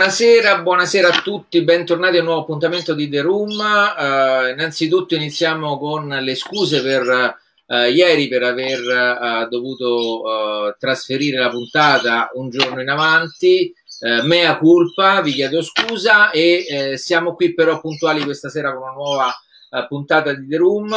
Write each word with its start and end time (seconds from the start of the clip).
Buonasera, 0.00 0.62
buonasera 0.62 1.08
a 1.08 1.20
tutti, 1.20 1.62
bentornati 1.62 2.16
a 2.16 2.20
un 2.20 2.24
nuovo 2.24 2.40
appuntamento 2.40 2.94
di 2.94 3.10
The 3.10 3.20
Room. 3.20 3.50
Uh, 3.50 4.48
innanzitutto 4.48 5.14
iniziamo 5.14 5.76
con 5.76 6.08
le 6.08 6.34
scuse 6.36 6.80
per 6.80 7.36
uh, 7.66 7.74
ieri 7.74 8.26
per 8.26 8.44
aver 8.44 8.80
uh, 8.80 9.48
dovuto 9.50 10.74
trasferire 10.78 11.38
la 11.38 11.50
puntata 11.50 12.30
un 12.32 12.48
giorno 12.48 12.80
in 12.80 12.88
avanti. 12.88 13.74
mea 14.22 14.56
culpa, 14.56 15.20
vi 15.20 15.32
chiedo 15.32 15.60
scusa 15.60 16.30
e 16.30 16.94
siamo 16.96 17.34
qui 17.34 17.52
però 17.52 17.78
puntuali 17.78 18.24
questa 18.24 18.48
sera 18.48 18.72
con 18.72 18.84
una 18.84 18.92
nuova 18.92 19.34
puntata 19.86 20.32
di 20.32 20.48
The 20.48 20.56
Room, 20.56 20.96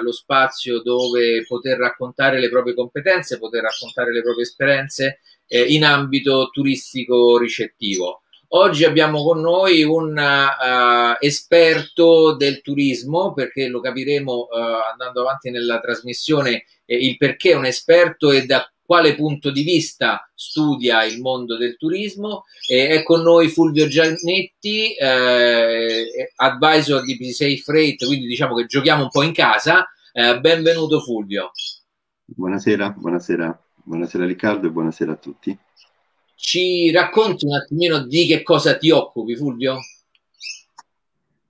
lo 0.00 0.12
spazio 0.12 0.80
dove 0.80 1.44
poter 1.44 1.76
raccontare 1.76 2.38
le 2.38 2.48
proprie 2.48 2.74
competenze, 2.74 3.40
poter 3.40 3.62
raccontare 3.62 4.12
le 4.12 4.22
proprie 4.22 4.44
esperienze 4.44 5.18
eh, 5.52 5.64
in 5.64 5.84
ambito 5.84 6.48
turistico 6.50 7.36
ricettivo. 7.36 8.22
Oggi 8.54 8.84
abbiamo 8.84 9.22
con 9.22 9.40
noi 9.40 9.82
un 9.82 10.16
uh, 10.16 11.16
esperto 11.20 12.34
del 12.36 12.62
turismo, 12.62 13.32
perché 13.32 13.68
lo 13.68 13.80
capiremo 13.80 14.32
uh, 14.32 14.48
andando 14.90 15.20
avanti 15.20 15.50
nella 15.50 15.80
trasmissione 15.80 16.64
eh, 16.84 16.96
il 16.96 17.16
perché 17.16 17.52
è 17.52 17.56
un 17.56 17.66
esperto 17.66 18.30
e 18.30 18.44
da 18.44 18.66
quale 18.82 19.14
punto 19.14 19.50
di 19.50 19.62
vista 19.62 20.30
studia 20.34 21.04
il 21.04 21.20
mondo 21.20 21.56
del 21.56 21.76
turismo. 21.76 22.44
Eh, 22.66 22.88
è 22.88 23.02
con 23.02 23.22
noi 23.22 23.48
Fulvio 23.48 23.86
Giannetti, 23.86 24.94
eh, 24.94 26.32
advisor 26.36 27.02
di 27.02 27.32
Safe 27.32 27.56
Freight, 27.56 28.04
quindi 28.04 28.26
diciamo 28.26 28.54
che 28.54 28.66
giochiamo 28.66 29.04
un 29.04 29.10
po' 29.10 29.22
in 29.22 29.32
casa. 29.32 29.86
Eh, 30.12 30.40
benvenuto 30.40 31.00
Fulvio. 31.00 31.52
Buonasera, 32.24 32.90
buonasera. 32.90 33.61
Buonasera 33.84 34.24
Riccardo 34.24 34.68
e 34.68 34.70
buonasera 34.70 35.12
a 35.12 35.16
tutti. 35.16 35.58
Ci 36.36 36.92
racconti 36.92 37.46
un 37.46 37.54
attimino 37.54 38.06
di 38.06 38.26
che 38.26 38.44
cosa 38.44 38.76
ti 38.76 38.90
occupi, 38.90 39.34
Fulvio? 39.34 39.78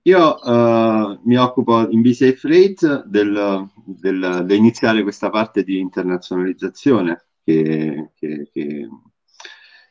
Io 0.01 0.39
uh, 0.41 1.19
mi 1.25 1.37
occupo 1.37 1.87
in 1.89 2.01
BCA 2.01 2.33
Freight 2.33 3.05
del, 3.05 3.69
del, 3.85 4.43
di 4.47 4.55
iniziare 4.55 5.03
questa 5.03 5.29
parte 5.29 5.63
di 5.63 5.77
internazionalizzazione 5.77 7.23
che, 7.43 8.09
che, 8.15 8.49
che, 8.51 8.89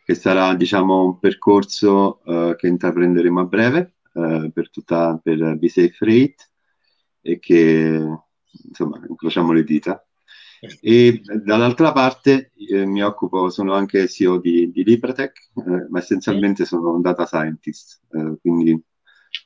che 0.05 0.15
sarà 0.15 0.55
diciamo, 0.57 1.05
un 1.05 1.19
percorso 1.21 2.21
uh, 2.25 2.57
che 2.57 2.67
intraprenderemo 2.67 3.41
a 3.41 3.45
breve 3.45 3.95
uh, 4.15 4.51
per, 4.51 4.69
tutta, 4.69 5.19
per 5.23 5.57
BCA 5.59 5.89
Freight 5.93 6.51
e 7.21 7.39
che 7.39 8.05
insomma 8.65 9.01
incrociamo 9.09 9.53
le 9.53 9.63
dita 9.63 10.05
e 10.81 11.21
dall'altra 11.45 11.91
parte 11.91 12.53
eh, 12.55 12.87
mi 12.87 13.03
occupo, 13.03 13.51
sono 13.51 13.75
anche 13.75 14.07
CEO 14.07 14.39
di, 14.39 14.71
di 14.71 14.85
Libratech, 14.85 15.51
eh, 15.57 15.87
ma 15.91 15.99
essenzialmente 15.99 16.65
sono 16.65 16.95
un 16.95 17.01
data 17.01 17.27
scientist, 17.27 18.01
eh, 18.13 18.39
quindi 18.41 18.81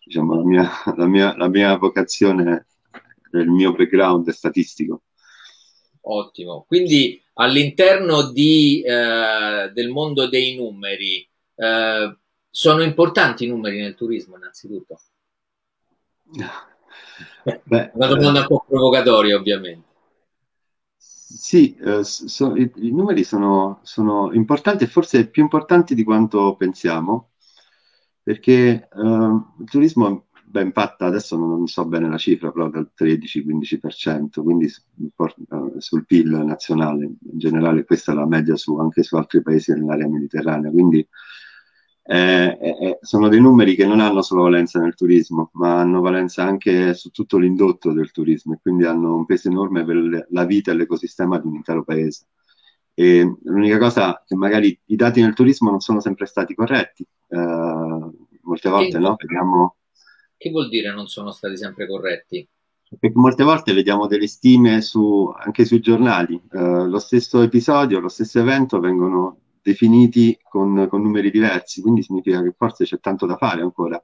diciamo 0.05 0.35
la 0.35 0.45
mia, 0.45 0.71
la, 0.95 1.07
mia, 1.07 1.35
la 1.37 1.49
mia 1.49 1.77
vocazione, 1.79 2.67
il 3.33 3.49
mio 3.49 3.73
background 3.73 4.29
è 4.29 4.33
statistico. 4.33 5.05
Ottimo, 6.03 6.67
quindi 6.69 7.21
all'interno 7.35 8.31
di, 8.31 8.83
eh, 8.83 9.71
del 9.73 9.89
mondo 9.89 10.29
dei 10.29 10.55
numeri, 10.55 11.27
eh, 11.55 12.17
sono 12.51 12.83
importanti 12.83 13.45
i 13.45 13.49
numeri 13.49 13.81
nel 13.81 13.95
turismo 13.95 14.37
innanzitutto? 14.37 15.01
Beh, 17.65 17.91
Una 17.95 18.07
domanda 18.07 18.41
un 18.41 18.47
po' 18.47 18.65
provocatoria 18.69 19.37
ovviamente. 19.37 19.86
Sì, 21.29 21.75
eh, 21.75 22.05
so, 22.05 22.55
i, 22.57 22.71
i, 22.77 22.93
numeri 22.93 23.25
sono, 23.25 23.81
sono, 23.83 24.33
importanti 24.33 24.85
e 24.85 24.87
forse 24.87 25.29
più 25.29 25.43
importanti 25.43 25.97
di 25.97 26.05
quanto 26.05 26.55
pensiamo, 26.55 27.33
perché 28.23 28.89
eh, 28.89 29.01
il 29.59 29.65
turismo 29.69 30.29
beh, 30.45 30.63
impatta, 30.63 31.07
adesso 31.07 31.37
non, 31.37 31.67
so 31.67 31.85
bene 31.85 32.09
la 32.09 32.17
cifra, 32.17 32.53
però 32.53 32.69
dal 32.69 32.93
13-15%, 32.97 34.41
quindi 34.43 34.67
eh, 34.67 35.81
sul 35.81 36.07
PIL 36.07 36.29
nazionale 36.31 37.05
in 37.05 37.39
generale, 37.39 37.85
questa 37.85 38.13
è 38.13 38.15
la 38.15 38.27
media 38.27 38.55
su, 38.55 38.77
anche 38.79 39.03
su 39.03 39.17
altri 39.17 39.43
paesi 39.43 39.73
nell'area 39.73 40.09
mediterranea, 40.09 40.71
quindi 40.71 41.07
eh, 42.09 42.59
eh, 42.61 42.99
sono 43.01 43.29
dei 43.29 43.41
numeri 43.41 43.75
che 43.75 43.85
non 43.85 44.01
hanno 44.01 44.23
solo 44.23 44.43
valenza 44.43 44.79
nel 44.79 44.95
turismo, 44.95 45.51
ma 45.55 45.81
hanno 45.81 46.01
valenza 46.01 46.45
anche 46.45 46.95
su 46.95 47.11
tutto 47.11 47.37
l'indotto 47.37 47.93
del 47.93 48.13
turismo 48.13 48.55
e 48.55 48.59
quindi 48.63 48.85
hanno 48.85 49.17
un 49.17 49.25
peso 49.25 49.49
enorme 49.49 49.85
per 49.85 50.27
la 50.31 50.45
vita 50.45 50.71
e 50.71 50.75
l'ecosistema 50.75 51.39
di 51.39 51.49
un 51.49 51.57
intero 51.57 51.83
paese. 51.83 52.27
E 52.95 53.37
l'unica 53.43 53.79
cosa 53.79 54.23
che 54.25 54.37
magari 54.37 54.79
i 54.87 54.97
dati 54.97 55.21
nel 55.21 55.35
turismo 55.35 55.71
non 55.71 55.81
sono 55.81 56.01
sempre 56.01 56.27
stati 56.27 56.55
corretti, 56.55 57.03
eh, 57.29 57.37
molte 57.37 58.69
volte 58.69 58.93
che, 58.93 58.99
no? 58.99 59.17
Vediamo... 59.19 59.77
Che 60.37 60.51
vuol 60.51 60.69
dire 60.69 60.95
non 60.95 61.09
sono 61.09 61.33
stati 61.33 61.57
sempre 61.57 61.89
corretti? 61.89 62.49
Perché 62.89 63.19
molte 63.19 63.43
volte 63.43 63.73
vediamo 63.73 64.07
delle 64.07 64.29
stime 64.29 64.81
su, 64.81 65.29
anche 65.37 65.65
sui 65.65 65.81
giornali, 65.81 66.41
eh, 66.53 66.87
lo 66.87 66.99
stesso 67.01 67.43
episodio, 67.43 67.99
lo 67.99 68.09
stesso 68.09 68.39
evento 68.39 68.79
vengono 68.79 69.41
definiti 69.67 70.39
con, 70.49 70.87
con, 70.89 71.03
numeri 71.03 71.33
diversi, 71.33 71.81
quindi 71.81 72.03
significa 72.03 72.41
che 72.41 72.55
forse 72.57 72.85
c'è 72.85 73.01
tanto 73.01 73.27
da 73.27 73.37
fare 73.37 73.63
ancora 73.63 74.01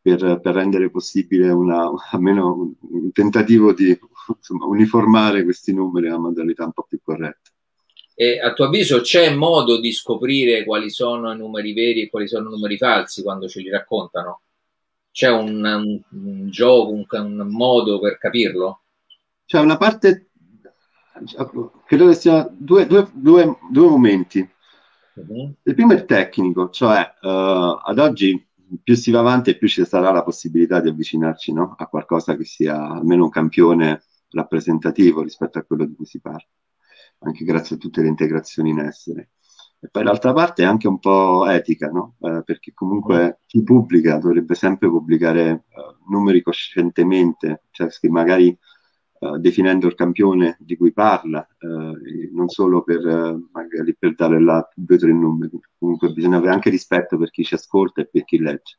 per, 0.00 0.40
per 0.40 0.54
rendere 0.54 0.90
possibile 0.90 1.50
una, 1.50 1.90
almeno 2.12 2.54
un, 2.54 2.72
un 3.02 3.12
tentativo 3.12 3.74
di 3.74 3.96
insomma, 4.34 4.64
uniformare 4.64 5.44
questi 5.44 5.74
numeri 5.74 6.06
a 6.06 6.16
una 6.16 6.28
modalità 6.28 6.64
un 6.64 6.72
po' 6.72 6.86
più 6.88 6.98
corretta. 7.02 7.50
E 8.14 8.40
a 8.40 8.52
tuo 8.52 8.66
avviso 8.66 9.00
c'è 9.00 9.34
modo 9.34 9.78
di 9.80 9.92
scoprire 9.92 10.64
quali 10.64 10.90
sono 10.90 11.32
i 11.32 11.36
numeri 11.36 11.72
veri 11.72 12.02
e 12.02 12.10
quali 12.10 12.26
sono 12.26 12.48
i 12.48 12.52
numeri 12.52 12.76
falsi 12.76 13.22
quando 13.22 13.48
ce 13.48 13.60
li 13.60 13.68
raccontano? 13.68 14.42
C'è 15.10 15.30
un, 15.30 15.64
un, 15.64 16.00
un 16.10 16.50
gioco, 16.50 16.90
un, 16.90 17.06
un 17.10 17.48
modo 17.48 17.98
per 17.98 18.18
capirlo? 18.18 18.82
C'è 19.44 19.58
una 19.58 19.76
parte, 19.76 20.30
credo 21.86 22.06
che 22.06 22.14
sia 22.14 22.48
due, 22.50 22.86
due, 22.86 23.10
due, 23.12 23.58
due 23.70 23.88
momenti. 23.88 24.48
Il 25.62 25.74
primo 25.74 25.92
è 25.92 26.04
tecnico, 26.04 26.70
cioè 26.70 27.00
uh, 27.20 27.26
ad 27.82 27.98
oggi 27.98 28.48
più 28.82 28.94
si 28.94 29.10
va 29.10 29.20
avanti 29.20 29.50
e 29.50 29.56
più 29.56 29.68
ci 29.68 29.84
sarà 29.84 30.12
la 30.12 30.22
possibilità 30.22 30.80
di 30.80 30.88
avvicinarci 30.88 31.52
no? 31.52 31.74
a 31.76 31.86
qualcosa 31.86 32.36
che 32.36 32.44
sia 32.44 32.80
almeno 32.80 33.24
un 33.24 33.30
campione 33.30 34.02
rappresentativo 34.30 35.22
rispetto 35.22 35.58
a 35.58 35.62
quello 35.62 35.84
di 35.84 35.94
cui 35.94 36.06
si 36.06 36.20
parla, 36.20 36.46
anche 37.20 37.44
grazie 37.44 37.76
a 37.76 37.78
tutte 37.78 38.02
le 38.02 38.08
integrazioni 38.08 38.70
in 38.70 38.78
essere. 38.78 39.30
E 39.82 39.88
poi 39.90 40.04
l'altra 40.04 40.32
parte 40.32 40.62
è 40.62 40.66
anche 40.66 40.86
un 40.86 40.98
po' 40.98 41.46
etica, 41.48 41.88
no? 41.88 42.16
eh, 42.20 42.42
perché 42.44 42.72
comunque 42.74 43.40
chi 43.46 43.62
pubblica 43.62 44.18
dovrebbe 44.18 44.54
sempre 44.54 44.88
pubblicare 44.88 45.64
uh, 45.68 46.12
numeri 46.12 46.42
coscientemente, 46.42 47.64
cioè 47.70 47.88
che 47.88 48.10
magari 48.10 48.56
uh, 49.20 49.38
definendo 49.38 49.86
il 49.86 49.94
campione 49.94 50.56
di 50.60 50.76
cui 50.76 50.92
parla, 50.92 51.46
uh, 51.60 51.96
non 52.32 52.48
solo 52.48 52.82
per, 52.82 53.04
uh, 53.04 53.48
magari 53.52 53.96
per 53.96 54.14
dare 54.14 54.40
là 54.40 54.68
due 54.74 54.96
o 54.96 54.98
tre 54.98 55.12
numeri. 55.12 55.58
Comunque 55.78 56.12
bisogna 56.12 56.36
avere 56.36 56.52
anche 56.52 56.70
rispetto 56.70 57.16
per 57.16 57.30
chi 57.30 57.44
ci 57.44 57.54
ascolta 57.54 58.02
e 58.02 58.08
per 58.10 58.24
chi 58.24 58.38
legge. 58.38 58.78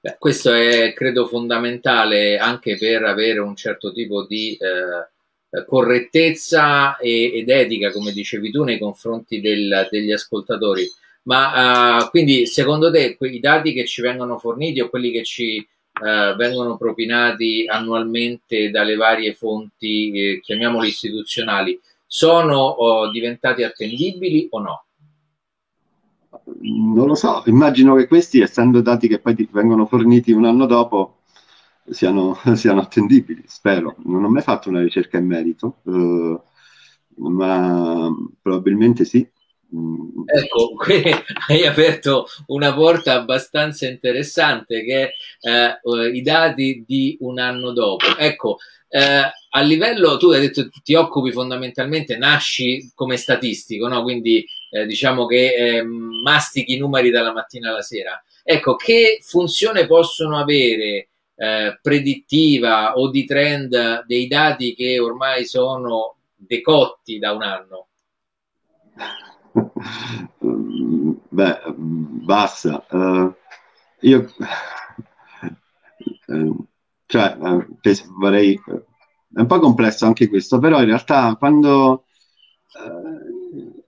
Beh, 0.00 0.16
questo 0.18 0.52
è 0.52 0.92
credo 0.94 1.26
fondamentale 1.26 2.38
anche 2.38 2.76
per 2.78 3.04
avere 3.04 3.38
un 3.40 3.54
certo 3.54 3.92
tipo 3.92 4.26
di 4.26 4.56
eh, 4.56 5.64
correttezza 5.66 6.96
e, 6.96 7.32
ed 7.34 7.48
etica, 7.48 7.90
come 7.90 8.12
dicevi 8.12 8.50
tu, 8.50 8.64
nei 8.64 8.78
confronti 8.78 9.40
del, 9.40 9.86
degli 9.90 10.10
ascoltatori. 10.12 10.84
Ma 11.24 11.98
uh, 11.98 12.08
quindi 12.08 12.46
secondo 12.46 12.90
te 12.90 13.14
quei 13.16 13.38
dati 13.38 13.74
che 13.74 13.84
ci 13.84 14.00
vengono 14.00 14.38
forniti 14.38 14.80
o 14.80 14.88
quelli 14.88 15.10
che 15.10 15.24
ci 15.24 15.66
eh, 16.02 16.34
vengono 16.36 16.76
propinati 16.76 17.64
annualmente 17.66 18.70
dalle 18.70 18.96
varie 18.96 19.34
fonti, 19.34 20.10
eh, 20.12 20.40
chiamiamole 20.40 20.88
istituzionali, 20.88 21.78
sono 22.06 22.56
oh, 22.56 23.10
diventati 23.10 23.62
attendibili 23.62 24.48
o 24.50 24.60
no? 24.60 24.84
Non 26.60 27.06
lo 27.06 27.14
so, 27.14 27.42
immagino 27.46 27.94
che 27.94 28.06
questi, 28.06 28.40
essendo 28.40 28.80
dati 28.80 29.08
che 29.08 29.18
poi 29.18 29.48
vengono 29.50 29.86
forniti 29.86 30.32
un 30.32 30.44
anno 30.44 30.66
dopo, 30.66 31.18
siano, 31.90 32.36
siano 32.54 32.80
attendibili, 32.80 33.42
spero. 33.46 33.96
Non 34.04 34.24
ho 34.24 34.28
mai 34.28 34.42
fatto 34.42 34.68
una 34.68 34.82
ricerca 34.82 35.18
in 35.18 35.26
merito, 35.26 35.80
eh, 35.86 36.40
ma 37.16 38.10
probabilmente 38.40 39.04
sì. 39.04 39.28
Ecco, 39.70 40.72
qui 40.76 41.02
hai 41.48 41.66
aperto 41.66 42.26
una 42.46 42.72
porta 42.72 43.14
abbastanza 43.14 43.86
interessante 43.86 44.82
che 44.82 45.10
è 45.40 45.78
eh, 45.82 46.08
i 46.08 46.22
dati 46.22 46.84
di 46.86 47.16
un 47.20 47.38
anno 47.38 47.72
dopo. 47.72 48.16
Ecco, 48.16 48.58
eh, 48.88 49.30
a 49.50 49.60
livello, 49.60 50.16
tu 50.16 50.30
hai 50.30 50.40
detto 50.40 50.68
ti 50.82 50.94
occupi 50.94 51.32
fondamentalmente, 51.32 52.16
nasci 52.16 52.90
come 52.94 53.16
statistico, 53.16 53.88
no? 53.88 54.02
quindi 54.02 54.46
eh, 54.70 54.86
diciamo 54.86 55.26
che 55.26 55.54
eh, 55.54 55.82
mastichi 55.82 56.74
i 56.74 56.78
numeri 56.78 57.10
dalla 57.10 57.32
mattina 57.32 57.70
alla 57.70 57.82
sera. 57.82 58.22
Ecco, 58.42 58.76
che 58.76 59.18
funzione 59.22 59.86
possono 59.86 60.38
avere 60.38 61.08
eh, 61.36 61.78
predittiva 61.82 62.94
o 62.94 63.10
di 63.10 63.26
trend 63.26 64.04
dei 64.06 64.26
dati 64.26 64.74
che 64.74 64.98
ormai 64.98 65.44
sono 65.44 66.16
decotti 66.34 67.18
da 67.18 67.32
un 67.32 67.42
anno? 67.42 67.88
beh, 71.28 71.60
basta. 71.76 72.86
Uh, 72.90 73.34
io 74.00 74.28
uh, 76.26 76.66
cioè, 77.06 77.36
uh, 77.38 77.66
vorrei 78.18 78.60
è 79.34 79.40
un 79.40 79.46
po' 79.46 79.58
complesso 79.58 80.06
anche 80.06 80.28
questo, 80.28 80.58
però 80.58 80.80
in 80.80 80.86
realtà 80.86 81.34
quando 81.36 82.04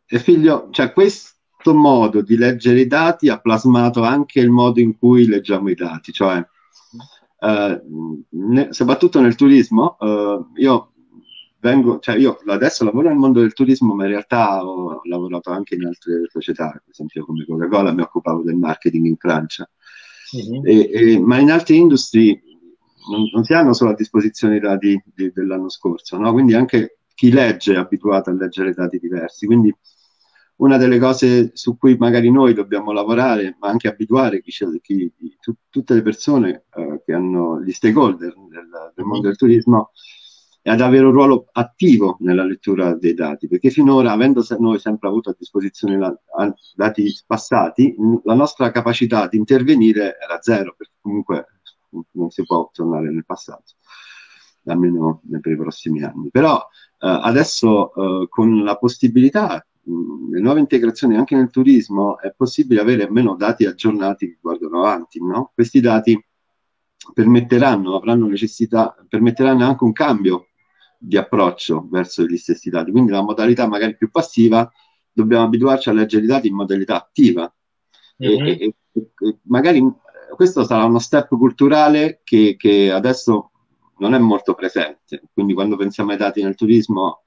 è 0.05 0.19
figlio, 0.19 0.69
cioè 0.71 0.93
questo 0.93 1.75
modo 1.75 2.23
di 2.23 2.37
leggere 2.37 2.81
i 2.81 2.87
dati 2.87 3.29
ha 3.29 3.39
plasmato 3.41 4.03
anche 4.03 4.41
il 4.41 4.51
modo 4.51 4.81
in 4.81 4.99
cui 4.99 5.27
leggiamo 5.27 5.71
i 5.71 5.75
dati, 5.75 6.13
cioè 6.13 6.45
ne, 7.41 8.73
soprattutto 8.73 9.21
nel 9.21 9.35
turismo, 9.35 9.97
io 10.57 10.90
vengo, 11.61 11.99
cioè 11.99 12.17
io 12.17 12.39
adesso 12.47 12.85
lavoro 12.85 13.09
nel 13.09 13.19
mondo 13.19 13.41
del 13.41 13.53
turismo, 13.53 13.95
ma 13.95 14.05
in 14.05 14.11
realtà 14.11 14.65
ho 14.65 15.01
lavorato 15.05 15.51
anche 15.51 15.75
in 15.75 15.87
altre 15.87 16.25
società, 16.29 16.71
per 16.71 16.83
esempio 16.91 17.25
come 17.25 17.45
Coca-Cola, 17.45 17.93
mi 17.93 18.03
occupavo 18.03 18.43
del 18.43 18.57
marketing 18.57 19.07
in 19.07 19.17
Francia. 19.17 19.69
Uh-huh. 20.33 20.65
E, 20.65 20.91
e, 20.93 21.19
ma 21.19 21.39
in 21.39 21.51
altre 21.51 21.75
industrie 21.75 22.41
non, 23.11 23.29
non, 23.33 23.45
si 23.45 23.53
hanno 23.53 23.73
solo 23.73 23.91
a 23.91 23.95
disposizione 23.95 24.57
i 24.57 24.61
dati 24.61 25.03
di, 25.05 25.31
dell'anno 25.33 25.69
scorso, 25.69 26.17
no? 26.17 26.33
quindi 26.33 26.55
anche 26.55 26.99
chi 27.15 27.31
legge 27.31 27.75
è 27.75 27.77
abituato 27.77 28.31
a 28.31 28.35
leggere 28.35 28.73
dati 28.73 28.99
diversi. 28.99 29.47
Quindi 29.47 29.75
una 30.57 30.77
delle 30.77 30.99
cose 30.99 31.51
su 31.55 31.77
cui 31.77 31.97
magari 31.97 32.31
noi 32.31 32.55
dobbiamo 32.55 32.93
lavorare, 32.93 33.57
ma 33.61 33.69
anche 33.69 33.89
abituare 33.89 34.41
chi, 34.41 34.53
chi, 34.81 35.13
tu, 35.41 35.55
tutte 35.69 35.95
le 35.95 36.03
persone 36.03 36.65
eh, 36.75 37.03
che 37.05 37.13
hanno 37.13 37.61
gli 37.63 37.73
stakeholder 37.73 38.35
del, 38.35 38.93
del 38.95 39.05
mondo 39.05 39.27
del 39.29 39.37
turismo, 39.37 39.91
e 40.63 40.71
ad 40.71 40.81
avere 40.83 41.07
un 41.07 41.13
ruolo 41.13 41.49
attivo 41.53 42.17
nella 42.21 42.45
lettura 42.45 42.95
dei 42.95 43.15
dati, 43.15 43.49
perché 43.49 43.71
finora, 43.71 44.13
avendo 44.13 44.45
noi 44.59 44.79
sempre 44.79 45.09
avuto 45.09 45.31
a 45.31 45.37
disposizione 45.39 45.97
la, 45.97 46.15
dati 46.75 47.11
passati, 47.27 47.95
la 48.25 48.35
nostra 48.35 48.71
capacità 48.71 49.27
di 49.27 49.39
intervenire 49.39 50.19
era 50.23 50.41
zero, 50.41 50.75
perché 50.77 50.95
comunque 51.01 51.47
non 52.13 52.31
si 52.31 52.45
può 52.45 52.69
tornare 52.73 53.11
nel 53.11 53.25
passato, 53.25 53.73
almeno 54.67 55.23
per 55.41 55.53
i 55.53 55.57
prossimi 55.57 56.03
anni. 56.03 56.29
Però 56.31 56.59
eh, 56.59 57.09
adesso 57.09 57.95
eh, 57.95 58.29
con 58.29 58.63
la 58.63 58.77
possibilità, 58.77 59.67
mh, 59.83 60.33
le 60.33 60.41
nuove 60.41 60.61
integrazioni 60.61 61.17
anche 61.17 61.37
nel 61.37 61.51
turismo, 61.51 62.19
è 62.19 62.35
possibile 62.37 62.83
avere 62.83 63.05
almeno 63.05 63.35
dati 63.35 63.65
aggiornati 63.65 64.27
che 64.27 64.39
guardano 64.43 64.81
avanti. 64.81 65.25
No? 65.25 65.53
Questi 65.55 65.81
dati 65.81 66.23
permetteranno, 67.15 67.97
avranno 67.97 68.27
necessità, 68.27 68.95
permetteranno 69.09 69.65
anche 69.65 69.85
un 69.85 69.93
cambio 69.93 70.50
di 71.03 71.17
approccio 71.17 71.89
verso 71.91 72.25
gli 72.27 72.37
stessi 72.37 72.69
dati. 72.69 72.91
Quindi 72.91 73.11
la 73.11 73.23
modalità 73.23 73.67
magari 73.67 73.97
più 73.97 74.11
passiva 74.11 74.71
dobbiamo 75.11 75.45
abituarci 75.45 75.89
a 75.89 75.93
leggere 75.93 76.25
i 76.25 76.29
dati 76.29 76.49
in 76.49 76.55
modalità 76.55 76.97
attiva. 76.97 77.53
Mm-hmm. 78.23 78.47
E, 78.47 78.51
e, 78.61 78.75
e, 78.93 79.39
magari 79.45 79.83
questo 80.37 80.65
sarà 80.65 80.85
uno 80.85 80.99
step 80.99 81.29
culturale 81.29 82.21
che, 82.23 82.55
che, 82.59 82.93
adesso 82.93 83.51
non 83.99 84.15
è 84.15 84.19
molto 84.19 84.55
presente. 84.55 85.23
Quindi 85.33 85.55
quando 85.55 85.77
pensiamo 85.77 86.11
ai 86.11 86.19
dati 86.19 86.43
nel 86.43 86.55
turismo, 86.55 87.25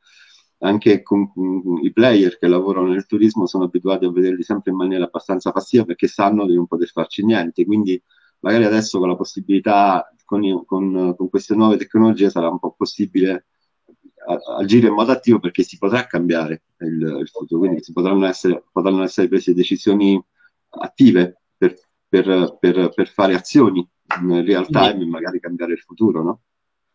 anche 0.60 1.02
con, 1.02 1.34
con, 1.34 1.80
i 1.82 1.92
player 1.92 2.38
che 2.38 2.48
lavorano 2.48 2.90
nel 2.90 3.08
turismo 3.08 3.48
sono 3.48 3.66
abituati 3.66 4.06
a 4.06 4.12
vederli 4.12 4.44
sempre 4.44 4.72
in 4.72 4.78
maniera 4.78 5.06
abbastanza 5.06 5.52
passiva 5.52 5.84
perché 5.84 6.08
sanno 6.08 6.46
di 6.46 6.54
non 6.54 6.68
poter 6.68 6.90
farci 6.90 7.26
niente. 7.26 7.66
Quindi 7.66 8.02
magari 8.40 8.66
adesso 8.66 9.00
con 9.00 9.10
la 9.10 9.16
possibilità, 9.16 10.14
con, 10.24 10.64
con, 10.66 11.16
con 11.18 11.30
queste 11.30 11.56
nuove 11.56 11.78
tecnologie 11.78 12.30
sarà 12.30 12.50
un 12.50 12.60
po' 12.60 12.76
possibile 12.78 13.48
agire 14.58 14.88
in 14.88 14.94
modo 14.94 15.12
attivo 15.12 15.40
perché 15.40 15.64
si 15.64 15.78
potrà 15.78 16.06
cambiare 16.06 16.64
il, 16.80 17.18
il 17.22 17.30
futuro, 17.30 17.60
quindi 17.60 17.84
si 17.84 17.92
potranno 17.92 18.26
essere, 18.26 18.64
potranno 18.72 19.04
essere 19.04 19.28
prese 19.28 19.54
decisioni 19.54 20.22
attive 20.70 21.42
per, 21.58 21.76
per, 22.08 22.58
per, 22.60 22.90
per 22.94 23.08
fare 23.08 23.36
azioni 23.36 23.88
in 24.22 24.46
real 24.46 24.68
time 24.68 25.02
e 25.02 25.06
magari 25.06 25.40
cambiare 25.40 25.74
il 25.74 25.80
futuro, 25.80 26.24
no? 26.24 26.42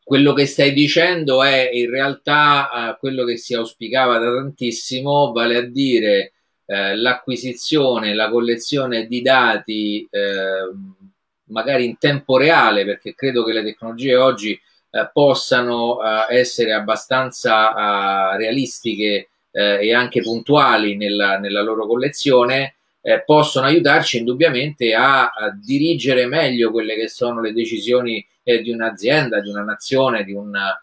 Quello 0.03 0.33
che 0.33 0.47
stai 0.47 0.73
dicendo 0.73 1.43
è 1.43 1.69
in 1.71 1.91
realtà 1.91 2.69
uh, 2.73 2.99
quello 2.99 3.25
che 3.25 3.37
si 3.37 3.55
auspicava 3.55 4.17
da 4.19 4.33
tantissimo, 4.33 5.33
vale 5.33 5.57
a 5.57 5.63
dire 5.63 6.33
uh, 6.65 6.95
l'acquisizione, 6.95 8.15
la 8.15 8.31
collezione 8.31 9.07
di 9.07 9.21
dati 9.21 10.09
uh, 10.11 11.05
magari 11.53 11.85
in 11.85 11.99
tempo 11.99 12.39
reale, 12.39 12.87
perché 12.87 13.15
credo 13.15 13.45
che 13.45 13.53
le 13.53 13.63
tecnologie 13.63 14.17
oggi 14.17 14.59
eh, 14.99 15.11
possano 15.13 15.99
eh, 16.03 16.39
essere 16.39 16.73
abbastanza 16.73 18.33
eh, 18.33 18.37
realistiche 18.37 19.29
eh, 19.51 19.87
e 19.87 19.95
anche 19.95 20.23
puntuali 20.23 20.97
nella, 20.97 21.39
nella 21.39 21.63
loro 21.63 21.87
collezione, 21.87 22.75
eh, 23.01 23.23
possono 23.25 23.67
aiutarci 23.67 24.19
indubbiamente 24.19 24.95
a, 24.95 25.29
a, 25.29 25.57
dirigere 25.57 26.27
meglio 26.27 26.73
quelle 26.73 26.97
che 26.97 27.09
sono 27.09 27.41
le 27.41 27.53
decisioni 27.53 28.27
di 28.43 28.71
un'azienda, 28.71 29.41
di 29.41 29.51
una 29.51 29.63
nazione, 29.63 30.25
di 30.25 30.33
una, 30.33 30.83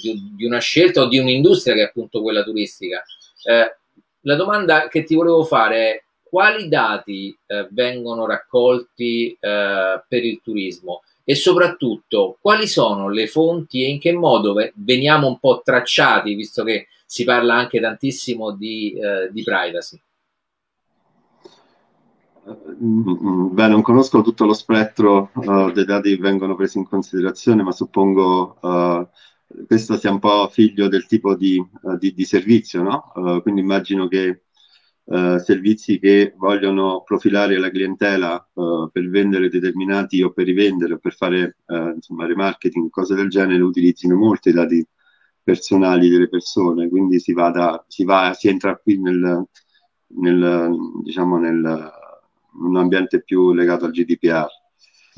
di, 0.00 0.34
di 0.36 0.44
una, 0.44 0.60
scelta 0.60 1.02
o 1.02 1.08
di 1.08 1.18
un'industria 1.18 1.74
che 1.74 1.80
è 1.80 1.86
appunto 1.86 2.22
quella 2.22 2.44
turistica. 2.44 3.02
la 4.20 4.36
domanda 4.36 4.86
che 4.86 5.02
ti 5.02 5.16
volevo 5.16 5.42
fare 5.42 5.76
è 5.76 6.02
quali 6.22 6.68
dati 6.68 7.36
vengono 7.70 8.24
raccolti 8.24 9.36
per 9.40 10.06
il 10.24 10.40
turismo? 10.40 11.02
E 11.24 11.34
soprattutto 11.34 12.38
quali 12.40 12.66
sono 12.66 13.08
le 13.08 13.26
fonti 13.26 13.84
e 13.84 13.90
in 13.90 13.98
che 13.98 14.12
modo 14.12 14.54
veniamo 14.74 15.28
un 15.28 15.38
po' 15.38 15.62
tracciati, 15.64 16.34
visto 16.34 16.64
che 16.64 16.88
si 17.06 17.24
parla 17.24 17.54
anche 17.54 17.80
tantissimo 17.80 18.52
di, 18.52 18.94
eh, 18.94 19.30
di 19.30 19.42
privacy. 19.42 20.00
Beh, 22.44 23.68
non 23.68 23.82
conosco 23.82 24.20
tutto 24.22 24.44
lo 24.44 24.52
spettro 24.52 25.30
uh, 25.34 25.70
dei 25.70 25.84
dati 25.84 26.16
che 26.16 26.20
vengono 26.20 26.56
presi 26.56 26.78
in 26.78 26.88
considerazione, 26.88 27.62
ma 27.62 27.70
suppongo 27.70 28.58
uh, 28.60 29.06
questo 29.66 29.96
sia 29.96 30.10
un 30.10 30.18
po' 30.18 30.48
figlio 30.48 30.88
del 30.88 31.06
tipo 31.06 31.36
di, 31.36 31.64
uh, 31.82 31.96
di, 31.98 32.12
di 32.12 32.24
servizio, 32.24 32.82
no? 32.82 33.40
quindi 33.42 33.60
immagino 33.60 34.08
che 34.08 34.42
eh, 35.04 35.38
servizi 35.40 35.98
che 35.98 36.32
vogliono 36.36 37.02
profilare 37.02 37.58
la 37.58 37.70
clientela 37.70 38.38
eh, 38.38 38.88
per 38.92 39.08
vendere 39.08 39.48
determinati 39.48 40.22
o 40.22 40.30
per 40.30 40.46
rivendere 40.46 40.94
o 40.94 40.98
per 40.98 41.14
fare 41.14 41.56
eh, 41.66 41.92
insomma 41.94 42.26
remarketing, 42.26 42.88
cose 42.88 43.14
del 43.14 43.28
genere, 43.28 43.62
utilizzino 43.62 44.16
molti 44.16 44.52
dati 44.52 44.86
personali 45.42 46.08
delle 46.08 46.28
persone, 46.28 46.88
quindi 46.88 47.18
si, 47.18 47.32
va 47.32 47.50
da, 47.50 47.84
si, 47.88 48.04
va, 48.04 48.32
si 48.32 48.48
entra 48.48 48.76
qui 48.76 49.00
nel, 49.00 49.44
nel, 50.18 50.70
diciamo 51.02 51.38
nel, 51.38 51.90
un 52.54 52.76
ambiente 52.76 53.22
più 53.22 53.52
legato 53.52 53.86
al 53.86 53.90
GDPR. 53.90 54.46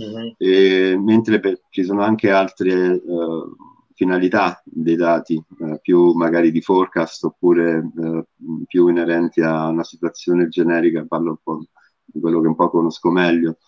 Mm-hmm. 0.03 0.29
E, 0.39 0.99
mentre 0.99 1.41
per, 1.41 1.61
ci 1.69 1.85
sono 1.85 2.03
anche 2.03 2.31
altre 2.31 3.01
uh, 3.05 3.55
finalità 3.95 4.61
dei 4.65 4.97
dati, 4.97 5.43
eh, 5.61 5.79
più 5.81 6.13
magari 6.13 6.51
di 6.51 6.61
forecast 6.61 7.25
oppure 7.25 7.91
eh, 7.97 8.27
più 8.67 8.89
inerenti 8.89 9.41
a 9.41 9.69
una 9.69 9.85
situazione 9.85 10.49
generica, 10.49 11.05
parlo 11.07 11.31
un 11.31 11.37
po' 11.43 11.65
di 12.05 12.21
quello 12.21 12.41
che 12.41 12.49
un 12.49 12.57
po' 12.57 12.71
conosco 12.71 13.11
meglio, 13.11 13.59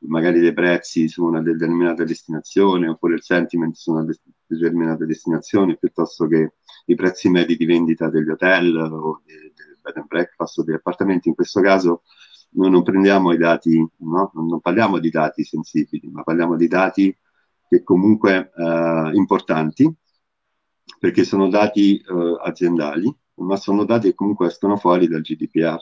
magari 0.00 0.40
dei 0.40 0.52
prezzi 0.52 1.08
su 1.08 1.24
una 1.24 1.40
determinata 1.40 2.04
destinazione 2.04 2.88
oppure 2.88 3.14
il 3.14 3.22
sentiment 3.22 3.74
su 3.74 3.92
una 3.92 4.04
de- 4.04 4.18
determinata 4.46 5.04
destinazione 5.04 5.76
piuttosto 5.76 6.26
che 6.26 6.54
i 6.86 6.94
prezzi 6.94 7.28
medi 7.28 7.56
di 7.56 7.66
vendita 7.66 8.08
degli 8.08 8.28
hotel 8.28 8.74
o 8.76 9.22
del 9.24 9.78
bed 9.80 9.96
and 9.96 10.06
breakfast 10.06 10.58
o 10.58 10.62
degli 10.64 10.74
appartamenti. 10.74 11.28
In 11.28 11.34
questo 11.34 11.60
caso 11.60 12.02
noi 12.50 12.70
non 12.70 12.82
prendiamo 12.82 13.32
i 13.32 13.36
dati, 13.36 13.86
no? 13.98 14.30
non 14.34 14.60
parliamo 14.60 14.98
di 14.98 15.10
dati 15.10 15.44
sensibili, 15.44 16.08
ma 16.10 16.22
parliamo 16.22 16.56
di 16.56 16.66
dati 16.66 17.16
che 17.68 17.82
comunque 17.82 18.52
eh, 18.56 19.10
importanti, 19.14 19.92
perché 20.98 21.24
sono 21.24 21.48
dati 21.48 21.96
eh, 21.98 22.36
aziendali, 22.42 23.14
ma 23.36 23.56
sono 23.56 23.84
dati 23.84 24.08
che 24.08 24.14
comunque 24.14 24.46
escono 24.46 24.76
fuori 24.76 25.08
dal 25.08 25.20
GDPR. 25.20 25.78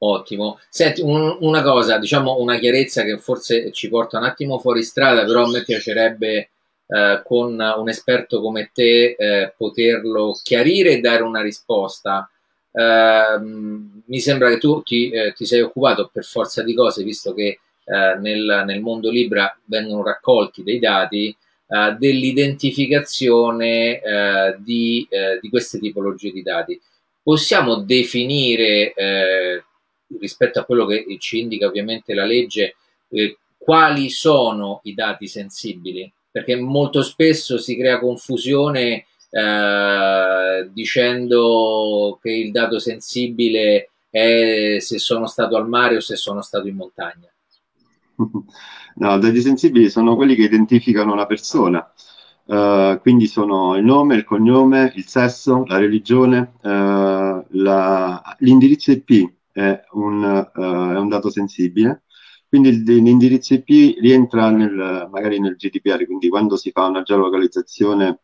Ottimo. 0.00 0.60
Senti, 0.68 1.00
un, 1.00 1.38
una 1.40 1.62
cosa, 1.62 1.98
diciamo 1.98 2.38
una 2.38 2.58
chiarezza 2.58 3.02
che 3.02 3.18
forse 3.18 3.72
ci 3.72 3.88
porta 3.88 4.18
un 4.18 4.24
attimo 4.24 4.58
fuori 4.58 4.82
strada, 4.82 5.24
però 5.24 5.44
a 5.44 5.50
me 5.50 5.64
piacerebbe 5.64 6.50
eh, 6.86 7.22
con 7.24 7.58
un 7.58 7.88
esperto 7.88 8.40
come 8.40 8.70
te 8.72 9.16
eh, 9.18 9.52
poterlo 9.56 10.38
chiarire 10.42 10.92
e 10.92 11.00
dare 11.00 11.22
una 11.22 11.42
risposta. 11.42 12.30
Eh, 12.70 13.38
mi 13.40 14.20
sembra 14.20 14.48
che 14.50 14.58
tu 14.58 14.82
ti, 14.82 15.10
eh, 15.10 15.32
ti 15.32 15.44
sei 15.44 15.62
occupato 15.62 16.08
per 16.12 16.24
forza 16.24 16.62
di 16.62 16.74
cose, 16.74 17.02
visto 17.02 17.34
che 17.34 17.58
eh, 17.88 18.18
nel, 18.18 18.64
nel, 18.66 18.80
mondo 18.80 19.10
Libra 19.10 19.56
vengono 19.64 20.02
raccolti 20.02 20.62
dei 20.62 20.78
dati 20.78 21.34
eh, 21.68 21.96
dell'identificazione 21.98 24.00
eh, 24.00 24.56
di, 24.58 25.06
eh, 25.08 25.38
di, 25.40 25.48
queste 25.48 25.78
tipologie 25.78 26.30
di 26.30 26.42
dati. 26.42 26.80
Possiamo 27.22 27.76
definire, 27.76 28.92
eh, 28.92 29.64
rispetto 30.18 30.60
a 30.60 30.64
quello 30.64 30.86
che 30.86 31.04
ci 31.18 31.40
indica 31.40 31.66
ovviamente 31.66 32.14
la 32.14 32.24
legge, 32.24 32.76
quali 33.56 34.08
sono 34.08 34.80
i 34.84 34.94
dati 34.94 35.26
sensibili? 35.26 36.10
Perché 36.30 36.56
molto 36.56 37.02
spesso 37.02 37.58
si 37.58 37.76
crea 37.76 37.98
confusione 37.98 39.06
eh, 39.30 40.68
dicendo 40.72 42.18
che 42.22 42.30
il 42.30 42.50
dato 42.50 42.78
sensibile 42.78 43.90
è 44.10 44.76
se 44.78 44.98
sono 44.98 45.26
stato 45.26 45.56
al 45.56 45.68
mare 45.68 45.96
o 45.96 46.00
se 46.00 46.16
sono 46.16 46.40
stato 46.40 46.66
in 46.66 46.76
montagna. 46.76 47.30
No, 48.98 49.16
dati 49.18 49.40
sensibili 49.40 49.90
sono 49.90 50.16
quelli 50.16 50.34
che 50.34 50.42
identificano 50.42 51.14
la 51.14 51.26
persona, 51.26 51.88
uh, 52.46 52.98
quindi 53.00 53.28
sono 53.28 53.76
il 53.76 53.84
nome, 53.84 54.16
il 54.16 54.24
cognome, 54.24 54.92
il 54.96 55.06
sesso, 55.06 55.64
la 55.66 55.78
religione, 55.78 56.54
uh, 56.62 57.44
la... 57.48 58.36
l'indirizzo 58.40 58.90
IP 58.90 59.32
è 59.52 59.80
un, 59.92 60.50
uh, 60.52 60.60
è 60.60 60.98
un, 60.98 61.08
dato 61.08 61.30
sensibile, 61.30 62.02
quindi 62.48 62.82
l'indirizzo 62.82 63.54
IP 63.54 63.98
rientra 64.00 64.50
nel, 64.50 65.08
magari 65.12 65.38
nel 65.38 65.54
GDPR, 65.54 66.04
quindi 66.06 66.28
quando 66.28 66.56
si 66.56 66.72
fa 66.72 66.86
una 66.86 67.02
geolocalizzazione 67.02 68.20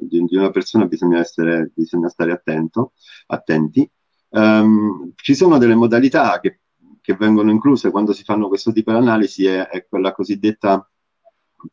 di, 0.00 0.22
di, 0.24 0.36
una 0.36 0.50
persona 0.50 0.86
bisogna, 0.86 1.18
essere, 1.18 1.72
bisogna 1.74 2.08
stare 2.08 2.32
attento, 2.32 2.92
attenti. 3.26 3.88
Um, 4.28 5.12
ci 5.14 5.34
sono 5.34 5.58
delle 5.58 5.76
modalità 5.76 6.40
che 6.40 6.58
che 7.04 7.14
vengono 7.16 7.50
incluse 7.50 7.90
quando 7.90 8.14
si 8.14 8.24
fanno 8.24 8.48
questo 8.48 8.72
tipo 8.72 8.90
di 8.90 8.96
analisi 8.96 9.44
è, 9.44 9.68
è 9.68 9.86
quella 9.86 10.12
cosiddetta 10.12 10.90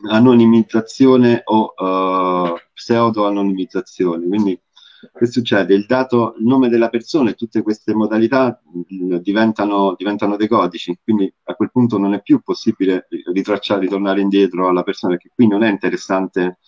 anonimizzazione 0.10 1.42
o 1.46 1.74
uh, 1.74 2.54
pseudo-anonimizzazione. 2.74 4.28
Quindi 4.28 4.62
che 5.18 5.26
succede? 5.28 5.74
Il 5.74 5.86
dato, 5.86 6.36
il 6.38 6.46
nome 6.46 6.68
della 6.68 6.90
persona 6.90 7.30
e 7.30 7.36
tutte 7.36 7.62
queste 7.62 7.94
modalità 7.94 8.62
diventano, 9.22 9.96
diventano, 9.98 10.36
dei 10.36 10.50
codici, 10.50 11.00
quindi 11.02 11.34
a 11.44 11.56
quel 11.56 11.72
punto 11.72 11.98
non 11.98 12.14
è 12.14 12.22
più 12.22 12.42
possibile 12.42 13.08
ritracciare, 13.34 13.80
ritornare 13.80 14.20
indietro 14.20 14.68
alla 14.68 14.84
persona, 14.84 15.14
perché 15.14 15.32
qui 15.34 15.48
non 15.48 15.64
è 15.64 15.70
interessante 15.70 16.60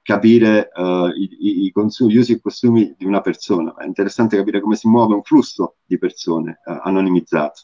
capire 0.00 0.70
uh, 0.74 1.08
i, 1.08 1.66
i, 1.66 1.70
consumi, 1.70 2.12
gli 2.14 2.16
usi 2.16 2.32
e 2.32 2.40
costumi 2.40 2.94
di 2.96 3.04
una 3.04 3.20
persona, 3.20 3.74
è 3.76 3.84
interessante 3.84 4.38
capire 4.38 4.62
come 4.62 4.76
si 4.76 4.88
muove 4.88 5.14
un 5.14 5.22
flusso 5.22 5.76
di 5.84 5.98
persone 5.98 6.60
uh, 6.64 6.78
anonimizzato. 6.82 7.60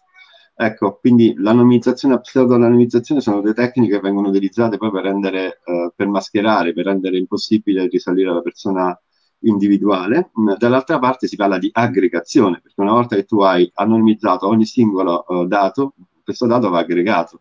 Ecco, 0.56 0.98
quindi 1.00 1.34
l'anonimizzazione 1.36 2.14
e 2.14 2.20
pseudo-anonimizzazione 2.20 3.20
sono 3.20 3.40
due 3.40 3.54
tecniche 3.54 3.96
che 3.96 4.00
vengono 4.00 4.28
utilizzate 4.28 4.76
poi 4.76 4.92
per 4.92 5.02
rendere, 5.02 5.60
eh, 5.64 5.92
per 5.94 6.06
mascherare, 6.06 6.72
per 6.72 6.84
rendere 6.84 7.18
impossibile 7.18 7.88
risalire 7.88 8.30
alla 8.30 8.40
persona 8.40 8.96
individuale. 9.40 10.30
Dall'altra 10.56 10.98
parte 11.00 11.26
si 11.26 11.36
parla 11.36 11.58
di 11.58 11.68
aggregazione, 11.72 12.60
perché 12.62 12.80
una 12.80 12.92
volta 12.92 13.16
che 13.16 13.24
tu 13.24 13.40
hai 13.40 13.68
anonimizzato 13.74 14.46
ogni 14.46 14.64
singolo 14.64 15.24
uh, 15.26 15.46
dato, 15.46 15.94
questo 16.22 16.46
dato 16.46 16.70
va 16.70 16.78
aggregato. 16.78 17.40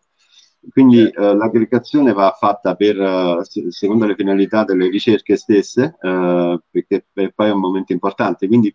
Quindi 0.70 1.02
uh, 1.02 1.34
l'aggregazione 1.34 2.12
va 2.12 2.34
fatta 2.36 2.74
per, 2.74 2.98
uh, 2.98 3.70
secondo 3.70 4.06
le 4.06 4.16
finalità 4.16 4.64
delle 4.64 4.88
ricerche 4.88 5.36
stesse, 5.36 5.96
perché 6.00 7.06
poi 7.12 7.48
è 7.48 7.52
un 7.52 7.60
momento 7.60 7.92
importante. 7.92 8.48
Quindi 8.48 8.74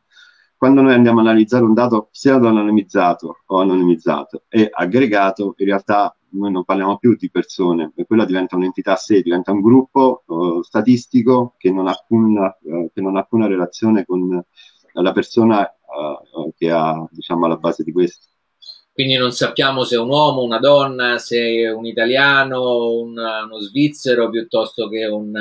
quando 0.60 0.82
noi 0.82 0.94
andiamo 0.94 1.20
a 1.20 1.22
analizzare 1.22 1.64
un 1.64 1.74
dato 1.74 2.10
pseudo-anonimizzato 2.12 3.44
o 3.46 3.62
anonimizzato 3.62 4.44
e 4.50 4.68
aggregato, 4.70 5.54
in 5.56 5.66
realtà 5.66 6.14
noi 6.32 6.52
non 6.52 6.66
parliamo 6.66 6.98
più 6.98 7.16
di 7.16 7.32
persone, 7.32 7.94
e 7.96 8.06
quella 8.06 8.26
diventa 8.26 8.58
un'entità 8.58 8.92
a 8.92 8.98
sé, 8.98 9.22
diventa 9.22 9.54
un 9.54 9.62
gruppo 9.62 10.24
uh, 10.26 10.62
statistico 10.62 11.56
che 11.58 11.72
non, 11.72 11.88
ha 11.88 11.92
alcuna, 11.92 12.58
uh, 12.62 12.92
che 12.94 13.00
non 13.00 13.16
ha 13.16 13.20
alcuna 13.20 13.48
relazione 13.48 14.04
con 14.04 14.44
la 14.92 15.12
persona 15.14 15.62
uh, 15.62 16.52
che 16.58 16.70
ha, 16.70 17.08
diciamo, 17.10 17.46
alla 17.46 17.56
base 17.56 17.84
di 17.84 17.94
questo. 17.94 18.28
Quindi 18.92 19.16
non 19.16 19.32
sappiamo 19.32 19.86
se 19.86 19.96
è 19.96 20.00
un 20.00 20.10
uomo, 20.10 20.44
una 20.44 20.60
donna, 20.60 21.20
se 21.20 21.40
è 21.40 21.72
un 21.72 21.86
italiano, 21.86 23.00
un, 23.00 23.12
uno 23.12 23.60
svizzero 23.62 24.30
piuttosto 24.30 24.90
che 24.90 25.06
un, 25.06 25.32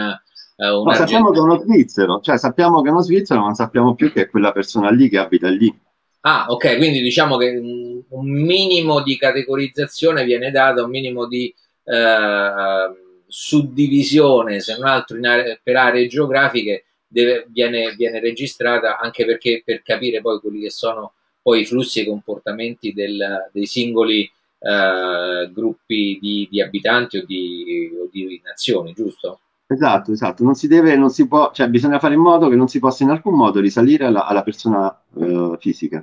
no, 0.67 0.93
sappiamo 0.93 1.31
che 1.31 1.39
è 1.39 1.43
uno 1.43 1.61
svizzero, 1.61 2.21
cioè 2.21 2.37
sappiamo 2.37 2.83
che 2.83 2.89
è 2.89 2.91
uno 2.91 3.01
svizzero, 3.01 3.41
ma 3.41 3.47
non 3.47 3.55
sappiamo 3.55 3.95
più 3.95 4.13
che 4.13 4.23
è 4.23 4.29
quella 4.29 4.51
persona 4.51 4.91
lì 4.91 5.09
che 5.09 5.19
abita 5.19 5.49
lì. 5.49 5.73
Ah, 6.23 6.47
ok, 6.49 6.77
quindi 6.79 7.01
diciamo 7.01 7.37
che 7.37 7.57
un, 7.57 8.03
un 8.09 8.29
minimo 8.29 9.01
di 9.03 9.17
categorizzazione 9.17 10.25
viene 10.25 10.51
data, 10.51 10.83
un 10.83 10.91
minimo 10.91 11.27
di 11.27 11.55
eh, 11.85 12.53
suddivisione, 13.27 14.59
se 14.61 14.77
non 14.77 14.89
altro 14.89 15.17
are- 15.23 15.61
per 15.63 15.77
aree 15.77 16.09
geografiche, 16.09 16.87
deve, 17.07 17.47
viene, 17.49 17.95
viene, 17.95 18.19
registrata 18.19 18.99
anche 18.99 19.25
perché 19.25 19.63
per 19.65 19.83
capire 19.83 20.21
poi 20.21 20.41
quelli 20.41 20.61
che 20.61 20.71
sono 20.71 21.13
poi 21.41 21.61
i 21.61 21.67
flussi 21.67 22.01
e 22.01 22.03
i 22.03 22.07
comportamenti 22.07 22.93
del, 22.93 23.49
dei 23.53 23.67
singoli 23.67 24.31
eh, 24.59 25.51
gruppi 25.53 26.19
di, 26.21 26.49
di, 26.51 26.61
abitanti 26.61 27.19
o 27.19 27.25
di, 27.25 27.91
o 27.97 28.09
di 28.11 28.41
nazioni, 28.45 28.93
giusto? 28.93 29.41
Esatto, 29.71 30.13
esatto, 30.13 30.45
non 30.45 30.55
si 30.55 30.67
deve, 30.67 30.97
non 30.97 31.11
si 31.11 31.29
può, 31.29 31.53
cioè 31.53 31.69
bisogna 31.69 31.99
fare 31.99 32.15
in 32.15 32.21
modo 32.21 32.49
che 32.49 32.57
non 32.57 32.69
si 32.69 32.79
possa 32.79 33.03
in 33.03 33.11
alcun 33.11 33.35
modo 33.35 33.61
risalire 33.61 34.07
alla, 34.07 34.25
alla 34.25 34.43
persona 34.43 34.99
uh, 35.13 35.59
fisica. 35.59 36.03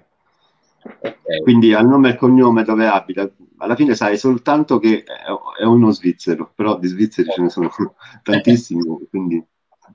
Okay. 0.83 1.41
Quindi 1.41 1.73
al 1.73 1.87
nome 1.87 2.09
e 2.09 2.11
al 2.11 2.17
cognome 2.17 2.61
dove 2.61 2.85
abita, 2.85 3.27
alla 3.57 3.75
fine 3.75 3.95
sai 3.95 4.19
soltanto 4.19 4.77
che 4.77 5.03
è, 5.03 5.63
uno 5.63 5.89
svizzero, 5.89 6.51
però 6.53 6.77
di 6.77 6.87
svizzeri 6.87 7.29
ce 7.31 7.41
ne 7.41 7.49
sono 7.49 7.71
tantissimi, 8.21 8.83
quindi... 9.09 9.43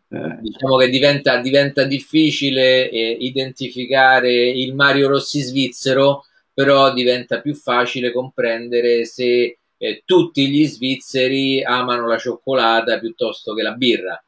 Eh. 0.08 0.38
Diciamo 0.40 0.76
che 0.76 0.88
diventa, 0.88 1.40
diventa 1.40 1.84
difficile 1.84 2.90
eh, 2.90 3.16
identificare 3.20 4.32
il 4.50 4.74
Mario 4.74 5.06
Rossi 5.06 5.42
svizzero, 5.42 6.24
però 6.52 6.92
diventa 6.92 7.40
più 7.40 7.54
facile 7.54 8.10
comprendere 8.10 9.04
se 9.04 9.59
eh, 9.82 10.02
tutti 10.04 10.46
gli 10.50 10.66
svizzeri 10.66 11.64
amano 11.64 12.06
la 12.06 12.18
cioccolata 12.18 12.98
piuttosto 12.98 13.54
che 13.54 13.62
la 13.62 13.72
birra. 13.72 14.22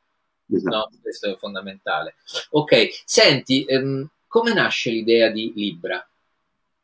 Esatto. 0.50 0.76
No? 0.76 0.88
Questo 1.00 1.30
è 1.30 1.36
fondamentale. 1.36 2.14
Ok, 2.52 3.02
senti, 3.04 3.64
ehm, 3.64 4.08
come 4.26 4.54
nasce 4.54 4.90
l'idea 4.90 5.30
di 5.30 5.52
Libra? 5.54 6.04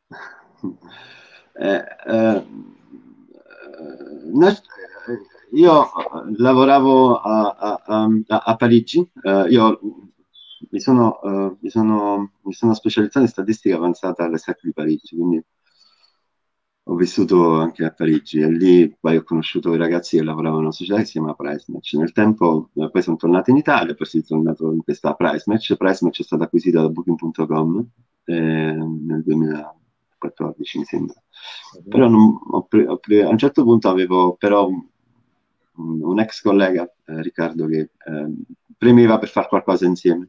Eh, 1.61 1.83
eh, 2.05 2.43
io 5.51 5.89
lavoravo 6.37 7.19
a, 7.19 7.81
a, 7.83 8.07
a, 8.27 8.55
Parigi, 8.55 9.11
eh, 9.23 9.47
io 9.49 9.79
mi 10.69 10.79
sono, 10.79 11.19
uh, 11.21 11.57
mi, 11.59 11.69
sono, 11.69 12.31
mi 12.43 12.53
sono, 12.53 12.73
specializzato 12.73 13.25
in 13.25 13.31
statistica 13.31 13.75
avanzata 13.75 14.23
all'ESSEC 14.23 14.59
di 14.61 14.71
Parigi, 14.71 15.15
quindi 15.15 15.43
ho 16.89 16.95
vissuto 16.95 17.53
anche 17.53 17.85
a 17.85 17.91
Parigi 17.91 18.39
e 18.39 18.49
lì 18.49 18.95
poi 18.99 19.17
ho 19.17 19.23
conosciuto 19.23 19.73
i 19.75 19.77
ragazzi 19.77 20.17
che 20.17 20.23
lavoravano 20.23 20.57
in 20.57 20.65
una 20.65 20.73
società 20.73 20.97
che 20.97 21.05
si 21.05 21.11
chiama 21.13 21.35
Pricematch. 21.35 21.93
Nel 21.93 22.11
tempo, 22.11 22.71
eh, 22.73 22.89
poi 22.89 23.01
sono 23.03 23.15
tornato 23.15 23.51
in 23.51 23.57
Italia, 23.57 23.93
poi 23.93 24.07
sono 24.07 24.23
tornato 24.23 24.71
in 24.71 24.83
questa 24.83 25.13
Pricematch. 25.13 25.75
Pricematch 25.75 26.21
è 26.21 26.23
stata 26.23 26.45
acquisita 26.45 26.81
da 26.81 26.89
Booking.com 26.89 27.87
eh, 28.23 28.33
nel 28.33 29.21
2014, 29.23 30.77
mi 30.79 30.85
sembra. 30.85 31.13
Mm-hmm. 31.77 31.89
Però 31.89 32.07
non, 32.07 32.39
ho 32.49 32.63
pre- 32.63 32.87
ho 32.87 32.97
pre- 32.97 33.23
a 33.23 33.29
un 33.29 33.37
certo 33.37 33.63
punto 33.63 33.87
avevo 33.87 34.33
però 34.33 34.67
un, 34.67 34.81
un 35.75 36.19
ex 36.19 36.41
collega, 36.41 36.91
eh, 37.05 37.21
Riccardo, 37.21 37.67
che 37.67 37.79
eh, 37.81 38.33
premeva 38.75 39.19
per 39.19 39.29
fare 39.29 39.47
qualcosa 39.47 39.85
insieme. 39.85 40.27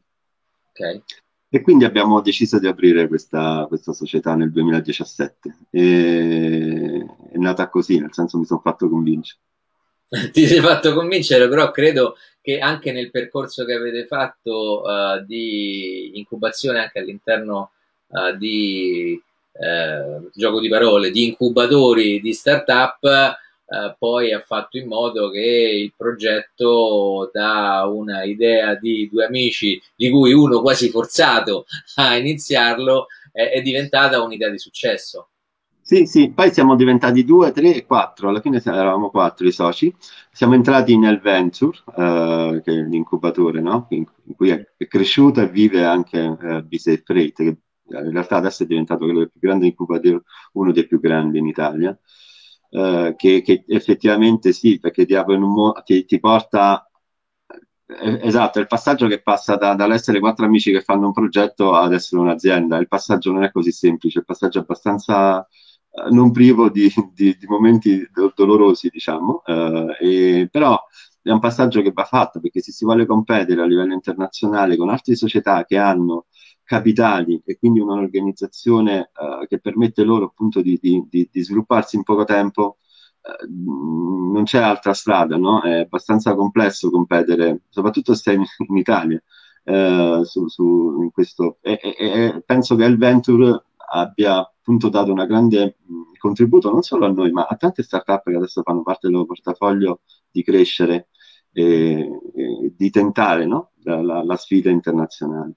Okay. 0.72 1.02
E 1.52 1.62
quindi 1.62 1.85
abbiamo 1.85 2.21
deciso 2.21 2.61
di 2.61 2.69
aprire 2.69 3.09
questa, 3.09 3.66
questa 3.66 3.92
società 3.92 4.37
nel 4.37 4.52
2017. 4.52 5.57
E, 5.71 7.07
è 7.33 7.37
nata 7.38 7.69
così, 7.69 7.99
nel 7.99 8.12
senso 8.12 8.38
mi 8.38 8.45
sono 8.45 8.61
fatto 8.61 8.88
convincere. 8.88 9.40
Ti 10.33 10.47
sei 10.47 10.61
fatto 10.61 10.95
convincere, 10.95 11.49
però 11.49 11.73
credo 11.73 12.16
che 12.40 12.59
anche 12.59 12.92
nel 12.92 13.11
percorso 13.11 13.64
che 13.64 13.75
avete 13.75 14.07
fatto 14.07 14.83
uh, 14.83 15.25
di 15.25 16.19
incubazione 16.19 16.80
anche 16.80 17.00
all'interno 17.00 17.73
uh, 18.07 18.37
di 18.37 19.21
uh, 19.52 20.30
gioco 20.33 20.61
di 20.61 20.69
parole, 20.69 21.11
di 21.11 21.26
incubatori 21.26 22.21
di 22.21 22.33
startup, 22.33 23.00
eh, 23.70 23.94
poi 23.96 24.32
ha 24.32 24.40
fatto 24.40 24.78
in 24.78 24.88
modo 24.88 25.30
che 25.30 25.38
il 25.38 25.94
progetto 25.96 27.30
da 27.32 27.86
una 27.86 28.24
idea 28.24 28.74
di 28.74 29.08
due 29.08 29.26
amici, 29.26 29.80
di 29.94 30.10
cui 30.10 30.32
uno 30.32 30.60
quasi 30.60 30.90
forzato 30.90 31.66
a 31.96 32.16
iniziarlo, 32.16 33.06
è, 33.30 33.50
è 33.50 33.62
diventata 33.62 34.22
un'idea 34.22 34.50
di 34.50 34.58
successo. 34.58 35.28
Sì, 35.82 36.06
sì, 36.06 36.30
poi 36.30 36.52
siamo 36.52 36.76
diventati 36.76 37.24
due, 37.24 37.52
tre 37.52 37.74
e 37.74 37.86
quattro, 37.86 38.28
alla 38.28 38.40
fine 38.40 38.60
eravamo 38.64 39.10
quattro 39.10 39.46
i 39.46 39.52
soci, 39.52 39.92
siamo 40.30 40.54
entrati 40.54 40.96
nel 40.96 41.20
Venture, 41.20 41.76
eh, 41.96 42.60
che 42.64 42.72
è 42.72 42.82
l'incubatore, 42.82 43.60
no? 43.60 43.86
in, 43.90 44.04
in, 44.24 44.34
cui 44.36 44.50
è, 44.50 44.64
è, 44.76 44.86
cresciuto 44.86 45.40
e 45.40 45.48
vive 45.48 45.84
anche 45.84 46.18
eh, 46.18 46.62
B-Safe 46.62 47.02
Freight, 47.04 47.36
che 47.36 47.56
in 47.88 48.12
realtà 48.12 48.36
adesso 48.36 48.62
è 48.62 48.66
diventato 48.66 49.04
quello 49.04 49.26
più 49.26 49.40
grande 49.40 49.66
incubatore, 49.66 50.22
uno 50.52 50.72
dei 50.72 50.86
più 50.86 51.00
grandi 51.00 51.38
in 51.38 51.46
Italia. 51.46 51.98
Eh, 52.72 53.14
che, 53.16 53.42
che, 53.42 53.64
effettivamente 53.66 54.52
sì, 54.52 54.78
perché 54.78 55.04
ti, 55.04 55.14
mo- 55.38 55.72
ti, 55.84 56.04
ti 56.04 56.20
porta 56.20 56.88
eh, 57.86 58.18
esatto, 58.22 58.58
è 58.58 58.62
il 58.62 58.66
passaggio 58.68 59.06
che 59.08 59.20
passa 59.22 59.56
da, 59.56 59.74
dall'essere 59.74 60.20
quattro 60.20 60.44
amici 60.46 60.70
che 60.72 60.82
fanno 60.82 61.06
un 61.06 61.12
progetto 61.12 61.74
ad 61.74 61.92
essere 61.92 62.20
un'azienda. 62.20 62.78
Il 62.78 62.88
passaggio 62.88 63.32
non 63.32 63.42
è 63.44 63.50
così 63.50 63.72
semplice, 63.72 64.20
il 64.20 64.24
passaggio 64.24 64.58
è 64.58 64.62
abbastanza 64.62 65.42
eh, 65.90 66.10
non 66.10 66.30
privo 66.32 66.68
di, 66.70 66.88
di, 67.12 67.36
di 67.36 67.46
momenti 67.46 68.08
do- 68.12 68.32
dolorosi, 68.34 68.88
diciamo, 68.90 69.42
eh, 69.44 69.96
e, 70.42 70.48
però 70.50 70.78
è 71.22 71.30
un 71.30 71.40
passaggio 71.40 71.82
che 71.82 71.92
va 71.92 72.04
fatto 72.04 72.40
perché 72.40 72.60
se 72.60 72.72
si 72.72 72.84
vuole 72.84 73.04
competere 73.06 73.60
a 73.60 73.66
livello 73.66 73.92
internazionale 73.92 74.76
con 74.76 74.88
altre 74.88 75.14
società 75.16 75.64
che 75.64 75.76
hanno 75.76 76.26
capitali 76.70 77.42
e 77.44 77.58
quindi 77.58 77.80
un'organizzazione 77.80 79.10
uh, 79.12 79.44
che 79.48 79.58
permette 79.58 80.04
loro 80.04 80.26
appunto 80.26 80.62
di, 80.62 80.78
di, 80.80 81.04
di, 81.10 81.42
svilupparsi 81.42 81.96
in 81.96 82.04
poco 82.04 82.22
tempo, 82.22 82.78
uh, 83.22 84.32
non 84.32 84.44
c'è 84.44 84.60
altra 84.60 84.94
strada, 84.94 85.36
no? 85.36 85.62
È 85.62 85.80
abbastanza 85.80 86.32
complesso 86.36 86.88
competere, 86.88 87.62
soprattutto 87.70 88.14
se 88.14 88.34
in, 88.34 88.44
in 88.68 88.76
Italia, 88.76 89.20
uh, 89.64 90.22
su, 90.22 90.46
su, 90.46 91.00
in 91.02 91.10
questo. 91.10 91.58
E, 91.60 91.80
e, 91.82 91.96
e, 91.98 92.42
penso 92.46 92.76
che 92.76 92.84
il 92.84 92.98
Venture 92.98 93.64
abbia 93.92 94.38
appunto 94.38 94.88
dato 94.88 95.12
un 95.12 95.26
grande 95.26 95.78
contributo 96.18 96.70
non 96.70 96.82
solo 96.82 97.06
a 97.06 97.10
noi, 97.10 97.32
ma 97.32 97.46
a 97.50 97.56
tante 97.56 97.82
start-up 97.82 98.30
che 98.30 98.36
adesso 98.36 98.62
fanno 98.62 98.82
parte 98.82 99.08
del 99.08 99.14
loro 99.14 99.26
portafoglio 99.26 100.02
di 100.30 100.44
crescere 100.44 101.08
e, 101.50 102.08
e 102.32 102.74
di 102.76 102.90
tentare 102.90 103.44
no? 103.44 103.72
la, 103.82 104.00
la, 104.00 104.22
la 104.22 104.36
sfida 104.36 104.70
internazionale. 104.70 105.54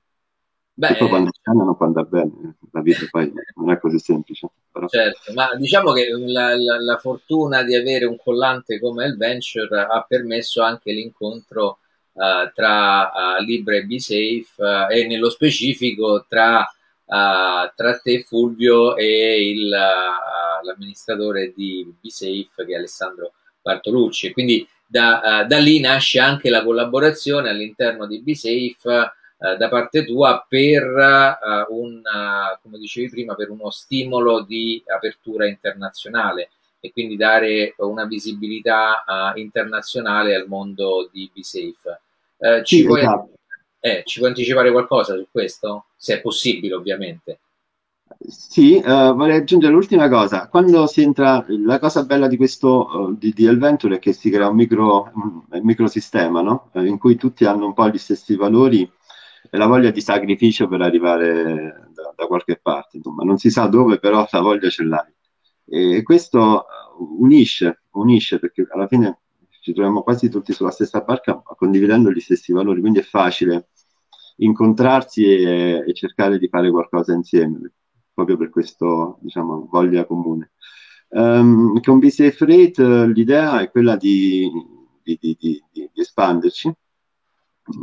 Beh, 0.76 0.96
poi 0.96 1.08
quando 1.08 1.30
cambiano 1.40 1.76
può 1.76 1.86
andare 1.86 2.08
bene, 2.08 2.56
la 2.72 2.82
vita 2.82 3.06
poi 3.10 3.32
non 3.56 3.70
è 3.70 3.80
così 3.80 4.00
semplice. 4.00 4.50
Però. 4.72 4.88
Certo, 4.88 5.32
ma 5.34 5.54
diciamo 5.56 5.92
che 5.92 6.10
la, 6.10 6.58
la, 6.58 6.82
la, 6.82 6.98
fortuna 6.98 7.62
di 7.62 7.76
avere 7.76 8.06
un 8.06 8.18
collante 8.18 8.80
come 8.80 9.06
il 9.06 9.16
Venture 9.16 9.82
ha 9.82 10.04
permesso 10.08 10.64
anche 10.64 10.92
l'incontro 10.92 11.78
uh, 12.14 12.52
tra 12.56 13.04
uh, 13.04 13.44
Libra 13.44 13.76
e 13.76 13.86
BeSafe 13.86 14.48
uh, 14.56 14.92
e 14.92 15.06
nello 15.06 15.30
specifico 15.30 16.26
tra, 16.28 16.68
tra 17.06 18.00
te 18.02 18.24
Fulvio 18.24 18.96
e 18.96 19.50
il, 19.52 19.70
l'amministratore 19.70 21.54
di 21.56 21.94
BeSafe 22.02 22.66
che 22.66 22.74
è 22.74 22.78
Alessandro 22.78 23.34
Bartolucci. 23.62 24.34
Quindi 24.34 24.68
da, 24.88 25.46
da 25.48 25.58
lì 25.60 25.80
nasce 25.80 26.20
anche 26.20 26.50
la 26.50 26.64
collaborazione 26.64 27.50
all'interno 27.50 28.08
di 28.08 28.24
BeSafe 28.24 29.12
eh, 29.44 29.58
da 29.58 29.68
parte 29.68 30.06
tua 30.06 30.46
per 30.48 30.84
uh, 30.86 31.78
un, 31.78 31.98
uh, 31.98 32.58
come 32.62 32.78
dicevi 32.78 33.10
prima, 33.10 33.36
per 33.36 33.50
uno 33.50 33.72
stimolo 33.72 34.42
di 34.42 34.82
apertura 34.88 35.46
internazionale 35.46 36.52
e 36.80 36.94
quindi 36.94 37.18
dare 37.18 37.76
una 37.78 38.06
visibilità 38.06 39.04
internazionale 39.36 40.36
al 40.36 40.48
mondo 40.48 41.10
di 41.12 41.32
BeSafe. 41.34 42.02
Ci, 42.64 42.80
sì, 42.80 42.84
puoi, 42.84 43.00
esatto. 43.00 43.32
eh, 43.80 44.04
ci 44.06 44.20
puoi 44.20 44.32
anticipare 44.32 44.70
qualcosa 44.70 45.16
su 45.16 45.26
questo? 45.32 45.86
Se 45.96 46.16
è 46.16 46.22
possibile, 46.22 46.74
ovviamente. 46.74 47.40
Sì, 48.20 48.82
uh, 48.84 49.14
vorrei 49.14 49.38
aggiungere 49.38 49.72
l'ultima 49.72 50.10
cosa. 50.10 50.50
Quando 50.50 50.86
si 50.88 51.02
entra, 51.02 51.46
la 51.48 51.80
cosa 51.80 52.04
bella 52.04 52.28
di 52.28 52.36
questo 52.36 52.90
uh, 52.92 53.18
di, 53.18 53.32
di 53.32 53.46
Elventure 53.46 53.96
è 53.96 54.00
che 54.00 54.12
si 54.12 54.30
crea 54.30 54.50
un, 54.50 54.56
micro, 54.56 55.10
un 55.14 55.62
microsistema, 55.62 56.42
no? 56.42 56.70
in 56.74 56.98
cui 56.98 57.16
tutti 57.16 57.46
hanno 57.46 57.68
un 57.68 57.74
po' 57.74 57.88
gli 57.88 57.98
stessi 57.98 58.36
valori 58.36 58.90
la 59.52 59.68
voglia 59.68 59.92
di 59.92 60.02
sacrificio 60.02 60.68
per 60.68 60.82
arrivare 60.82 61.90
da, 61.94 62.14
da, 62.16 62.26
qualche 62.28 62.60
parte, 62.62 62.98
insomma, 62.98 63.24
non 63.24 63.38
si 63.38 63.50
sa 63.50 63.68
dove, 63.68 64.00
però 64.00 64.28
la 64.30 64.42
voglia 64.42 64.70
ce 64.70 64.84
l'hai. 64.84 65.14
E 65.66 66.04
questo 66.04 66.66
unisce, 67.20 67.84
unisce 67.92 68.40
perché 68.40 68.68
alla 68.72 68.88
fine 68.88 69.20
ci 69.62 69.74
troviamo 69.74 70.04
quasi 70.04 70.30
tutti 70.30 70.52
sulla 70.54 70.72
stessa 70.72 71.02
barca 71.02 71.42
condividendo 71.42 72.12
gli 72.12 72.20
stessi 72.20 72.52
valori, 72.52 72.82
quindi 72.82 73.00
è 73.00 73.04
facile 73.04 73.70
incontrarsi 74.38 75.26
e, 75.26 75.84
e 75.88 75.94
cercare 75.94 76.38
di 76.38 76.48
fare 76.48 76.70
qualcosa 76.70 77.14
insieme, 77.14 77.72
proprio 78.14 78.38
per 78.38 78.50
questa 78.50 79.16
diciamo, 79.20 79.68
voglia 79.72 80.06
comune. 80.06 80.52
Um, 81.10 81.80
con 81.82 82.00
BCF 82.00 82.42
Rate 82.42 83.08
l'idea 83.08 83.62
è 83.62 83.70
quella 83.70 83.96
di, 83.96 84.50
di, 85.04 85.18
di, 85.20 85.64
di 85.72 85.90
espanderci, 85.94 86.68
eh, 86.68 86.76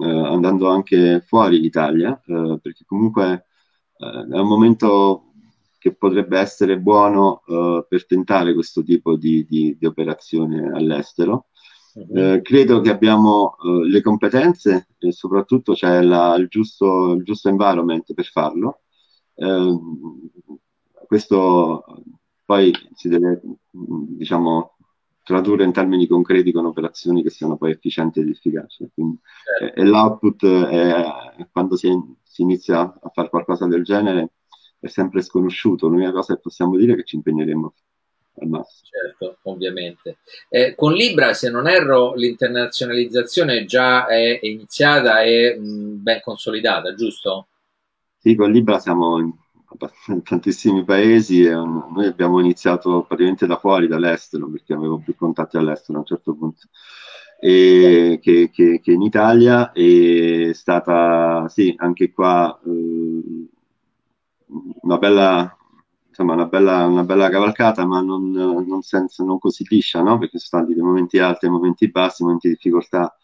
andando 0.02 0.68
anche 0.68 1.22
fuori 1.26 1.60
l'Italia, 1.60 2.20
eh, 2.26 2.58
perché 2.60 2.84
comunque 2.84 3.46
eh, 3.96 4.26
è 4.30 4.38
un 4.38 4.46
momento 4.46 5.32
che 5.78 5.94
potrebbe 5.94 6.38
essere 6.38 6.78
buono 6.78 7.42
eh, 7.46 7.86
per 7.88 8.06
tentare 8.06 8.52
questo 8.52 8.82
tipo 8.82 9.16
di, 9.16 9.46
di, 9.48 9.76
di 9.78 9.86
operazione 9.86 10.70
all'estero. 10.72 11.46
Uh-huh. 11.92 12.40
credo 12.40 12.80
che 12.80 12.88
abbiamo 12.88 13.56
le 13.84 14.00
competenze 14.00 14.86
e 14.96 15.10
soprattutto 15.10 15.72
c'è 15.72 16.00
la, 16.02 16.36
il, 16.36 16.46
giusto, 16.46 17.14
il, 17.14 17.24
giusto, 17.24 17.48
environment 17.48 18.14
per 18.14 18.26
farlo. 18.26 18.82
questo 21.08 21.84
poi 22.44 22.72
si 22.94 23.08
deve, 23.08 23.40
diciamo, 23.70 24.76
tradurre 25.30 25.62
in 25.62 25.72
termini 25.72 26.08
concreti 26.08 26.50
con 26.50 26.64
operazioni 26.64 27.22
che 27.22 27.30
siano 27.30 27.56
poi 27.56 27.70
efficienti 27.70 28.18
ed 28.18 28.28
efficaci. 28.28 28.90
Quindi, 28.92 29.18
certo. 29.58 29.80
e, 29.80 29.84
l'output 29.84 30.44
è, 30.66 31.46
quando 31.52 31.76
si, 31.76 31.88
si, 32.24 32.42
inizia 32.42 32.80
a 32.80 33.10
fare 33.14 33.28
qualcosa 33.28 33.68
del 33.68 33.84
genere 33.84 34.30
è 34.80 34.88
sempre 34.88 35.22
sconosciuto. 35.22 35.86
L'unica 35.86 36.10
cosa 36.10 36.34
che 36.34 36.40
possiamo 36.40 36.76
dire 36.76 36.94
è 36.94 36.96
che 36.96 37.04
ci 37.04 37.14
impegneremo 37.14 37.74
al 38.40 38.48
massimo. 38.48 38.88
Certo, 38.90 39.38
ovviamente. 39.44 40.18
Eh, 40.48 40.74
con 40.74 40.94
Libra, 40.94 41.32
se 41.32 41.48
non 41.48 41.68
erro, 41.68 42.14
l'internazionalizzazione 42.14 43.64
già 43.66 44.06
è 44.06 44.40
iniziata 44.42 45.22
e 45.22 45.56
ben 45.60 46.20
consolidata, 46.22 46.92
giusto? 46.94 47.46
Sì, 48.18 48.34
con 48.34 48.50
Libra 48.50 48.80
siamo 48.80 49.18
in 49.20 49.32
tantissimi 50.24 50.84
paesi 50.84 51.44
e 51.44 51.54
noi 51.54 52.06
abbiamo 52.06 52.40
iniziato 52.40 53.02
praticamente 53.02 53.46
da 53.46 53.58
fuori, 53.58 53.86
dall'estero, 53.86 54.48
perché 54.48 54.72
avevo 54.72 54.98
più 54.98 55.14
contatti 55.14 55.56
all'estero 55.56 55.98
a 55.98 56.00
un 56.00 56.06
certo 56.06 56.34
punto, 56.34 56.66
che, 57.38 58.18
che, 58.20 58.80
che, 58.82 58.92
in 58.92 59.02
Italia 59.02 59.72
è 59.72 60.50
stata, 60.52 61.48
sì, 61.48 61.74
anche 61.76 62.12
qua 62.12 62.58
eh, 62.64 63.48
una 64.82 64.98
bella, 64.98 65.56
insomma, 66.08 66.34
una 66.34 66.46
bella, 66.46 66.86
una 66.86 67.04
bella 67.04 67.30
cavalcata, 67.30 67.86
ma 67.86 68.00
non, 68.00 68.30
non, 68.30 68.82
senza, 68.82 69.24
non 69.24 69.38
così 69.38 69.64
liscia, 69.68 70.02
no? 70.02 70.18
perché 70.18 70.38
sono 70.38 70.62
stati 70.62 70.74
dei 70.74 70.82
momenti 70.82 71.18
alti 71.18 71.48
momenti 71.48 71.88
bassi, 71.88 72.22
momenti 72.24 72.48
di 72.48 72.54
difficoltà 72.54 73.14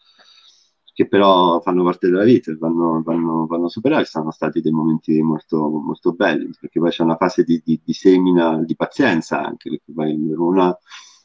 che 0.97 1.07
però 1.07 1.59
fanno 1.59 1.83
parte 1.83 2.09
della 2.09 2.23
vita, 2.23 2.51
vanno, 2.57 3.03
vanno, 3.05 3.45
vanno 3.45 3.69
superati, 3.69 4.05
sono 4.05 4.31
stati 4.31 4.61
dei 4.61 4.71
momenti 4.71 5.21
molto, 5.21 5.69
molto 5.69 6.13
belli, 6.13 6.49
perché 6.59 6.79
poi 6.79 6.89
c'è 6.89 7.03
una 7.03 7.17
fase 7.17 7.43
di, 7.43 7.61
di, 7.63 7.79
di 7.83 7.93
semina, 7.93 8.57
di 8.63 8.75
pazienza 8.75 9.45
anche, 9.45 9.79
una, 9.85 10.75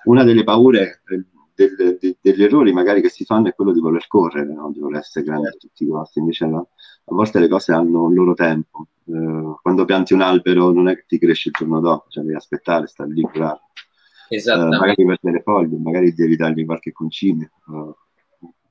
una, 0.05 0.25
delle 0.25 0.45
paure 0.45 1.01
eh, 1.07 1.25
del, 1.55 1.97
de, 1.99 2.19
degli 2.21 2.43
errori 2.43 2.75
magari 2.75 3.01
che 3.01 3.09
si 3.09 3.25
fanno 3.25 3.49
è 3.49 3.55
quello 3.55 3.73
di 3.73 3.81
voler 3.81 4.07
correre, 4.09 4.53
no? 4.53 4.71
di 4.71 4.79
voler 4.79 5.01
essere 5.01 5.25
grandi 5.25 5.47
a 5.47 5.53
tutti 5.53 5.85
i 5.85 5.89
costi, 5.89 6.19
invece 6.19 6.45
no? 6.45 6.69
a 7.07 7.15
volte 7.15 7.39
le 7.39 7.49
cose 7.49 7.73
hanno 7.73 8.05
un 8.05 8.13
loro 8.13 8.35
tempo, 8.35 8.89
eh, 9.07 9.55
quando 9.63 9.87
pianti 9.87 10.13
un 10.13 10.21
albero 10.21 10.71
non 10.71 10.89
è 10.89 10.97
che 10.97 11.07
ti 11.09 11.19
cresce 11.19 11.49
il 11.49 11.55
giorno 11.59 11.81
dopo, 11.81 12.11
cioè 12.11 12.25
devi 12.25 12.37
aspettare, 12.37 12.87
stare 12.87 13.11
lì, 13.11 13.23
curare. 13.23 13.61
Eh, 14.29 14.79
magari 14.79 15.05
per 15.07 15.19
le 15.33 15.41
foglie, 15.43 15.79
magari 15.79 16.13
devi 16.13 16.37
dargli 16.37 16.67
qualche 16.67 16.93
concime. 16.93 17.53
Uh, 17.69 17.95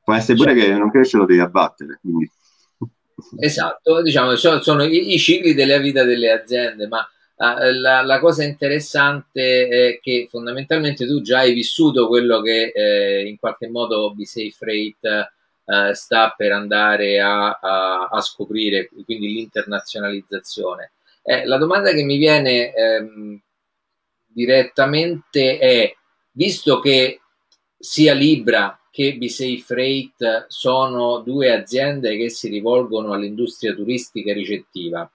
Può 0.03 0.13
essere 0.13 0.37
pure 0.37 0.57
cioè, 0.57 0.65
che 0.65 0.73
non 0.73 0.91
cresce 0.91 1.17
lo 1.17 1.25
devi 1.25 1.39
abbattere. 1.39 1.99
Quindi. 2.01 2.29
Esatto, 3.39 4.01
diciamo, 4.01 4.35
sono 4.35 4.83
i, 4.83 5.13
i, 5.13 5.19
cicli 5.19 5.53
della 5.53 5.77
vita 5.77 6.03
delle 6.03 6.31
aziende, 6.31 6.87
ma 6.87 7.07
uh, 7.35 7.71
la, 7.79 8.01
la, 8.01 8.19
cosa 8.19 8.43
interessante 8.43 9.67
è 9.67 9.99
che 10.01 10.27
fondamentalmente 10.29 11.05
tu 11.05 11.21
già 11.21 11.39
hai 11.39 11.53
vissuto 11.53 12.07
quello 12.07 12.41
che 12.41 12.71
eh, 12.73 13.27
in 13.27 13.37
qualche 13.37 13.69
modo 13.69 14.13
B-Safe 14.13 14.51
Freight 14.51 15.31
uh, 15.65 15.93
sta 15.93 16.33
per 16.35 16.51
andare 16.51 17.19
a, 17.19 17.51
a, 17.61 18.09
a, 18.11 18.21
scoprire, 18.21 18.89
quindi 19.05 19.27
l'internazionalizzazione. 19.31 20.91
Eh, 21.23 21.45
la 21.45 21.57
domanda 21.57 21.91
che 21.91 22.03
mi 22.03 22.17
viene 22.17 22.73
ehm, 22.73 23.39
direttamente 24.25 25.59
è, 25.59 25.95
visto 26.31 26.79
che 26.79 27.20
sia 27.81 28.13
Libra 28.13 28.79
che 28.89 29.17
B6 29.17 29.57
Freight 29.59 30.45
sono 30.47 31.19
due 31.19 31.51
aziende 31.51 32.17
che 32.17 32.29
si 32.29 32.49
rivolgono 32.49 33.13
all'industria 33.13 33.73
turistica 33.73 34.33
ricettiva 34.33 35.09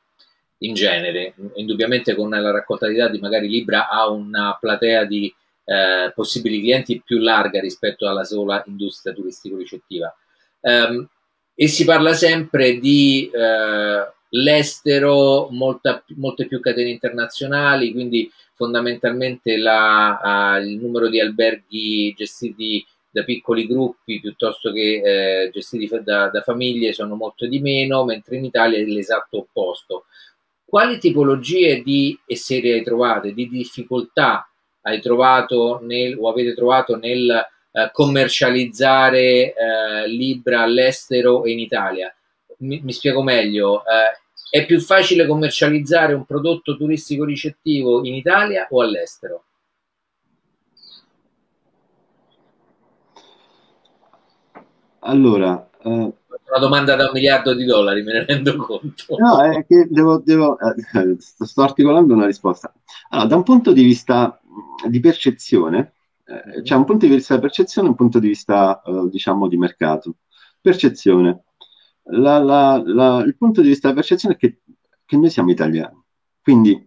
in 0.58 0.74
genere, 0.74 1.34
indubbiamente 1.56 2.14
con 2.14 2.30
la 2.30 2.50
raccolta 2.50 2.86
di 2.88 2.96
dati 2.96 3.18
magari 3.18 3.48
Libra 3.48 3.88
ha 3.88 4.08
una 4.08 4.56
platea 4.58 5.04
di 5.04 5.32
eh, 5.64 6.12
possibili 6.14 6.60
clienti 6.60 7.02
più 7.04 7.18
larga 7.18 7.60
rispetto 7.60 8.08
alla 8.08 8.24
sola 8.24 8.62
industria 8.66 9.12
turistico-ricettiva. 9.12 10.14
Um, 10.60 11.06
e 11.54 11.68
si 11.68 11.84
parla 11.84 12.12
sempre 12.12 12.78
di 12.78 13.30
eh, 13.32 14.12
l'estero, 14.30 15.48
molta, 15.50 16.02
molte 16.16 16.46
più 16.46 16.60
catene 16.60 16.90
internazionali, 16.90 17.92
quindi 17.92 18.30
fondamentalmente 18.54 19.56
la, 19.56 20.56
uh, 20.58 20.62
il 20.62 20.78
numero 20.78 21.08
di 21.08 21.20
alberghi 21.20 22.14
gestiti 22.16 22.84
da 23.10 23.24
piccoli 23.24 23.66
gruppi 23.66 24.20
piuttosto 24.20 24.72
che 24.72 25.44
eh, 25.44 25.50
gestiti 25.50 25.88
da, 26.02 26.28
da, 26.28 26.40
famiglie 26.42 26.92
sono 26.92 27.14
molto 27.14 27.46
di 27.46 27.60
meno, 27.60 28.04
mentre 28.04 28.36
in 28.36 28.44
Italia 28.44 28.78
è 28.78 28.84
l'esatto 28.84 29.38
opposto. 29.38 30.04
Quali 30.64 30.98
tipologie 30.98 31.82
di 31.82 32.18
e 32.26 32.36
serie 32.36 32.74
hai 32.74 32.82
trovate, 32.82 33.32
di 33.32 33.48
difficoltà 33.48 34.46
hai 34.82 35.00
trovato 35.00 35.80
nel, 35.82 36.16
o 36.18 36.28
avete 36.28 36.54
trovato 36.54 36.96
nel 36.96 37.30
eh, 37.30 37.90
commercializzare 37.92 39.54
eh, 39.54 40.08
Libra 40.08 40.62
all'estero 40.62 41.44
e 41.44 41.52
in 41.52 41.60
Italia? 41.60 42.14
Mi, 42.58 42.80
mi 42.82 42.92
spiego 42.92 43.22
meglio, 43.22 43.80
eh, 43.80 44.18
È 44.48 44.64
più 44.64 44.80
facile 44.80 45.26
commercializzare 45.26 46.14
un 46.14 46.24
prodotto 46.24 46.76
turistico 46.76 47.24
ricettivo 47.24 48.04
in 48.04 48.14
Italia 48.14 48.66
o 48.70 48.80
all'estero? 48.80 49.44
Allora, 55.00 55.68
eh, 55.82 55.88
una 55.88 56.58
domanda 56.58 56.96
da 56.96 57.04
un 57.06 57.10
miliardo 57.12 57.54
di 57.54 57.64
dollari, 57.64 58.02
me 58.02 58.12
ne 58.12 58.24
rendo 58.24 58.56
conto. 58.56 59.16
No, 59.18 59.42
è 59.42 59.64
che 59.66 59.86
devo, 59.90 60.18
devo 60.24 60.58
eh, 60.58 61.16
sto 61.18 61.62
articolando 61.62 62.14
una 62.14 62.26
risposta. 62.26 62.72
Allora, 63.10 63.28
da 63.28 63.36
un 63.36 63.42
punto 63.42 63.72
di 63.72 63.82
vista 63.82 64.40
di 64.88 65.00
percezione, 65.00 65.92
eh, 66.24 66.62
c'è 66.62 66.74
un 66.74 66.84
punto 66.84 67.06
di 67.06 67.14
vista 67.14 67.34
di 67.34 67.40
percezione 67.40 67.88
e 67.88 67.90
un 67.90 67.96
punto 67.96 68.18
di 68.18 68.28
vista, 68.28 68.82
eh, 68.82 69.08
diciamo, 69.10 69.48
di 69.48 69.56
mercato. 69.56 70.16
Percezione. 70.60 71.44
La, 72.08 72.38
la, 72.38 72.82
la, 72.84 73.22
il 73.24 73.36
punto 73.36 73.62
di 73.62 73.68
vista 73.68 73.88
di 73.88 73.94
percezione 73.94 74.34
è 74.34 74.38
che, 74.38 74.60
che 75.04 75.16
noi 75.16 75.30
siamo 75.30 75.50
italiani. 75.50 76.00
Quindi, 76.40 76.86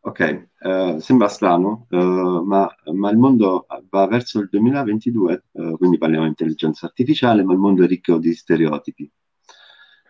ok, 0.00 0.48
eh, 0.58 0.96
sembra 1.00 1.28
strano, 1.28 1.86
eh, 1.90 1.96
ma, 1.96 2.68
ma, 2.92 3.10
il 3.10 3.16
mondo 3.16 3.66
va 3.88 4.06
verso 4.06 4.40
il 4.40 4.48
2022, 4.50 5.44
eh, 5.52 5.74
quindi 5.78 5.98
parliamo 5.98 6.24
di 6.24 6.30
intelligenza 6.30 6.86
artificiale, 6.86 7.42
ma 7.42 7.52
il 7.52 7.58
mondo 7.58 7.84
è 7.84 7.86
ricco 7.86 8.18
di 8.18 8.34
stereotipi 8.34 9.10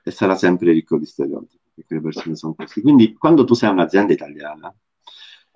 e 0.04 0.10
sarà 0.10 0.34
sempre 0.34 0.72
ricco 0.72 0.98
di 0.98 1.06
stereotipi, 1.06 1.70
perché 1.74 1.94
le 1.94 2.00
persone 2.00 2.34
sono 2.34 2.54
così. 2.54 2.80
Quindi 2.80 3.14
quando 3.14 3.44
tu 3.44 3.54
sei 3.54 3.70
un'azienda 3.70 4.12
italiana, 4.12 4.74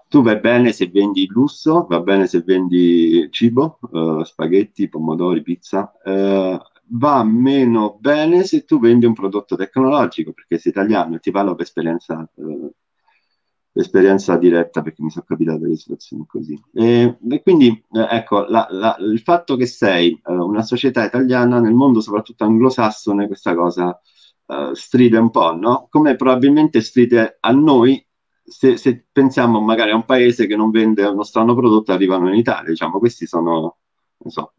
tu 0.09 0.23
vai 0.23 0.39
bene 0.39 0.73
se 0.73 0.87
vendi 0.89 1.27
lusso, 1.27 1.85
va 1.89 2.01
bene 2.01 2.27
se 2.27 2.43
vendi 2.43 3.27
cibo, 3.31 3.79
uh, 3.91 4.23
spaghetti, 4.23 4.89
pomodori, 4.89 5.43
pizza, 5.43 5.93
uh, 6.05 6.59
va 6.89 7.23
meno 7.25 7.97
bene 8.01 8.45
se 8.45 8.65
tu 8.65 8.79
vendi 8.79 9.07
un 9.07 9.15
prodotto 9.15 9.57
tecnologico, 9.57 10.33
perché 10.33 10.59
sei 10.59 10.73
italiano 10.73 11.17
e 11.17 11.21
ti 11.21 11.31
parlo 11.31 11.55
per 11.55 11.65
esperienza, 11.65 12.29
uh, 12.35 12.73
esperienza 13.73 14.37
diretta, 14.37 14.83
perché 14.83 15.03
mi 15.03 15.11
sono 15.11 15.25
capitate 15.27 15.61
delle 15.61 15.77
situazioni 15.77 16.25
così. 16.27 16.61
E, 16.73 17.19
e 17.29 17.43
quindi, 17.43 17.85
ecco, 17.91 18.45
la, 18.47 18.67
la, 18.71 18.97
il 19.01 19.21
fatto 19.21 19.57
che 19.57 19.67
sei 19.67 20.19
una 20.25 20.63
società 20.63 21.05
italiana 21.05 21.61
nel 21.61 21.75
mondo, 21.75 22.01
soprattutto 22.01 22.45
anglosassone, 22.45 23.27
questa 23.27 23.55
cosa 23.55 24.01
stride 24.75 25.19
un 25.19 25.31
po', 25.31 25.55
no? 25.57 25.89
Come 25.91 26.15
probabilmente 26.15 26.81
stride 26.81 27.39
a 27.41 27.51
noi 27.51 28.07
se, 28.47 28.77
se, 28.77 29.07
pensiamo 29.11 29.61
magari 29.61 29.91
a 29.91 29.97
un 29.97 30.05
paese 30.05 30.47
che 30.47 30.57
non 30.57 30.71
vende 30.71 31.05
uno 31.05 31.25
strano 31.25 31.55
prodotto, 31.55 31.93
arrivano 31.93 32.29
in 32.29 32.37
Italia, 32.37 32.71
diciamo, 32.71 32.99
questi 32.99 33.27
sono, 33.27 33.79
so, 34.27 34.55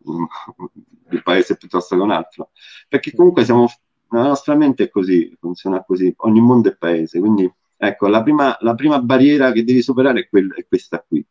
il 1.09 1.23
paese 1.23 1.57
piuttosto 1.57 1.95
che 1.95 2.01
un 2.01 2.11
altro. 2.11 2.51
Perché 2.87 3.13
comunque 3.13 3.43
siamo, 3.43 3.67
la 4.09 4.23
nostra 4.23 4.55
mente 4.55 4.85
è 4.85 4.89
così, 4.89 5.35
funziona 5.39 5.83
così, 5.83 6.13
ogni 6.17 6.41
mondo 6.41 6.69
è 6.69 6.75
paese, 6.75 7.19
quindi 7.19 7.51
ecco, 7.75 8.07
la 8.07 8.23
prima, 8.23 8.55
la 8.61 8.75
prima 8.75 8.99
barriera 9.01 9.51
che 9.51 9.63
devi 9.63 9.81
superare 9.81 10.21
è, 10.21 10.29
quella, 10.29 10.55
è 10.55 10.65
questa 10.67 11.03
qui. 11.07 11.25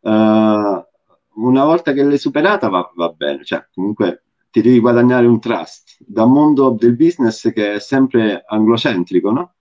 Uh, 0.00 0.82
una 1.36 1.64
volta 1.64 1.92
che 1.92 2.02
l'hai 2.02 2.18
superata 2.18 2.68
va, 2.68 2.90
va 2.94 3.08
bene, 3.10 3.44
cioè 3.44 3.66
comunque 3.72 4.24
ti 4.50 4.62
devi 4.62 4.78
guadagnare 4.78 5.26
un 5.26 5.40
trust 5.40 5.96
da 5.98 6.26
mondo 6.26 6.76
del 6.78 6.94
business 6.94 7.50
che 7.52 7.74
è 7.74 7.80
sempre 7.80 8.44
anglocentrico, 8.46 9.32
no? 9.32 9.54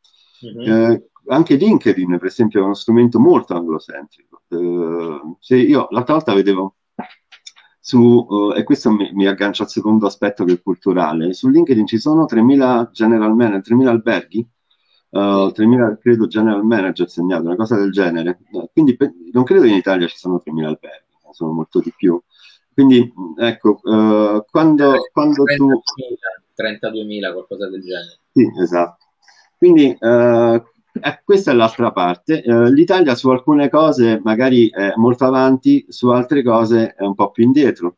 Mm-hmm. 0.45 0.91
Eh, 0.91 1.09
anche 1.29 1.55
LinkedIn, 1.55 2.17
per 2.17 2.27
esempio, 2.27 2.59
è 2.59 2.63
uno 2.63 2.73
strumento 2.75 3.19
molto 3.19 3.55
anglocentrico. 3.55 4.41
Uh, 4.49 5.35
se 5.39 5.55
io 5.55 5.87
l'altra 5.89 6.15
volta 6.15 6.33
vedevo 6.33 6.75
su, 7.85 7.99
uh, 7.99 8.53
e 8.55 8.63
questo 8.63 8.91
mi, 8.91 9.11
mi, 9.11 9.27
aggancia 9.27 9.63
al 9.63 9.69
secondo 9.69 10.05
aspetto 10.05 10.45
che 10.45 10.53
è 10.53 10.61
culturale, 10.61 11.33
su 11.33 11.49
LinkedIn 11.49 11.85
ci 11.85 11.97
sono 11.97 12.23
3.000 12.23 12.91
general 12.93 13.35
manager, 13.35 13.75
3.000 13.75 13.89
alberghi, 13.89 14.47
uh, 15.09 15.19
eh, 15.19 15.51
3.000 15.53 15.97
credo 15.99 16.27
general 16.27 16.63
manager 16.63 17.09
segnato, 17.09 17.43
una 17.43 17.57
cosa 17.57 17.75
del 17.75 17.91
genere. 17.91 18.39
quindi 18.71 18.95
pe- 18.95 19.11
non 19.33 19.43
credo 19.43 19.63
che 19.63 19.67
in 19.67 19.75
Italia 19.75 20.07
ci 20.07 20.15
sono 20.15 20.41
3.000 20.41 20.65
alberghi, 20.65 21.03
sono 21.31 21.51
molto 21.51 21.81
di 21.81 21.93
più. 21.93 22.17
Quindi 22.73 23.13
ecco, 23.37 23.81
quando, 23.81 25.09
quando 25.11 25.43
32.000, 25.43 25.55
tu... 25.57 25.81
32.000, 26.63 27.33
qualcosa 27.33 27.69
del 27.69 27.81
genere. 27.81 28.19
Sì, 28.31 28.49
esatto. 28.61 29.05
Quindi 29.57 29.95
eh, 31.01 31.21
questa 31.23 31.51
è 31.51 31.53
l'altra 31.53 31.91
parte. 31.91 32.43
Eh, 32.43 32.71
L'Italia 32.71 33.15
su 33.15 33.29
alcune 33.29 33.69
cose 33.69 34.19
magari 34.23 34.69
è 34.69 34.93
molto 34.95 35.25
avanti, 35.25 35.85
su 35.89 36.09
altre 36.09 36.43
cose 36.43 36.93
è 36.93 37.03
un 37.03 37.15
po' 37.15 37.31
più 37.31 37.43
indietro. 37.43 37.97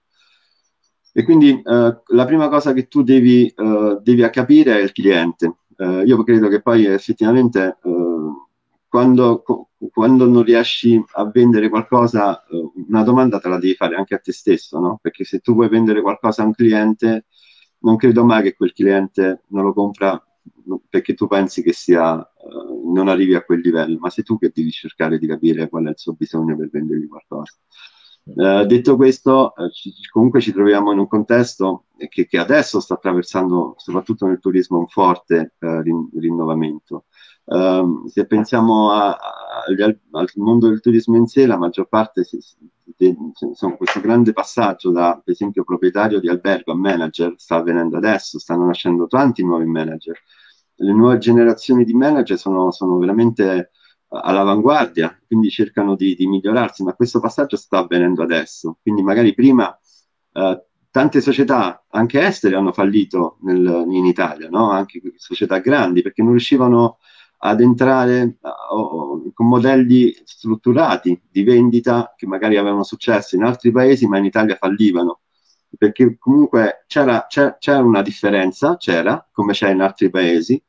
E 1.13 1.23
quindi 1.23 1.49
eh, 1.49 2.01
la 2.05 2.25
prima 2.25 2.49
cosa 2.49 2.73
che 2.73 2.87
tu 2.87 3.03
devi, 3.03 3.47
eh, 3.47 3.99
devi 4.01 4.29
capire 4.29 4.77
è 4.77 4.81
il 4.81 4.91
cliente. 4.91 5.57
Eh, 5.77 6.03
io 6.05 6.23
credo 6.23 6.47
che 6.47 6.61
poi 6.61 6.85
effettivamente 6.85 7.77
eh, 7.83 7.91
quando, 8.87 9.43
quando, 9.91 10.25
non 10.25 10.43
riesci 10.43 11.01
a 11.13 11.25
vendere 11.29 11.67
qualcosa, 11.69 12.45
una 12.87 13.03
domanda 13.03 13.39
te 13.39 13.49
la 13.49 13.57
devi 13.57 13.75
fare 13.75 13.95
anche 13.95 14.15
a 14.15 14.19
te 14.19 14.31
stesso, 14.31 14.79
no? 14.79 14.99
Perché 15.01 15.25
se 15.25 15.39
tu 15.39 15.53
vuoi 15.53 15.67
vendere 15.67 16.01
qualcosa 16.01 16.43
a 16.43 16.45
un 16.45 16.53
cliente, 16.53 17.25
non 17.79 17.97
credo 17.97 18.23
mai 18.23 18.43
che 18.43 18.55
quel 18.55 18.71
cliente 18.71 19.43
non 19.47 19.63
lo 19.63 19.73
compra 19.73 20.21
perché 20.89 21.13
tu 21.13 21.27
pensi 21.27 21.61
che 21.61 21.73
sia, 21.73 22.15
uh, 22.15 22.91
non 22.93 23.07
arrivi 23.07 23.35
a 23.35 23.43
quel 23.43 23.59
livello, 23.59 23.97
ma 23.99 24.09
sei 24.09 24.23
tu 24.23 24.37
che 24.37 24.51
devi 24.53 24.71
cercare 24.71 25.17
di 25.17 25.27
capire 25.27 25.69
qual 25.69 25.85
è 25.85 25.89
il 25.89 25.97
suo 25.97 26.13
bisogno 26.13 26.55
per 26.57 26.69
vendergli 26.69 27.07
qualcosa. 27.07 27.53
Uh, 28.23 28.65
detto 28.65 28.95
questo, 28.95 29.53
uh, 29.55 29.69
ci, 29.69 29.93
comunque 30.11 30.41
ci 30.41 30.51
troviamo 30.51 30.91
in 30.91 30.99
un 30.99 31.07
contesto 31.07 31.85
che, 32.09 32.25
che, 32.25 32.37
adesso 32.37 32.79
sta 32.79 32.95
attraversando, 32.95 33.75
soprattutto 33.77 34.25
nel 34.25 34.39
turismo, 34.39 34.79
un 34.79 34.87
forte 34.87 35.53
rin- 35.59 36.09
rinnovamento. 36.17 37.05
Um, 37.45 38.07
se 38.07 38.25
pensiamo 38.25 38.91
a, 38.91 39.11
a, 39.11 39.63
al, 39.67 39.99
al 40.11 40.29
mondo 40.35 40.67
del 40.67 40.81
turismo 40.81 41.15
in 41.15 41.27
sé, 41.27 41.45
la 41.45 41.57
maggior 41.57 41.87
parte 41.87 42.23
si, 42.23 42.39
si, 42.39 43.15
sono 43.53 43.77
questo 43.77 43.99
grande 44.01 44.33
passaggio 44.33 44.91
da, 44.91 45.21
per 45.23 45.33
esempio, 45.33 45.63
proprietario 45.63 46.19
di 46.19 46.29
albergo 46.29 46.71
a 46.71 46.75
manager 46.75 47.33
sta 47.37 47.57
avvenendo 47.57 47.97
adesso, 47.97 48.39
stanno 48.39 48.65
nascendo 48.65 49.07
tanti 49.07 49.43
nuovi 49.43 49.65
manager 49.65 50.17
le 50.75 50.93
nuove 50.93 51.17
generazioni 51.17 51.83
di 51.85 51.93
manager 51.93 52.37
sono, 52.37 52.71
sono 52.71 52.97
veramente 52.97 53.71
all'avanguardia, 54.09 55.17
quindi 55.25 55.49
cercano 55.49 55.95
di, 55.95 56.15
di, 56.15 56.27
migliorarsi, 56.27 56.83
ma 56.83 56.93
questo 56.93 57.19
passaggio 57.19 57.57
sta 57.57 57.79
avvenendo 57.79 58.23
adesso. 58.23 58.77
Quindi 58.81 59.01
magari 59.01 59.33
prima 59.33 59.77
eh, 60.33 60.65
tante 60.91 61.21
società, 61.21 61.83
anche 61.89 62.21
estere, 62.21 62.55
hanno 62.55 62.71
fallito 62.71 63.37
nel, 63.41 63.85
in 63.89 64.05
Italia, 64.05 64.49
no? 64.49 64.69
anche 64.69 65.01
società 65.17 65.59
grandi, 65.59 66.01
perché 66.01 66.21
non 66.21 66.31
riuscivano 66.31 66.99
ad 67.39 67.59
entrare 67.59 68.37
uh, 68.41 69.31
con 69.33 69.47
modelli 69.47 70.15
strutturati 70.23 71.21
di 71.29 71.43
vendita 71.43 72.13
che 72.15 72.25
magari 72.25 72.57
avevano 72.57 72.83
successo 72.83 73.35
in 73.35 73.43
altri 73.43 73.71
paesi, 73.71 74.07
ma 74.07 74.17
in 74.17 74.25
Italia 74.25 74.55
fallivano 74.55 75.19
perché 75.77 76.17
comunque 76.17 76.83
c'era, 76.87 77.25
c'era, 77.27 77.81
una 77.81 78.01
differenza, 78.01 78.77
c'era, 78.77 79.27
come 79.31 79.53
c'è 79.53 79.71
in 79.71 79.81
altri 79.81 80.09
paesi, 80.09 80.61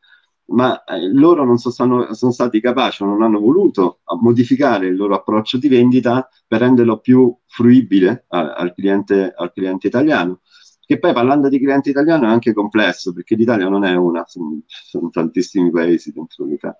ma 0.48 0.84
eh, 0.84 1.12
loro 1.12 1.44
non 1.44 1.58
so, 1.58 1.70
sono, 1.70 2.12
sono, 2.14 2.32
stati 2.32 2.60
capaci 2.60 3.02
o 3.02 3.06
non 3.06 3.22
hanno 3.22 3.40
voluto 3.40 4.00
modificare 4.20 4.86
il 4.86 4.96
loro 4.96 5.14
approccio 5.16 5.58
di 5.58 5.68
vendita 5.68 6.28
per 6.46 6.60
renderlo 6.60 6.98
più 6.98 7.36
fruibile 7.46 8.26
a, 8.28 8.54
al, 8.54 8.74
cliente, 8.74 9.32
al, 9.34 9.52
cliente, 9.52 9.86
italiano. 9.88 10.40
Che 10.84 10.98
poi 11.00 11.12
parlando 11.12 11.48
di 11.48 11.58
cliente 11.58 11.90
italiano 11.90 12.26
è 12.26 12.28
anche 12.28 12.52
complesso, 12.52 13.12
perché 13.12 13.34
l'Italia 13.34 13.68
non 13.68 13.84
è 13.84 13.94
una, 13.96 14.24
sono, 14.26 14.60
sono 14.66 15.10
tantissimi 15.10 15.70
paesi 15.70 16.12
dentro 16.12 16.44
l'Italia. 16.44 16.78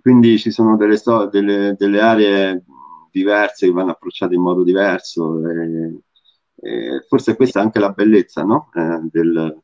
Quindi 0.00 0.38
ci 0.38 0.50
sono 0.50 0.76
delle, 0.76 1.00
delle, 1.30 1.74
delle, 1.76 2.00
aree 2.00 2.64
diverse 3.10 3.66
che 3.66 3.72
vanno 3.72 3.92
approcciate 3.92 4.34
in 4.34 4.42
modo 4.42 4.62
diverso. 4.62 5.40
E, 5.48 6.00
eh, 6.62 7.04
forse 7.08 7.36
questa 7.36 7.60
è 7.60 7.62
anche 7.62 7.78
la 7.78 7.90
bellezza, 7.90 8.42
no? 8.42 8.70
Eh, 8.74 9.08
del, 9.10 9.60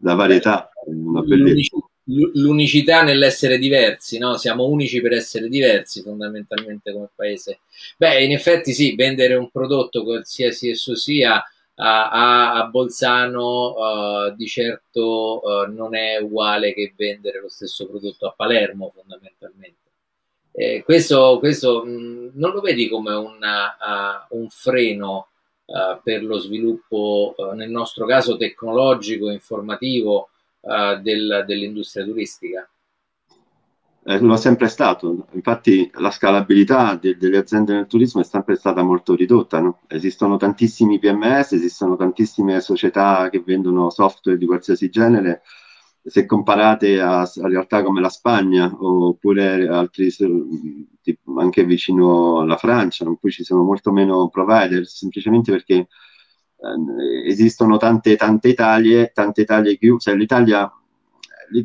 la 0.00 0.14
varietà, 0.14 0.70
una 0.86 1.22
bellezza. 1.22 1.76
L'unicità 2.04 3.04
nell'essere 3.04 3.58
diversi, 3.58 4.18
no? 4.18 4.36
Siamo 4.36 4.66
unici 4.66 5.00
per 5.00 5.12
essere 5.12 5.48
diversi 5.48 6.02
fondamentalmente 6.02 6.92
come 6.92 7.08
paese. 7.14 7.60
Beh, 7.96 8.24
in 8.24 8.32
effetti 8.32 8.72
sì, 8.72 8.96
vendere 8.96 9.36
un 9.36 9.50
prodotto 9.50 10.02
qualsiasi 10.02 10.70
esso 10.70 10.96
sia 10.96 11.42
a, 11.74 12.54
a, 12.54 12.66
Bolzano 12.66 13.74
uh, 13.74 14.34
di 14.34 14.46
certo 14.46 15.40
uh, 15.42 15.72
non 15.72 15.94
è 15.94 16.18
uguale 16.18 16.74
che 16.74 16.92
vendere 16.96 17.40
lo 17.40 17.48
stesso 17.48 17.88
prodotto 17.88 18.26
a 18.26 18.34
Palermo 18.36 18.92
fondamentalmente. 18.94 19.78
Eh, 20.52 20.82
questo, 20.82 21.38
questo 21.38 21.84
mh, 21.84 22.32
non 22.34 22.52
lo 22.52 22.60
vedi 22.60 22.88
come 22.88 23.14
una, 23.14 24.26
uh, 24.30 24.38
un 24.38 24.48
freno 24.50 25.28
uh, 25.72 26.00
per 26.02 26.22
lo 26.22 26.38
sviluppo, 26.38 27.34
uh, 27.36 27.54
nel 27.54 27.70
nostro 27.70 28.04
caso 28.04 28.36
tecnologico, 28.36 29.30
informativo 29.30 30.28
uh, 30.60 31.00
del, 31.00 31.44
dell'industria 31.46 32.04
turistica? 32.04 32.68
Eh, 34.04 34.18
lo 34.18 34.34
è 34.34 34.36
sempre 34.36 34.66
stato, 34.66 35.28
infatti 35.30 35.88
la 35.94 36.10
scalabilità 36.10 36.96
de- 36.96 37.16
delle 37.16 37.38
aziende 37.38 37.72
nel 37.72 37.86
turismo 37.86 38.20
è 38.20 38.24
sempre 38.24 38.56
stata 38.56 38.82
molto 38.82 39.14
ridotta. 39.14 39.60
No? 39.60 39.78
Esistono 39.86 40.36
tantissimi 40.36 40.98
PMS, 40.98 41.52
esistono 41.52 41.94
tantissime 41.94 42.60
società 42.60 43.28
che 43.30 43.40
vendono 43.46 43.90
software 43.90 44.38
di 44.38 44.46
qualsiasi 44.46 44.90
genere 44.90 45.42
se 46.04 46.26
comparate 46.26 47.00
a, 47.00 47.20
a, 47.20 47.48
realtà 47.48 47.82
come 47.82 48.00
la 48.00 48.08
Spagna 48.08 48.74
oppure 48.76 49.68
altri, 49.68 50.10
tipo, 51.00 51.38
anche 51.40 51.64
vicino 51.64 52.40
alla 52.40 52.56
Francia, 52.56 53.04
in 53.04 53.18
cui 53.18 53.30
ci 53.30 53.44
sono 53.44 53.62
molto 53.62 53.92
meno 53.92 54.28
provider, 54.28 54.84
semplicemente 54.86 55.52
perché 55.52 55.74
eh, 55.74 57.28
esistono 57.28 57.76
tante, 57.76 58.16
tante 58.16 58.48
Italie, 58.48 59.12
tante 59.12 59.42
Italie 59.42 59.78
chiuse. 59.78 60.10
Cioè, 60.10 60.18
l'Italia, 60.18 60.70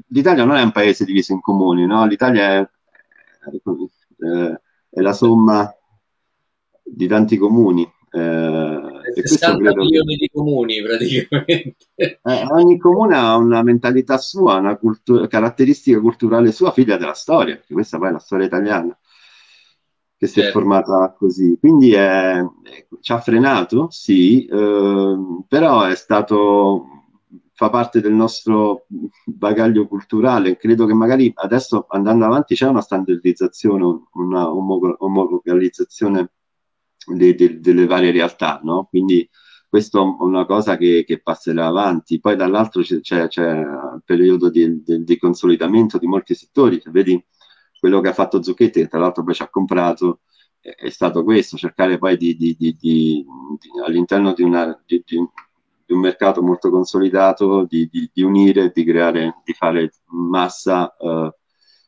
l'Italia 0.07 0.45
non 0.45 0.57
è 0.57 0.63
un 0.63 0.71
paese 0.71 1.03
diviso 1.05 1.33
in 1.33 1.41
comuni, 1.41 1.85
no? 1.85 2.05
L'Italia 2.05 2.59
è, 2.59 2.69
eh, 4.19 4.61
è 4.89 5.01
la 5.01 5.13
somma 5.13 5.71
di 6.83 7.07
tanti 7.07 7.37
comuni. 7.37 7.89
Eh, 8.17 9.23
60 9.23 9.57
milioni 9.57 10.15
che... 10.15 10.17
di 10.17 10.29
comuni 10.31 10.81
praticamente. 10.81 11.75
Eh, 11.95 12.19
ogni 12.51 12.77
comune 12.77 13.15
ha 13.15 13.35
una 13.35 13.63
mentalità 13.63 14.17
sua, 14.17 14.55
una 14.55 14.75
cultura, 14.77 15.27
caratteristica 15.27 15.99
culturale 15.99 16.51
sua, 16.51 16.71
figlia 16.71 16.97
della 16.97 17.13
storia, 17.13 17.55
perché 17.55 17.73
questa 17.73 17.97
poi 17.97 18.09
è 18.09 18.11
la 18.11 18.19
storia 18.19 18.45
italiana 18.45 18.97
che 20.17 20.25
si 20.25 20.41
certo. 20.41 20.49
è 20.49 20.51
formata 20.51 21.15
così. 21.17 21.57
Quindi 21.59 21.93
è, 21.93 22.43
ci 23.01 23.11
ha 23.11 23.19
frenato, 23.19 23.87
sì, 23.91 24.45
eh, 24.45 25.17
però 25.47 25.83
è 25.83 25.95
stato 25.95 26.97
fa 27.57 27.71
parte 27.71 28.01
del 28.01 28.13
nostro 28.13 28.85
bagaglio 29.25 29.87
culturale. 29.87 30.57
Credo 30.57 30.85
che 30.85 30.93
magari 30.93 31.31
adesso 31.35 31.87
andando 31.89 32.25
avanti 32.25 32.53
c'è 32.53 32.67
una 32.67 32.81
standardizzazione, 32.81 33.83
una 34.13 34.51
omologalizzazione 34.51 36.33
de, 37.07 37.35
de, 37.35 37.59
delle 37.59 37.85
varie 37.85 38.11
realtà, 38.11 38.59
no? 38.63 38.85
Quindi 38.89 39.27
questo 39.69 40.01
è 40.01 40.23
una 40.23 40.45
cosa 40.45 40.77
che, 40.77 41.03
che 41.05 41.21
passerà 41.21 41.67
avanti. 41.67 42.19
Poi 42.19 42.35
dall'altro 42.35 42.81
c'è, 42.81 42.99
c'è, 43.01 43.27
c'è 43.27 43.51
il 43.51 44.01
periodo 44.05 44.49
di, 44.49 44.81
di, 44.83 45.03
di, 45.03 45.17
consolidamento 45.17 45.97
di 45.97 46.07
molti 46.07 46.33
settori. 46.35 46.81
Vedi 46.85 47.23
quello 47.79 48.01
che 48.01 48.09
ha 48.09 48.13
fatto 48.13 48.41
Zucchetti, 48.41 48.81
che 48.81 48.87
tra 48.87 48.99
l'altro 48.99 49.23
poi 49.23 49.33
ci 49.33 49.43
ha 49.43 49.49
comprato, 49.49 50.21
è, 50.59 50.73
è 50.75 50.89
stato 50.89 51.23
questo, 51.23 51.57
cercare 51.57 51.97
poi 51.97 52.17
di, 52.17 53.25
all'interno 53.85 54.33
di, 54.33 54.43
una, 54.43 54.83
un 55.87 55.99
mercato 55.99 56.41
molto 56.41 56.69
consolidato, 56.69 57.65
di, 57.65 57.89
unire, 58.15 58.71
di 58.73 58.83
creare, 58.83 59.41
di 59.43 59.53
fare 59.53 59.91
massa 60.05 60.95
eh, 60.97 61.33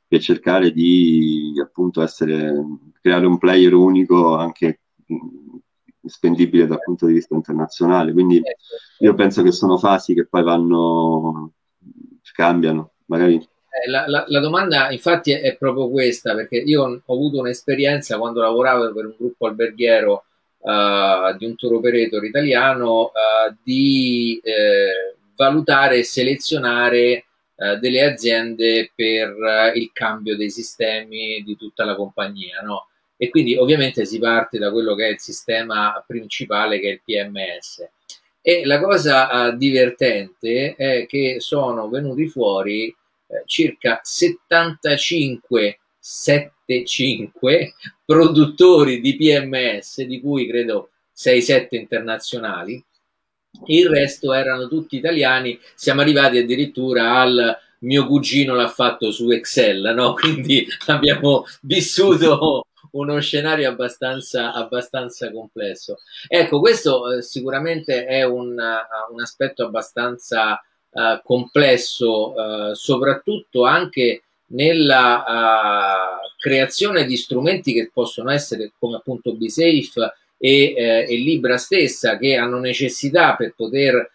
per 0.07 0.19
cercare 0.21 0.71
di 0.71 1.53
appunto 1.63 2.01
essere, 2.01 2.53
creare 3.01 3.25
un 3.25 3.37
player 3.37 3.73
unico 3.73 4.35
anche 4.35 4.79
spendibile 6.05 6.67
dal 6.67 6.81
punto 6.83 7.05
di 7.05 7.13
vista 7.13 7.35
internazionale. 7.35 8.13
Quindi 8.13 8.41
certo. 8.43 9.03
io 9.03 9.13
penso 9.13 9.43
che 9.43 9.51
sono 9.51 9.77
fasi 9.77 10.13
che 10.13 10.25
poi 10.25 10.43
vanno, 10.43 11.53
cambiano, 12.33 12.91
magari. 13.05 13.35
Eh, 13.35 13.89
la, 13.89 14.05
la, 14.07 14.23
la, 14.27 14.39
domanda 14.39 14.91
infatti 14.91 15.31
è, 15.31 15.41
è, 15.41 15.57
proprio 15.57 15.89
questa, 15.89 16.33
perché 16.33 16.57
io 16.57 17.01
ho 17.03 17.13
avuto 17.13 17.39
un'esperienza 17.39 18.17
quando 18.17 18.41
lavoravo 18.41 18.91
per 18.93 19.05
un 19.05 19.15
gruppo 19.17 19.45
alberghiero 19.45 20.23
uh, 20.59 21.37
di 21.37 21.45
un 21.45 21.55
tour 21.55 21.73
operator 21.75 22.23
italiano 22.25 23.03
uh, 23.03 23.55
di 23.61 24.39
eh, 24.43 25.15
valutare 25.35 25.97
e 25.97 26.03
selezionare 26.03 27.25
uh, 27.55 27.77
delle 27.77 28.03
aziende 28.03 28.91
per 28.95 29.35
il 29.75 29.91
cambio 29.93 30.35
dei 30.35 30.49
sistemi 30.49 31.43
di 31.45 31.55
tutta 31.55 31.85
la 31.85 31.95
compagnia. 31.95 32.61
No? 32.61 32.87
E 33.21 33.29
quindi 33.29 33.57
ovviamente 33.57 34.05
si 34.05 34.17
parte 34.17 34.57
da 34.57 34.71
quello 34.71 34.95
che 34.95 35.07
è 35.07 35.09
il 35.09 35.19
sistema 35.19 36.01
principale 36.07 36.79
che 36.79 36.87
è 36.87 36.91
il 36.93 37.01
PMS. 37.03 37.85
E 38.41 38.65
la 38.65 38.79
cosa 38.79 39.49
uh, 39.49 39.57
divertente 39.57 40.75
è 40.75 41.05
che 41.05 41.35
sono 41.39 41.89
venuti 41.89 42.29
fuori 42.29 42.85
eh, 42.85 43.43
circa 43.45 43.99
75 44.01 45.79
75 45.99 47.73
produttori 48.05 49.01
di 49.01 49.17
PMS, 49.17 50.01
di 50.03 50.21
cui 50.21 50.47
credo 50.47 50.91
6-7 51.13 51.67
internazionali, 51.71 52.81
il 53.65 53.89
resto 53.89 54.31
erano 54.31 54.69
tutti 54.69 54.95
italiani, 54.95 55.59
siamo 55.75 55.99
arrivati 55.99 56.37
addirittura 56.37 57.19
al 57.19 57.57
mio 57.79 58.07
cugino 58.07 58.55
l'ha 58.55 58.69
fatto 58.69 59.11
su 59.11 59.29
Excel, 59.29 59.93
no? 59.93 60.13
quindi 60.17 60.65
abbiamo 60.87 61.43
vissuto 61.61 62.65
uno 62.91 63.19
scenario 63.19 63.69
abbastanza, 63.69 64.53
abbastanza 64.53 65.31
complesso. 65.31 65.97
Ecco, 66.27 66.59
questo 66.59 67.11
eh, 67.11 67.21
sicuramente 67.21 68.05
è 68.05 68.23
un, 68.23 68.49
uh, 68.49 69.13
un 69.13 69.21
aspetto 69.21 69.63
abbastanza 69.65 70.61
uh, 70.89 71.21
complesso, 71.23 72.33
uh, 72.33 72.73
soprattutto 72.73 73.65
anche 73.65 74.23
nella 74.51 76.17
creazione 76.39 77.05
di 77.05 77.15
strumenti 77.17 77.71
che 77.71 77.91
possono 77.93 78.31
essere 78.31 78.71
come 78.79 78.95
appunto 78.95 79.35
BeSafe 79.35 80.13
e, 80.39 80.73
eh, 80.75 81.05
e 81.07 81.15
Libra 81.17 81.57
stessa, 81.57 82.17
che 82.17 82.35
hanno 82.35 82.57
necessità 82.57 83.35
per 83.35 83.53
poter 83.55 84.11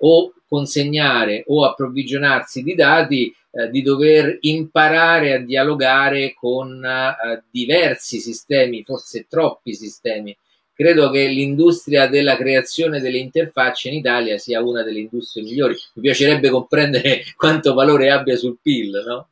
o 0.00 0.32
consegnare 0.48 1.44
o 1.46 1.64
approvvigionarsi 1.64 2.62
di 2.62 2.74
dati 2.74 3.34
eh, 3.54 3.68
di 3.68 3.82
dover 3.82 4.38
imparare 4.40 5.34
a 5.34 5.38
dialogare 5.38 6.32
con 6.32 6.82
eh, 6.82 7.42
diversi 7.50 8.18
sistemi, 8.18 8.82
forse 8.82 9.26
troppi 9.28 9.74
sistemi. 9.74 10.34
Credo 10.72 11.10
che 11.10 11.26
l'industria 11.26 12.08
della 12.08 12.36
creazione 12.36 12.98
delle 12.98 13.18
interfacce 13.18 13.90
in 13.90 13.96
Italia 13.96 14.38
sia 14.38 14.62
una 14.62 14.82
delle 14.82 15.00
industrie 15.00 15.42
migliori. 15.44 15.74
Mi 15.94 16.02
piacerebbe 16.02 16.48
comprendere 16.48 17.24
quanto 17.36 17.74
valore 17.74 18.10
abbia 18.10 18.36
sul 18.36 18.56
PIL, 18.60 19.02
no? 19.06 19.28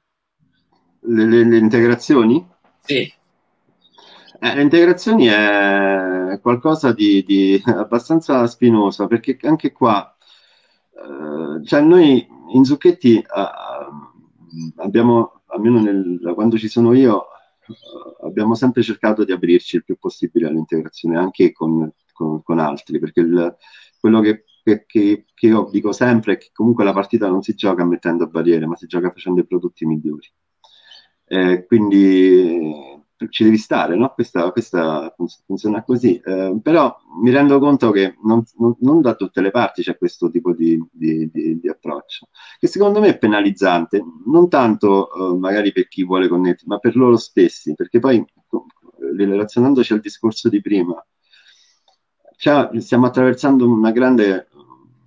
Le, 1.01 1.25
le, 1.25 1.45
le 1.45 1.57
integrazioni? 1.57 2.47
Sì. 2.85 3.11
Eh, 4.43 4.55
le 4.55 4.61
integrazioni 4.61 5.29
è 5.29 6.39
qualcosa 6.43 6.93
di, 6.93 7.25
di 7.27 7.63
abbastanza 7.65 8.47
spinoso 8.47 9.07
perché 9.07 9.39
anche 9.43 9.73
qua, 9.73 10.15
eh, 10.93 11.65
cioè 11.65 11.81
noi 11.81 12.27
in 12.53 12.65
Zucchetti 12.65 13.17
eh, 13.19 13.25
abbiamo, 14.77 15.43
almeno 15.47 15.81
nel, 15.81 16.33
quando 16.35 16.59
ci 16.59 16.69
sono 16.69 16.93
io, 16.93 17.27
uh, 17.67 18.27
abbiamo 18.27 18.55
sempre 18.55 18.83
cercato 18.83 19.25
di 19.25 19.33
aprirci 19.33 19.77
il 19.77 19.85
più 19.85 19.97
possibile 19.99 20.49
all'integrazione 20.49 21.17
anche 21.19 21.53
con, 21.53 21.91
con, 22.13 22.43
con 22.43 22.59
altri, 22.59 22.99
perché 22.99 23.21
il, 23.21 23.57
quello 23.99 24.21
che, 24.21 24.45
che, 24.63 24.85
che, 24.87 25.47
io 25.47 25.69
dico 25.71 25.93
sempre 25.93 26.35
è 26.35 26.37
che 26.39 26.51
comunque 26.53 26.85
la 26.85 26.93
partita 26.93 27.29
non 27.29 27.43
si 27.43 27.55
gioca 27.55 27.85
mettendo 27.85 28.29
barriere, 28.29 28.67
ma 28.67 28.77
si 28.77 28.87
gioca 28.87 29.11
facendo 29.11 29.41
i 29.41 29.47
prodotti 29.47 29.87
migliori. 29.87 30.31
Eh, 31.27 31.65
quindi 31.67 32.99
ci 33.29 33.45
devi 33.45 33.59
stare, 33.59 33.97
no? 33.97 34.13
Questa, 34.15 34.51
questa 34.51 35.15
funziona 35.45 35.83
così. 35.83 36.21
Eh, 36.25 36.59
però 36.63 36.97
mi 37.23 37.31
rendo 37.31 37.59
conto 37.59 37.91
che 37.91 38.17
non, 38.23 38.43
non, 38.59 38.77
non, 38.81 39.01
da 39.01 39.15
tutte 39.15 39.41
le 39.41 39.51
parti 39.51 39.83
c'è 39.83 39.99
questo 39.99 40.31
tipo 40.31 40.55
di, 40.55 40.83
di, 40.91 41.31
di, 41.31 41.61
di, 41.61 41.69
approccio, 41.69 42.29
che 42.59 42.67
secondo 42.67 43.01
me 43.01 43.09
è 43.09 43.19
penalizzante, 43.19 44.03
non 44.27 44.49
tanto 44.49 45.13
eh, 45.13 45.39
magari 45.39 45.73
per 45.73 45.89
chi 45.89 46.05
vuole 46.05 46.29
connettere, 46.29 46.67
ma 46.67 46.79
per 46.79 46.97
loro 46.97 47.17
stessi, 47.17 47.75
perché 47.75 47.99
poi 47.99 48.25
relazionandoci 49.17 49.93
al 49.93 50.01
discorso 50.01 50.49
di 50.49 50.61
prima, 50.61 51.05
cioè, 52.37 52.71
stiamo 52.81 53.05
attraversando 53.07 53.67
grande, 53.93 54.49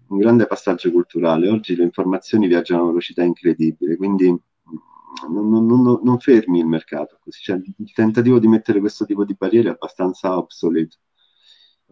un 0.10 0.18
grande 0.20 0.46
passaggio 0.46 0.92
culturale. 0.92 1.50
Oggi 1.50 1.76
le 1.76 1.84
informazioni 1.84 2.46
viaggiano 2.48 2.84
a 2.84 2.88
velocità 2.88 3.24
incredibile, 3.24 3.96
quindi 3.98 4.40
non, 5.30 5.66
non, 5.66 6.00
non, 6.02 6.20
fermi 6.20 6.60
il 6.60 6.66
mercato. 6.66 7.20
Cioè, 7.30 7.56
il 7.78 7.94
tentativo 7.94 8.40
di 8.40 8.48
mettere 8.48 8.80
questo 8.80 9.06
tipo 9.06 9.26
di 9.26 9.36
barriere 9.38 9.70
è 9.70 9.72
abbastanza 9.74 10.38
obsoleto 10.38 10.98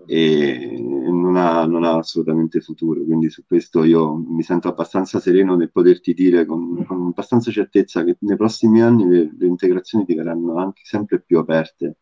e 0.06 0.78
non 0.80 1.36
ha, 1.36 1.66
non 1.66 1.84
ha, 1.84 1.98
assolutamente 1.98 2.62
futuro. 2.62 3.04
Quindi 3.04 3.30
su 3.30 3.44
questo 3.46 3.84
io 3.84 4.16
mi 4.16 4.44
sento 4.44 4.68
abbastanza 4.68 5.20
sereno 5.20 5.56
nel 5.56 5.72
poterti 5.72 6.14
dire 6.14 6.46
con, 6.46 6.86
con 6.86 7.08
abbastanza 7.08 7.52
certezza 7.52 8.04
che 8.04 8.18
nei 8.20 8.38
prossimi 8.38 8.82
anni 8.82 9.08
le, 9.08 9.32
le, 9.38 9.46
integrazioni 9.46 10.06
diverranno 10.06 10.58
anche 10.58 10.82
sempre 10.84 11.22
più 11.22 11.38
aperte, 11.40 11.98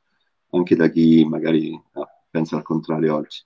anche 0.51 0.75
da 0.75 0.89
chi 0.89 1.25
magari 1.25 1.79
ah, 1.93 2.07
pensa 2.29 2.55
al 2.55 2.63
contrario 2.63 3.15
oggi. 3.15 3.41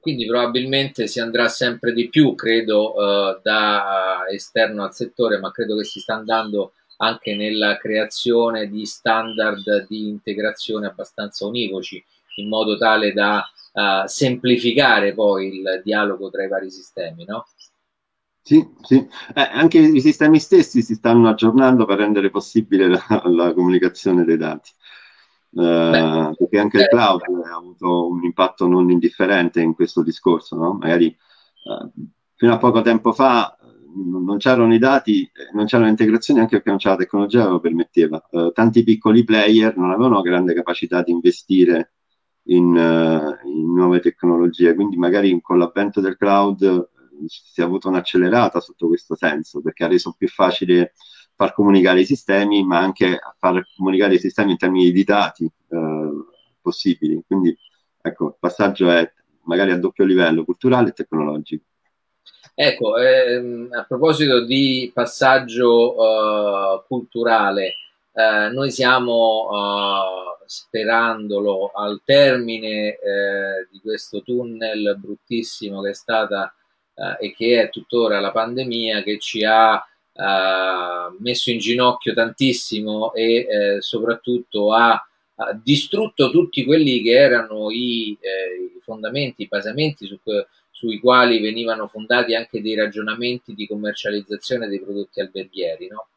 Quindi 0.00 0.26
probabilmente 0.26 1.06
si 1.06 1.20
andrà 1.20 1.48
sempre 1.48 1.92
di 1.92 2.08
più, 2.08 2.34
credo, 2.34 2.94
uh, 2.94 3.40
da 3.42 4.24
esterno 4.30 4.84
al 4.84 4.94
settore, 4.94 5.38
ma 5.38 5.50
credo 5.50 5.76
che 5.76 5.84
si 5.84 6.00
sta 6.00 6.14
andando 6.14 6.72
anche 6.98 7.34
nella 7.34 7.76
creazione 7.76 8.68
di 8.68 8.86
standard 8.86 9.86
di 9.88 10.08
integrazione 10.08 10.86
abbastanza 10.86 11.46
univoci, 11.46 12.02
in 12.36 12.48
modo 12.48 12.76
tale 12.76 13.12
da 13.12 13.44
uh, 13.72 14.06
semplificare 14.06 15.14
poi 15.14 15.58
il 15.58 15.82
dialogo 15.84 16.30
tra 16.30 16.44
i 16.44 16.48
vari 16.48 16.70
sistemi, 16.70 17.24
no? 17.24 17.46
Sì, 18.42 18.64
sì. 18.82 18.96
Eh, 19.34 19.40
anche 19.40 19.78
i 19.78 20.00
sistemi 20.00 20.38
stessi 20.38 20.80
si 20.80 20.94
stanno 20.94 21.28
aggiornando 21.28 21.84
per 21.84 21.98
rendere 21.98 22.30
possibile 22.30 22.88
la, 22.88 23.22
la 23.24 23.52
comunicazione 23.52 24.24
dei 24.24 24.36
dati. 24.36 24.70
Uh, 25.50 26.34
perché 26.36 26.58
anche 26.58 26.78
il 26.78 26.86
cloud 26.86 27.22
ha 27.44 27.56
avuto 27.56 28.08
un 28.08 28.22
impatto 28.24 28.66
non 28.66 28.90
indifferente 28.90 29.60
in 29.60 29.74
questo 29.74 30.02
discorso, 30.02 30.54
no? 30.54 30.74
Magari 30.74 31.16
uh, 31.64 31.90
fino 32.34 32.52
a 32.52 32.58
poco 32.58 32.82
tempo 32.82 33.12
fa 33.12 33.56
non 33.96 34.36
c'erano 34.38 34.74
i 34.74 34.78
dati, 34.78 35.30
non 35.52 35.66
c'erano 35.66 35.88
integrazioni 35.88 36.40
anche 36.40 36.56
perché 36.56 36.68
non 36.68 36.78
c'era 36.78 36.94
la 36.94 37.00
tecnologia 37.00 37.44
che 37.44 37.50
lo 37.50 37.60
permetteva. 37.60 38.26
Uh, 38.30 38.52
tanti 38.52 38.82
piccoli 38.82 39.24
player 39.24 39.76
non 39.76 39.90
avevano 39.90 40.20
grande 40.20 40.54
capacità 40.54 41.02
di 41.02 41.12
investire 41.12 41.92
in, 42.44 42.66
uh, 42.66 43.48
in, 43.48 43.72
nuove 43.74 44.00
tecnologie, 44.00 44.74
quindi 44.74 44.96
magari 44.96 45.38
con 45.40 45.58
l'avvento 45.58 46.00
del 46.00 46.16
cloud 46.16 46.90
si 47.26 47.60
è 47.60 47.64
avuto 47.64 47.88
un'accelerata 47.88 48.60
sotto 48.60 48.88
questo 48.88 49.16
senso, 49.16 49.62
perché 49.62 49.84
ha 49.84 49.88
reso 49.88 50.14
più 50.16 50.28
facile 50.28 50.92
far 51.34 51.54
comunicare 51.54 52.00
i 52.00 52.06
sistemi, 52.06 52.64
ma 52.64 52.78
anche 52.78 53.18
far 53.38 53.62
comunicare 53.76 54.14
i 54.14 54.18
sistemi 54.18 54.52
in 54.52 54.56
termini 54.58 54.90
di 54.90 55.04
dati 55.04 55.50
possibili. 56.60 57.22
Quindi 57.26 57.56
ecco, 58.00 58.28
il 58.28 58.36
passaggio 58.38 58.90
è 58.90 59.10
magari 59.44 59.70
a 59.70 59.78
doppio 59.78 60.04
livello, 60.04 60.44
culturale 60.44 60.90
e 60.90 60.92
tecnologico. 60.92 61.64
Ecco, 62.58 62.96
ehm, 62.96 63.68
a 63.70 63.84
proposito 63.84 64.42
di 64.42 64.90
passaggio 64.94 65.94
uh, 65.94 66.82
culturale, 66.86 67.74
eh, 68.14 68.48
noi 68.50 68.70
stiamo 68.70 69.48
uh, 69.50 70.42
sperandolo 70.46 71.72
al 71.74 72.00
termine 72.02 72.98
eh, 72.98 73.68
di 73.70 73.78
questo 73.80 74.22
tunnel 74.22 74.96
bruttissimo 74.98 75.82
che 75.82 75.90
è 75.90 75.94
stata 75.94 76.54
eh, 76.94 77.26
e 77.26 77.34
che 77.34 77.60
è 77.60 77.68
tuttora 77.68 78.20
la 78.20 78.32
pandemia 78.32 79.02
che 79.02 79.18
ci 79.18 79.44
ha 79.44 79.76
eh, 79.76 81.16
messo 81.18 81.50
in 81.50 81.58
ginocchio 81.58 82.14
tantissimo 82.14 83.12
e 83.12 83.46
eh, 83.48 83.82
soprattutto 83.82 84.72
ha 84.72 84.98
distrutto 85.62 86.30
tutti 86.30 86.64
quelli 86.64 87.02
che 87.02 87.10
erano 87.10 87.70
i, 87.70 88.16
eh, 88.18 88.76
i 88.76 88.80
fondamenti, 88.80 89.42
i 89.42 89.48
basamenti 89.48 90.06
su, 90.06 90.18
sui 90.76 91.00
quali 91.00 91.40
venivano 91.40 91.86
fondati 91.86 92.34
anche 92.34 92.60
dei 92.60 92.74
ragionamenti 92.74 93.54
di 93.54 93.66
commercializzazione 93.66 94.68
dei 94.68 94.78
prodotti 94.78 95.20
alberghieri. 95.20 95.88
No? 95.88 96.08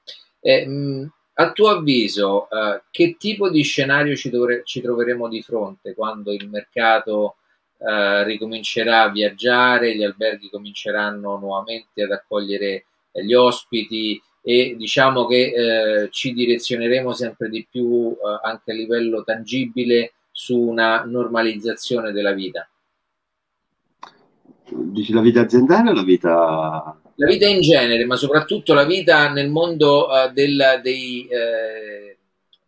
Eh, 0.42 0.68
mh, 0.68 1.12
a 1.36 1.54
tuo 1.54 1.70
avviso, 1.70 2.50
eh, 2.50 2.82
che 2.92 3.16
tipo 3.18 3.50
di 3.50 3.62
scenario 3.62 4.18
ci, 4.18 4.30
dovre- 4.30 4.64
ci, 4.66 4.82
troveremo 4.82 5.30
di 5.30 5.42
fronte 5.42 5.94
quando 5.94 6.34
il 6.34 6.50
mercato 6.50 7.38
eh, 7.78 8.26
ricomincerà 8.26 9.04
a 9.04 9.10
viaggiare, 9.10 9.96
gli 9.96 10.04
alberghi 10.04 10.50
cominceranno 10.50 11.38
nuovamente 11.38 12.04
ad 12.04 12.12
accogliere 12.12 12.84
gli 13.14 13.34
ospiti, 13.34 14.22
e 14.42 14.76
diciamo 14.78 15.26
che 15.26 15.54
eh, 16.04 16.10
ci 16.12 16.34
direzioneremo 16.34 17.14
sempre 17.14 17.48
di 17.48 17.66
più 17.70 18.12
eh, 18.12 18.40
anche 18.44 18.72
a 18.72 18.76
livello 18.76 19.24
tangibile 19.24 20.16
su 20.32 20.60
una 20.60 21.06
normalizzazione 21.06 22.12
della 22.12 22.34
vita. 22.34 22.68
Dici 24.72 25.14
la 25.14 25.22
vita 25.22 25.42
aziendale 25.42 25.90
o 25.90 25.94
la 25.94 26.04
vita... 26.04 27.00
La 27.16 27.28
vita 27.28 27.48
in 27.48 27.60
genere, 27.60 28.06
ma 28.06 28.16
soprattutto 28.16 28.74
la 28.74 28.86
vita 28.86 29.30
nel 29.30 29.50
mondo 29.50 30.08
uh, 30.08 30.32
del, 30.32 30.80
dei, 30.82 31.28
eh, 31.28 32.18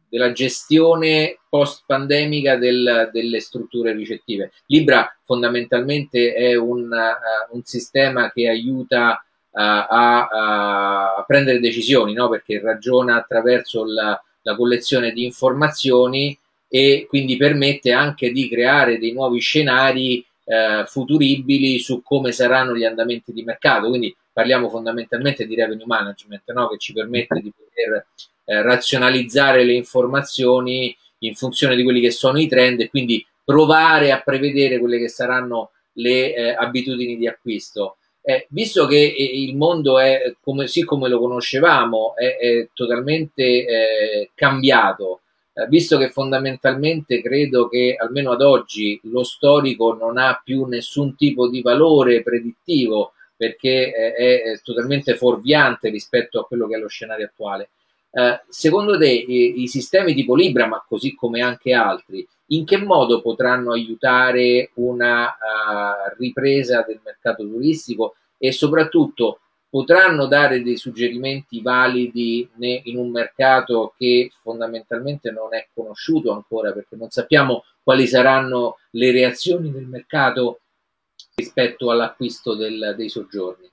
della 0.09 0.33
gestione 0.33 1.37
post-pandemica 1.47 2.57
del, 2.57 3.09
delle 3.13 3.39
strutture 3.39 3.93
ricettive. 3.93 4.51
Libra 4.65 5.09
fondamentalmente 5.23 6.33
è 6.33 6.55
un, 6.55 6.91
uh, 6.91 7.55
un 7.55 7.61
sistema 7.63 8.29
che 8.31 8.49
aiuta 8.49 9.23
a, 9.53 9.87
a, 10.27 11.25
prendere 11.27 11.59
decisioni, 11.59 12.13
no? 12.13 12.29
perché 12.29 12.59
ragiona 12.61 13.15
attraverso 13.15 13.83
la, 13.85 14.21
la 14.41 14.55
collezione 14.55 15.11
di 15.11 15.25
informazioni 15.25 16.37
e 16.67 17.05
quindi 17.07 17.35
permette 17.35 17.91
anche 17.91 18.31
di 18.31 18.47
creare 18.47 18.97
dei 18.97 19.11
nuovi 19.11 19.39
scenari 19.39 20.25
eh, 20.51 20.83
futuribili 20.85 21.79
su 21.79 22.01
come 22.03 22.33
saranno 22.33 22.75
gli 22.75 22.83
andamenti 22.83 23.31
di 23.31 23.43
mercato. 23.43 23.87
Quindi 23.87 24.13
parliamo 24.33 24.69
fondamentalmente 24.69 25.47
di 25.47 25.55
revenue 25.55 25.85
management, 25.85 26.51
no? 26.51 26.67
che 26.67 26.77
ci 26.77 26.91
permette 26.91 27.39
di 27.39 27.53
poter 27.55 28.07
eh, 28.43 28.61
razionalizzare 28.61 29.63
le 29.63 29.73
informazioni 29.73 30.95
in 31.19 31.35
funzione 31.35 31.75
di 31.77 31.83
quelli 31.83 32.01
che 32.01 32.11
sono 32.11 32.37
i 32.39 32.47
trend 32.47 32.81
e 32.81 32.89
quindi 32.89 33.25
provare 33.45 34.11
a 34.11 34.21
prevedere 34.21 34.79
quelle 34.79 34.97
che 34.97 35.07
saranno 35.07 35.71
le 35.93 36.35
eh, 36.35 36.49
abitudini 36.51 37.15
di 37.15 37.27
acquisto. 37.27 37.95
Eh, 38.21 38.47
visto 38.49 38.85
che 38.87 38.97
eh, 38.97 39.23
il 39.23 39.55
mondo 39.55 39.99
è 39.99 40.35
come, 40.41 40.67
sì 40.67 40.83
come 40.83 41.07
lo 41.07 41.19
conoscevamo, 41.19 42.13
è, 42.15 42.37
è 42.37 42.67
totalmente 42.73 43.43
eh, 43.43 44.31
cambiato, 44.35 45.20
eh, 45.53 45.67
visto 45.67 45.97
che 45.97 46.09
fondamentalmente 46.09 47.21
credo 47.21 47.67
che 47.67 47.95
almeno 47.99 48.31
ad 48.31 48.41
oggi 48.41 48.99
lo 49.03 49.23
storico 49.23 49.93
non 49.93 50.17
ha 50.17 50.41
più 50.43 50.65
nessun 50.65 51.15
tipo 51.15 51.49
di 51.49 51.61
valore 51.61 52.23
predittivo 52.23 53.13
perché 53.35 53.91
è, 53.91 54.43
è 54.43 54.61
totalmente 54.61 55.15
fuorviante 55.15 55.89
rispetto 55.89 56.39
a 56.39 56.45
quello 56.45 56.67
che 56.67 56.75
è 56.75 56.79
lo 56.79 56.87
scenario 56.87 57.25
attuale. 57.25 57.69
Eh, 58.11 58.41
secondo 58.49 58.97
te 58.97 59.09
i, 59.09 59.61
i 59.63 59.67
sistemi 59.67 60.13
tipo 60.13 60.35
Libra, 60.35 60.67
ma 60.67 60.83
così 60.87 61.15
come 61.15 61.41
anche 61.41 61.73
altri, 61.73 62.27
in 62.47 62.65
che 62.65 62.77
modo 62.77 63.21
potranno 63.21 63.71
aiutare 63.71 64.71
una 64.75 65.25
uh, 65.25 66.15
ripresa 66.17 66.83
del 66.85 66.99
mercato 67.03 67.43
turistico 67.47 68.15
e 68.37 68.51
soprattutto 68.51 69.39
potranno 69.71 70.27
dare 70.27 70.62
dei 70.62 70.75
suggerimenti 70.75 71.62
validi 71.62 72.47
in 72.57 72.97
un 72.97 73.10
mercato 73.10 73.93
che 73.97 74.29
fondamentalmente 74.43 75.31
non 75.31 75.55
è 75.55 75.69
conosciuto 75.73 76.34
ancora 76.34 76.73
perché 76.73 76.97
non 76.97 77.10
sappiamo 77.10 77.63
quali 77.81 78.05
saranno 78.05 78.79
le 78.91 79.12
reazioni 79.12 79.71
del 79.71 79.88
mercato 79.88 80.60
rispetto 81.36 81.89
all'acquisto 81.89 82.53
del, 82.53 82.95
dei 82.97 83.07
soggiorni. 83.07 83.69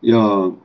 Io, 0.00 0.60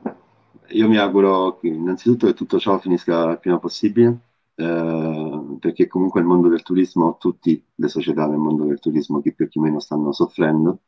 io, 0.68 0.88
mi 0.88 0.98
auguro 0.98 1.58
che 1.58 1.68
innanzitutto 1.68 2.26
che 2.26 2.34
tutto 2.34 2.58
ciò 2.58 2.78
finisca 2.78 3.30
il 3.30 3.38
prima 3.38 3.58
possibile 3.58 4.18
eh, 4.56 5.56
perché 5.58 5.86
comunque 5.86 6.20
il 6.20 6.26
mondo 6.26 6.48
del 6.48 6.62
turismo, 6.62 7.16
tutte 7.18 7.62
le 7.74 7.88
società 7.88 8.26
del 8.26 8.36
mondo 8.36 8.64
del 8.64 8.78
turismo, 8.78 9.22
chi 9.22 9.32
più 9.32 9.48
chi 9.48 9.58
meno, 9.58 9.80
stanno 9.80 10.12
soffrendo. 10.12 10.80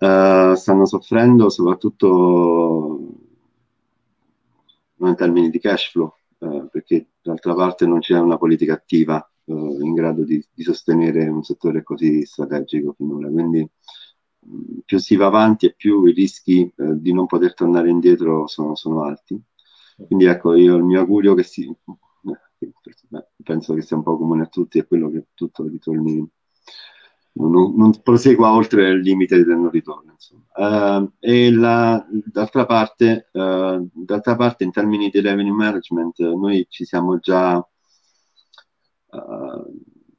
Uh, 0.00 0.54
stanno 0.54 0.86
soffrendo 0.86 1.48
soprattutto 1.48 3.00
in 4.98 5.14
termini 5.16 5.50
di 5.50 5.58
cash 5.58 5.90
flow, 5.90 6.14
uh, 6.38 6.68
perché 6.70 7.08
d'altra 7.20 7.52
parte 7.54 7.84
non 7.84 7.98
c'è 7.98 8.16
una 8.16 8.38
politica 8.38 8.74
attiva 8.74 9.28
uh, 9.44 9.80
in 9.80 9.94
grado 9.94 10.22
di, 10.22 10.40
di, 10.54 10.62
sostenere 10.62 11.26
un 11.26 11.42
settore 11.42 11.82
così 11.82 12.24
strategico 12.24 12.94
finora. 12.96 13.28
Quindi 13.28 13.68
più 14.84 14.98
si 14.98 15.16
va 15.16 15.26
avanti 15.26 15.66
e 15.66 15.74
più 15.74 16.04
i 16.04 16.12
rischi 16.12 16.72
di 16.76 17.12
non 17.12 17.26
poter 17.26 17.54
tornare 17.54 17.90
indietro 17.90 18.46
sono, 18.46 18.76
sono 18.76 19.02
alti. 19.02 19.40
Quindi 20.06 20.26
ecco, 20.26 20.54
io 20.54 20.76
il 20.76 20.84
mio 20.84 21.00
augurio 21.00 21.34
che 21.34 21.42
si, 21.42 21.68
penso 23.42 23.74
che 23.74 23.82
sia 23.82 23.96
un 23.96 24.02
po' 24.02 24.16
comune 24.16 24.42
a 24.42 24.46
tutti, 24.46 24.78
è 24.78 24.86
quello 24.86 25.10
che 25.10 25.26
tutto 25.34 25.66
ritorni, 25.66 26.26
non, 27.32 27.74
non 27.76 28.02
prosegua 28.02 28.52
oltre 28.52 28.88
il 28.88 29.00
limite 29.00 29.36
del 29.44 29.56
non 29.56 29.70
ritorno. 29.70 30.16
Uh, 30.58 31.08
e 31.20 31.52
la, 31.52 32.04
d'altra, 32.10 32.66
parte, 32.66 33.28
uh, 33.32 33.88
d'altra 33.92 34.34
parte, 34.34 34.64
in 34.64 34.72
termini 34.72 35.08
di 35.08 35.20
revenue 35.20 35.52
management, 35.52 36.18
noi 36.18 36.66
ci 36.68 36.84
siamo 36.84 37.18
già, 37.18 37.56
uh, 37.56 37.68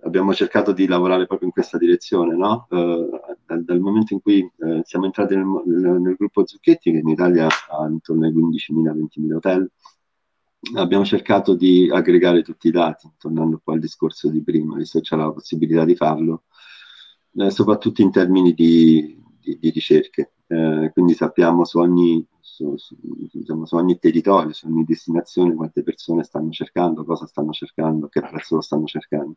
abbiamo 0.02 0.34
cercato 0.34 0.72
di 0.72 0.88
lavorare 0.88 1.26
proprio 1.26 1.48
in 1.48 1.54
questa 1.54 1.78
direzione, 1.78 2.36
no? 2.36 2.68
Dal, 2.70 3.64
dal, 3.66 3.80
momento 3.80 4.14
in 4.14 4.22
cui 4.22 4.50
siamo 4.84 5.06
entrati 5.06 5.36
nel, 5.36 5.46
nel, 5.66 6.16
gruppo 6.16 6.48
Zucchetti, 6.48 6.92
che 6.92 7.00
in 7.00 7.10
Italia 7.10 7.48
ha 7.48 7.88
intorno 7.88 8.26
ai 8.26 8.34
15.000-20.000 8.34 9.34
hotel, 9.34 9.70
abbiamo 10.76 11.04
cercato 11.04 11.54
di 11.54 11.90
aggregare 11.92 12.44
tutti 12.44 12.68
i 12.68 12.72
dati, 12.72 13.10
tornando 13.18 13.60
poi 13.62 13.76
al 13.76 13.82
discorso 13.82 14.30
di 14.30 14.42
prima, 14.42 14.76
visto 14.76 15.00
che 15.00 15.06
c'è 15.06 15.16
la 15.16 15.32
possibilità 15.32 15.84
di 15.84 15.96
farlo, 15.96 16.44
eh, 17.40 17.50
soprattutto 17.50 18.02
in 18.02 18.12
termini 18.12 18.54
di, 18.54 19.18
di, 19.40 19.58
di 19.60 19.70
ricerche. 19.70 20.34
Eh, 20.48 20.90
quindi 20.94 21.14
sappiamo 21.14 21.64
su 21.64 21.80
ogni, 21.80 22.26
su, 22.40 22.76
su, 22.76 22.96
diciamo, 23.32 23.66
su 23.66 23.76
ogni, 23.76 23.98
territorio, 23.98 24.52
su 24.52 24.68
ogni 24.68 24.84
destinazione, 24.84 25.56
quante 25.56 25.84
persone 25.84 26.24
stanno 26.24 26.50
cercando, 26.50 27.06
cosa 27.06 27.26
stanno 27.28 27.52
cercando, 27.52 28.08
che 28.08 28.22
prezzo 28.22 28.56
lo 28.56 28.62
stanno 28.62 28.86
cercando. 28.86 29.36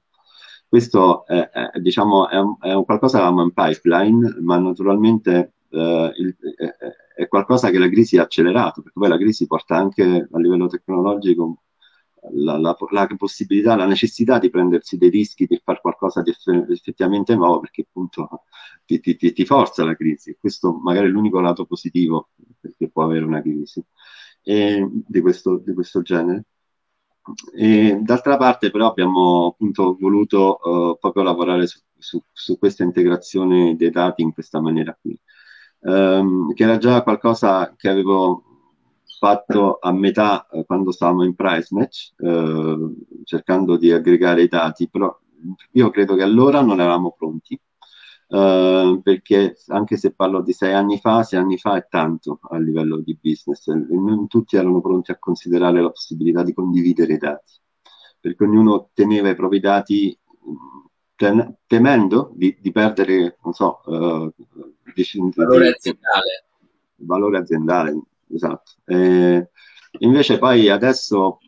Questo 0.68 1.26
è, 1.26 1.50
è, 1.50 1.78
diciamo, 1.80 2.28
è, 2.28 2.38
un, 2.38 2.57
è 2.61 2.72
un 2.72 2.84
qualcosa 2.84 3.18
che 3.18 3.24
abbiamo 3.24 3.42
in 3.42 3.53
pipeline, 3.53 4.36
ma 4.40 4.59
naturalmente 4.59 5.53
eh, 5.68 6.12
il, 6.16 6.36
è, 7.14 7.28
qualcosa 7.28 7.70
che 7.70 7.78
la 7.78 7.88
crisi 7.88 8.18
ha 8.18 8.22
accelerato, 8.22 8.82
perché 8.82 8.98
poi 8.98 9.09
la 9.09 9.18
crisi 9.18 9.46
porta 9.46 9.76
anche 9.76 10.28
a 10.30 10.38
livello 10.38 10.66
tecnologico 10.66 11.62
la, 12.30 12.56
la, 12.58 12.76
la, 12.90 13.06
possibilità, 13.16 13.74
la 13.74 13.86
necessità 13.86 14.38
di 14.38 14.50
prendersi 14.50 14.96
dei 14.96 15.10
rischi 15.10 15.46
per 15.46 15.60
fare 15.62 15.80
qualcosa 15.80 16.22
di 16.22 16.32
effettivamente 16.70 17.34
nuovo, 17.34 17.60
perché 17.60 17.82
appunto 17.82 18.44
ti, 18.84 19.00
ti, 19.00 19.16
ti, 19.16 19.44
forza 19.44 19.84
la 19.84 19.96
crisi. 19.96 20.36
Questo 20.38 20.72
magari 20.72 21.06
è 21.06 21.10
l'unico 21.10 21.40
lato 21.40 21.64
positivo 21.66 22.30
che 22.76 22.88
può 22.90 23.04
avere 23.04 23.24
una 23.24 23.40
crisi 23.42 23.84
e, 24.42 24.88
di, 24.90 25.20
questo, 25.20 25.58
di 25.58 25.74
questo 25.74 26.02
genere. 26.02 26.44
E, 27.54 27.98
d'altra 28.02 28.36
parte 28.36 28.70
però 28.70 28.88
abbiamo 28.88 29.46
appunto 29.46 29.96
voluto 29.98 30.58
uh, 30.60 30.98
proprio 30.98 31.22
lavorare 31.22 31.66
su, 31.68 31.78
su, 31.96 32.20
su, 32.32 32.58
questa 32.58 32.82
integrazione 32.82 33.76
dei 33.76 33.90
dati 33.90 34.22
in 34.22 34.32
questa 34.32 34.60
maniera 34.60 34.96
qui. 35.00 35.16
ehm, 35.82 36.52
che 36.54 36.62
era 36.64 36.78
già 36.78 37.02
qualcosa 37.02 37.74
che 37.76 37.88
avevo 37.88 38.51
fatto 39.22 39.78
a 39.80 39.92
metà 39.92 40.48
eh, 40.48 40.64
quando 40.64 40.90
stavamo 40.90 41.22
in 41.22 41.36
price 41.36 41.68
match, 41.70 42.10
eh, 42.18 42.76
cercando 43.22 43.76
di 43.76 43.92
aggregare 43.92 44.42
i 44.42 44.48
dati, 44.48 44.88
però 44.88 45.16
io 45.70 45.90
credo 45.90 46.16
che 46.16 46.24
allora 46.24 46.60
non 46.60 46.80
eravamo 46.80 47.14
pronti, 47.16 47.56
eh, 48.26 49.00
perché 49.00 49.54
anche 49.68 49.96
se 49.96 50.12
parlo 50.12 50.42
di 50.42 50.52
sei 50.52 50.72
anni 50.72 50.98
fa, 50.98 51.22
sei 51.22 51.38
anni 51.38 51.56
fa 51.56 51.76
è 51.76 51.86
tanto 51.88 52.40
a 52.50 52.58
livello 52.58 52.96
di 52.96 53.16
business, 53.20 53.68
e 53.68 53.74
non 53.74 54.26
tutti 54.26 54.56
erano 54.56 54.80
pronti 54.80 55.12
a 55.12 55.18
considerare 55.20 55.80
la 55.80 55.90
possibilità 55.90 56.42
di 56.42 56.52
condividere 56.52 57.12
i 57.12 57.18
dati, 57.18 57.52
perché 58.18 58.42
ognuno 58.42 58.90
teneva 58.92 59.28
i 59.28 59.36
propri 59.36 59.60
dati 59.60 60.18
temendo 61.68 62.32
di, 62.34 62.56
di, 62.60 62.72
perdere, 62.72 63.38
non 63.44 63.52
so, 63.52 63.82
di, 64.92 65.06
valore 65.36 65.68
aziendale. 65.68 66.44
Valore 66.96 67.38
aziendale, 67.38 68.02
esatto. 68.33 68.72
E 68.85 69.49
invece 70.01 70.39
poi 70.39 70.68
adesso, 70.68 71.39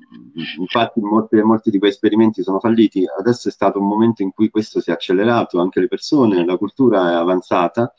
infatti 0.59 1.01
molte, 1.01 1.43
molti 1.43 1.71
di 1.71 1.79
quei 1.79 1.91
esperimenti 1.91 2.43
sono 2.43 2.61
falliti, 2.61 3.05
adesso 3.19 3.49
è 3.49 3.51
stato 3.51 3.79
un 3.81 3.89
momento 3.89 4.23
in 4.23 4.33
cui 4.33 4.51
questo 4.51 4.81
si 4.81 4.91
è 4.91 4.93
accelerato, 4.93 5.61
anche 5.61 5.81
le 5.81 5.89
persone, 5.89 6.45
la 6.45 6.57
cultura 6.59 7.13
è 7.13 7.15
avanzata, 7.15 7.93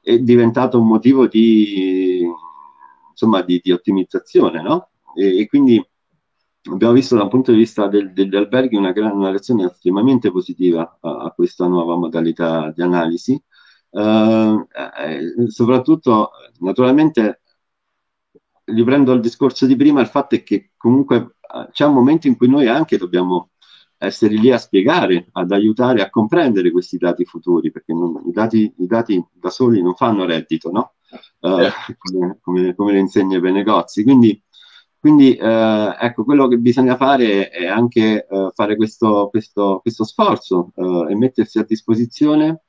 è 0.00 0.18
diventato 0.18 0.80
un 0.80 0.86
motivo 0.86 1.26
di, 1.26 2.24
insomma, 3.10 3.42
di, 3.42 3.60
di 3.62 3.72
ottimizzazione, 3.72 4.62
no? 4.62 4.90
E, 5.14 5.40
e, 5.40 5.46
quindi 5.46 5.82
abbiamo 6.70 6.92
visto 6.92 7.16
dal 7.16 7.28
punto 7.28 7.52
di 7.52 7.58
vista 7.58 7.86
del, 7.86 8.12
degli 8.12 8.36
alberghi 8.36 8.76
una, 8.76 8.92
una 9.12 9.30
reazione 9.30 9.66
estremamente 9.66 10.30
positiva 10.30 10.98
a, 11.00 11.16
a, 11.24 11.30
questa 11.30 11.66
nuova 11.66 11.96
modalità 11.96 12.72
di 12.74 12.82
analisi. 12.82 13.40
Uh, 13.88 14.66
eh, 14.98 15.48
soprattutto, 15.48 16.30
naturalmente, 16.58 17.40
riprendo 18.66 19.12
il 19.12 19.20
discorso 19.20 19.66
di 19.66 19.76
prima, 19.76 20.00
il 20.00 20.08
fatto 20.08 20.34
è 20.34 20.42
che 20.42 20.72
comunque 20.76 21.36
eh, 21.40 21.68
c'è 21.70 21.84
un 21.84 21.94
momento 21.94 22.26
in 22.26 22.36
cui 22.36 22.48
noi 22.48 22.66
anche 22.66 22.98
dobbiamo 22.98 23.50
essere 23.98 24.34
lì 24.34 24.52
a 24.52 24.58
spiegare, 24.58 25.28
ad 25.32 25.52
aiutare 25.52 26.02
a 26.02 26.10
comprendere 26.10 26.70
questi 26.70 26.98
dati 26.98 27.24
futuri, 27.24 27.70
perché 27.70 27.92
non, 27.92 28.22
i, 28.26 28.32
dati, 28.32 28.72
i, 28.78 28.86
dati, 28.86 29.24
da 29.32 29.50
soli 29.50 29.80
non 29.80 29.94
fanno 29.94 30.24
reddito, 30.26 30.70
no? 30.70 30.94
Uh, 31.40 31.70
come, 31.96 32.38
come, 32.42 32.74
come, 32.74 32.92
le 32.92 32.98
insegna 32.98 33.40
per 33.40 33.52
negozi. 33.52 34.02
Quindi, 34.02 34.42
quindi 34.98 35.38
uh, 35.40 35.94
ecco, 35.98 36.24
quello 36.24 36.46
che 36.48 36.58
bisogna 36.58 36.96
fare 36.96 37.48
è 37.48 37.66
anche 37.66 38.26
uh, 38.28 38.50
fare 38.52 38.76
questo, 38.76 39.28
questo, 39.30 39.78
questo 39.80 40.04
sforzo 40.04 40.72
e 41.08 41.14
mettersi 41.14 41.58
a 41.58 41.64
disposizione 41.64 42.64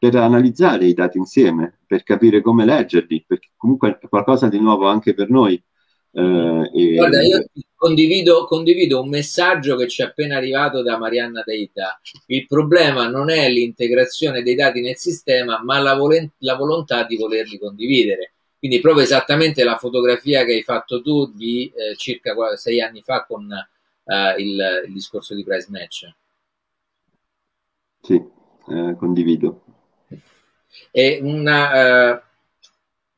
per 0.00 0.16
analizzare 0.16 0.86
i 0.86 0.94
dati 0.94 1.18
insieme, 1.18 1.80
per 1.86 2.04
capire 2.04 2.40
come 2.40 2.64
leggerli, 2.64 3.22
perché 3.26 3.50
comunque 3.54 3.98
è 4.00 4.08
qualcosa 4.08 4.48
di 4.48 4.58
nuovo 4.58 4.86
anche 4.86 5.12
per 5.12 5.28
noi. 5.28 5.62
Eh, 6.12 6.70
e... 6.74 6.94
Guarda, 6.94 7.22
io 7.22 7.44
condivido, 7.74 8.46
condivido, 8.46 9.02
un 9.02 9.10
messaggio 9.10 9.76
che 9.76 9.86
ci 9.88 10.00
è 10.00 10.06
appena 10.06 10.38
arrivato 10.38 10.82
da 10.82 10.96
Marianna 10.96 11.42
Deita. 11.44 12.00
Il 12.28 12.46
problema 12.46 13.08
non 13.08 13.28
è 13.28 13.50
l'integrazione 13.50 14.42
dei 14.42 14.54
dati 14.54 14.80
nel 14.80 14.96
sistema, 14.96 15.62
ma 15.62 15.78
la, 15.80 15.94
vol- 15.94 16.30
la 16.38 16.56
volontà 16.56 17.04
di 17.04 17.18
volerli 17.18 17.58
condividere. 17.58 18.32
Quindi 18.58 18.80
proprio 18.80 19.04
esattamente 19.04 19.62
la 19.64 19.76
fotografia 19.76 20.46
che 20.46 20.52
hai 20.52 20.62
fatto 20.62 21.02
tu 21.02 21.30
di 21.30 21.70
eh, 21.76 21.94
circa 21.96 22.34
sei 22.56 22.80
anni 22.80 23.02
fa 23.02 23.26
con 23.26 23.52
eh, 23.52 24.34
il, 24.38 24.82
il, 24.86 24.92
discorso 24.94 25.34
di 25.34 25.44
price 25.44 25.66
match. 25.68 26.10
Sì, 28.00 28.14
eh, 28.14 28.96
condivido. 28.96 29.64
E 30.90 31.20
una 31.22 32.12
uh, 32.12 32.20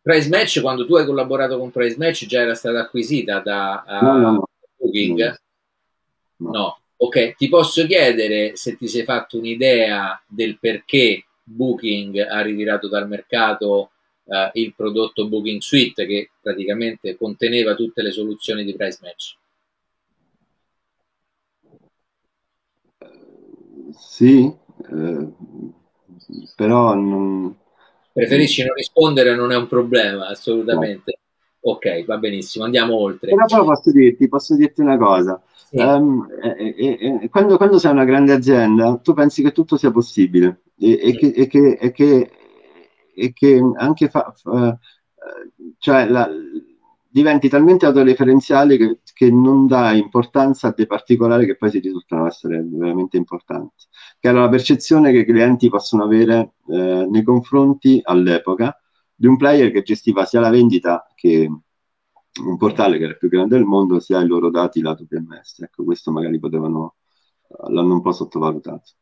Price 0.00 0.28
Match, 0.28 0.60
quando 0.60 0.86
tu 0.86 0.96
hai 0.96 1.06
collaborato 1.06 1.58
con 1.58 1.70
Price 1.70 1.96
Match, 1.98 2.26
già 2.26 2.40
era 2.40 2.54
stata 2.54 2.80
acquisita 2.80 3.40
da 3.40 3.84
uh, 3.86 4.04
no, 4.04 4.18
no, 4.18 4.30
no. 4.32 4.48
Booking? 4.76 5.40
No. 6.36 6.78
Ok, 6.96 7.34
ti 7.34 7.48
posso 7.48 7.86
chiedere 7.86 8.56
se 8.56 8.76
ti 8.76 8.86
sei 8.86 9.04
fatto 9.04 9.38
un'idea 9.38 10.22
del 10.26 10.58
perché 10.58 11.24
Booking 11.42 12.16
ha 12.18 12.40
ritirato 12.42 12.88
dal 12.88 13.08
mercato 13.08 13.90
uh, 14.24 14.50
il 14.54 14.74
prodotto 14.74 15.28
Booking 15.28 15.60
Suite 15.60 16.06
che 16.06 16.30
praticamente 16.40 17.16
conteneva 17.16 17.74
tutte 17.74 18.02
le 18.02 18.12
soluzioni 18.12 18.64
di 18.64 18.74
Price 18.74 18.98
Match? 19.02 19.36
Sì, 23.92 24.44
eh, 24.90 25.32
però 26.54 26.94
non... 26.94 27.54
Preferisci 28.12 28.64
non 28.64 28.74
rispondere, 28.74 29.34
non 29.34 29.52
è 29.52 29.56
un 29.56 29.66
problema, 29.66 30.28
assolutamente. 30.28 31.18
No. 31.62 31.72
Ok, 31.72 32.04
va 32.04 32.18
benissimo, 32.18 32.64
andiamo 32.64 32.96
oltre. 32.96 33.30
Però 33.30 33.46
poi 33.46 33.64
posso 33.64 33.92
dirti, 33.92 34.28
posso 34.28 34.56
dirti 34.56 34.80
una 34.80 34.98
cosa. 34.98 35.40
Sì. 35.68 35.76
Um, 35.76 36.28
eh, 36.42 36.74
eh, 36.76 37.20
eh, 37.22 37.28
quando, 37.30 37.56
quando, 37.56 37.78
sei 37.78 37.92
una 37.92 38.04
grande 38.04 38.32
azienda, 38.32 38.98
tu 39.02 39.14
pensi 39.14 39.42
che 39.42 39.52
tutto 39.52 39.76
sia 39.76 39.90
possibile 39.90 40.62
e, 40.78 40.98
e, 41.00 41.16
che, 41.16 41.26
e 41.28 41.46
che, 41.46 41.92
che, 41.92 43.32
che, 43.32 43.60
anche 43.76 44.08
fa, 44.08 44.34
fa, 44.36 44.78
cioè 45.78 46.06
la, 46.08 46.28
diventi 47.12 47.48
talmente 47.50 47.84
autoreferenziale 47.84 48.78
che, 48.78 49.00
che, 49.12 49.30
non 49.30 49.66
dà 49.66 49.92
importanza 49.92 50.68
a 50.68 50.72
dei 50.74 50.86
particolari 50.86 51.44
che 51.44 51.56
poi 51.56 51.70
si 51.70 51.78
risultano 51.78 52.26
essere 52.26 52.64
veramente 52.66 53.18
importanti, 53.18 53.84
che 54.18 54.28
era 54.28 54.40
la 54.40 54.48
percezione 54.48 55.12
che 55.12 55.18
i 55.18 55.24
clienti 55.26 55.68
possono 55.68 56.04
avere 56.04 56.54
eh, 56.68 57.06
nei 57.10 57.22
confronti 57.22 58.00
all'epoca 58.02 58.74
di 59.14 59.26
un 59.26 59.36
player 59.36 59.70
che 59.70 59.82
gestiva 59.82 60.24
sia 60.24 60.40
la 60.40 60.48
vendita 60.48 61.06
che 61.14 61.50
un 62.40 62.56
portale 62.56 62.96
che 62.96 63.02
era 63.02 63.12
il 63.12 63.18
più 63.18 63.28
grande 63.28 63.56
del 63.56 63.66
mondo, 63.66 64.00
sia 64.00 64.20
i 64.20 64.26
loro 64.26 64.50
dati 64.50 64.80
lato 64.80 65.04
PMS. 65.06 65.60
Ecco, 65.60 65.84
questo 65.84 66.10
magari 66.10 66.38
potevano, 66.38 66.96
l'hanno 67.68 67.92
un 67.92 68.00
po' 68.00 68.12
sottovalutato. 68.12 68.92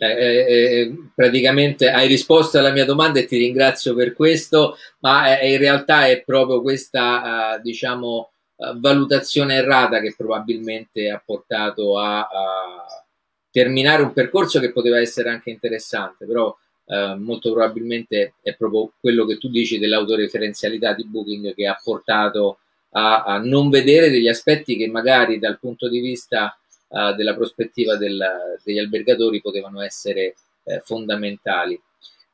Eh, 0.00 0.06
eh, 0.06 0.80
eh, 0.80 0.94
praticamente 1.12 1.90
hai 1.90 2.06
risposto 2.06 2.56
alla 2.56 2.70
mia 2.70 2.84
domanda 2.84 3.18
e 3.18 3.24
ti 3.24 3.36
ringrazio 3.36 3.96
per 3.96 4.12
questo, 4.12 4.76
ma 5.00 5.40
in 5.40 5.58
realtà 5.58 6.06
è 6.06 6.22
proprio 6.22 6.62
questa, 6.62 7.56
uh, 7.56 7.60
diciamo, 7.60 8.30
uh, 8.54 8.78
valutazione 8.78 9.56
errata 9.56 10.00
che 10.00 10.14
probabilmente 10.16 11.10
ha 11.10 11.20
portato 11.24 11.98
a, 11.98 12.20
a, 12.20 13.04
terminare 13.50 14.02
un 14.02 14.12
percorso 14.12 14.60
che 14.60 14.70
poteva 14.70 15.00
essere 15.00 15.30
anche 15.30 15.50
interessante, 15.50 16.26
però 16.26 16.56
uh, 16.84 17.16
molto 17.16 17.52
probabilmente 17.52 18.34
è 18.40 18.54
proprio 18.54 18.92
quello 19.00 19.26
che 19.26 19.36
tu 19.36 19.48
dici 19.48 19.80
dell'autoreferenzialità 19.80 20.92
di 20.92 21.06
Booking 21.06 21.54
che 21.54 21.66
ha 21.66 21.76
portato 21.82 22.58
a, 22.90 23.24
a 23.24 23.38
non 23.38 23.68
vedere 23.68 24.10
degli 24.10 24.28
aspetti 24.28 24.76
che 24.76 24.86
magari 24.86 25.40
dal 25.40 25.58
punto 25.58 25.88
di 25.88 25.98
vista 25.98 26.56
uh, 26.88 27.14
della 27.14 27.34
prospettiva 27.34 27.96
del, 27.96 28.58
degli 28.62 28.78
albergatori 28.78 29.40
potevano 29.40 29.80
essere 29.80 30.34
eh, 30.64 30.80
fondamentali. 30.84 31.80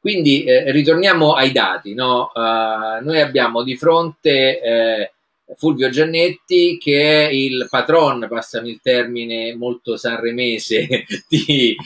Quindi 0.00 0.44
eh, 0.44 0.70
ritorniamo 0.70 1.32
ai 1.34 1.52
dati. 1.52 1.94
No? 1.94 2.30
Uh, 2.34 3.02
noi 3.02 3.20
abbiamo 3.20 3.62
di 3.62 3.76
fronte 3.76 4.60
eh, 4.60 5.12
Fulvio 5.56 5.88
Giannetti 5.88 6.78
che 6.78 7.26
è 7.26 7.30
il 7.30 7.66
patron, 7.70 8.26
passami 8.28 8.70
il 8.70 8.80
termine 8.82 9.54
molto 9.54 9.96
sanremese, 9.96 11.06
di, 11.28 11.76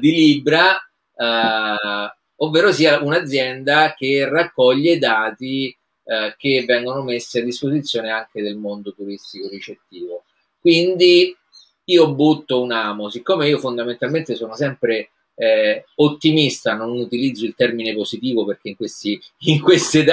di 0.00 0.10
Libra, 0.10 0.78
ovvero 2.36 2.72
sia 2.72 3.00
un'azienda 3.00 3.94
che 3.96 4.28
raccoglie 4.28 4.98
dati 4.98 5.76
uh, 6.06 6.34
che 6.36 6.64
vengono 6.66 7.02
messi 7.02 7.38
a 7.38 7.44
disposizione 7.44 8.10
anche 8.10 8.42
del 8.42 8.56
mondo 8.56 8.92
turistico 8.92 9.48
ricettivo. 9.48 10.24
Quindi 10.60 11.36
io 11.86 12.14
butto 12.14 12.62
un 12.62 12.72
amo, 12.72 13.10
siccome 13.10 13.48
io 13.48 13.58
fondamentalmente 13.58 14.34
sono 14.34 14.54
sempre 14.54 15.10
eh, 15.34 15.84
ottimista, 15.96 16.74
non 16.74 16.92
utilizzo 16.92 17.44
il 17.44 17.54
termine 17.54 17.94
positivo 17.94 18.44
perché 18.44 18.70
in 18.70 18.76
questi, 18.76 19.20
in, 19.46 19.60
queste 19.60 20.04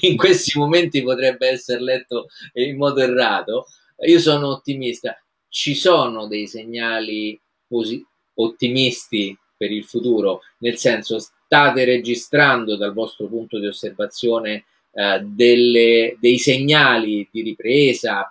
in 0.00 0.16
questi 0.16 0.58
momenti 0.58 1.02
potrebbe 1.02 1.48
essere 1.48 1.80
letto 1.80 2.28
in 2.54 2.76
modo 2.76 3.00
errato, 3.00 3.66
io 4.04 4.18
sono 4.18 4.48
ottimista, 4.48 5.16
ci 5.48 5.74
sono 5.74 6.26
dei 6.26 6.46
segnali 6.46 7.40
posi- 7.66 8.04
ottimisti 8.34 9.36
per 9.56 9.70
il 9.70 9.84
futuro, 9.84 10.40
nel 10.58 10.76
senso 10.76 11.18
state 11.18 11.84
registrando 11.84 12.76
dal 12.76 12.92
vostro 12.92 13.26
punto 13.26 13.60
di 13.60 13.66
osservazione 13.66 14.64
eh, 14.92 15.20
delle, 15.22 16.16
dei 16.18 16.38
segnali 16.38 17.28
di 17.30 17.42
ripresa, 17.42 18.28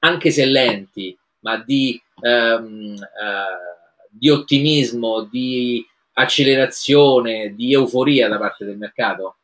anche 0.00 0.30
se 0.32 0.44
lenti, 0.44 1.16
ma 1.42 1.58
di 1.58 2.00
ehm, 2.20 2.94
eh, 2.94 3.72
di 4.12 4.28
ottimismo, 4.28 5.22
di 5.22 5.84
accelerazione, 6.14 7.54
di 7.54 7.72
euforia 7.72 8.28
da 8.28 8.38
parte 8.38 8.66
del 8.66 8.76
mercato? 8.76 9.36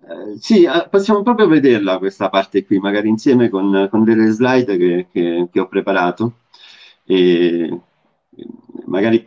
Eh, 0.00 0.38
sì, 0.38 0.64
eh, 0.64 0.88
possiamo 0.88 1.22
proprio 1.22 1.46
vederla 1.46 1.98
questa 1.98 2.30
parte 2.30 2.64
qui, 2.64 2.78
magari 2.78 3.08
insieme 3.08 3.50
con, 3.50 3.88
con 3.90 4.04
delle 4.04 4.30
slide 4.30 4.76
che, 4.76 5.06
che, 5.12 5.48
che, 5.50 5.60
ho 5.60 5.68
preparato. 5.68 6.40
E 7.04 7.78
magari, 8.86 9.22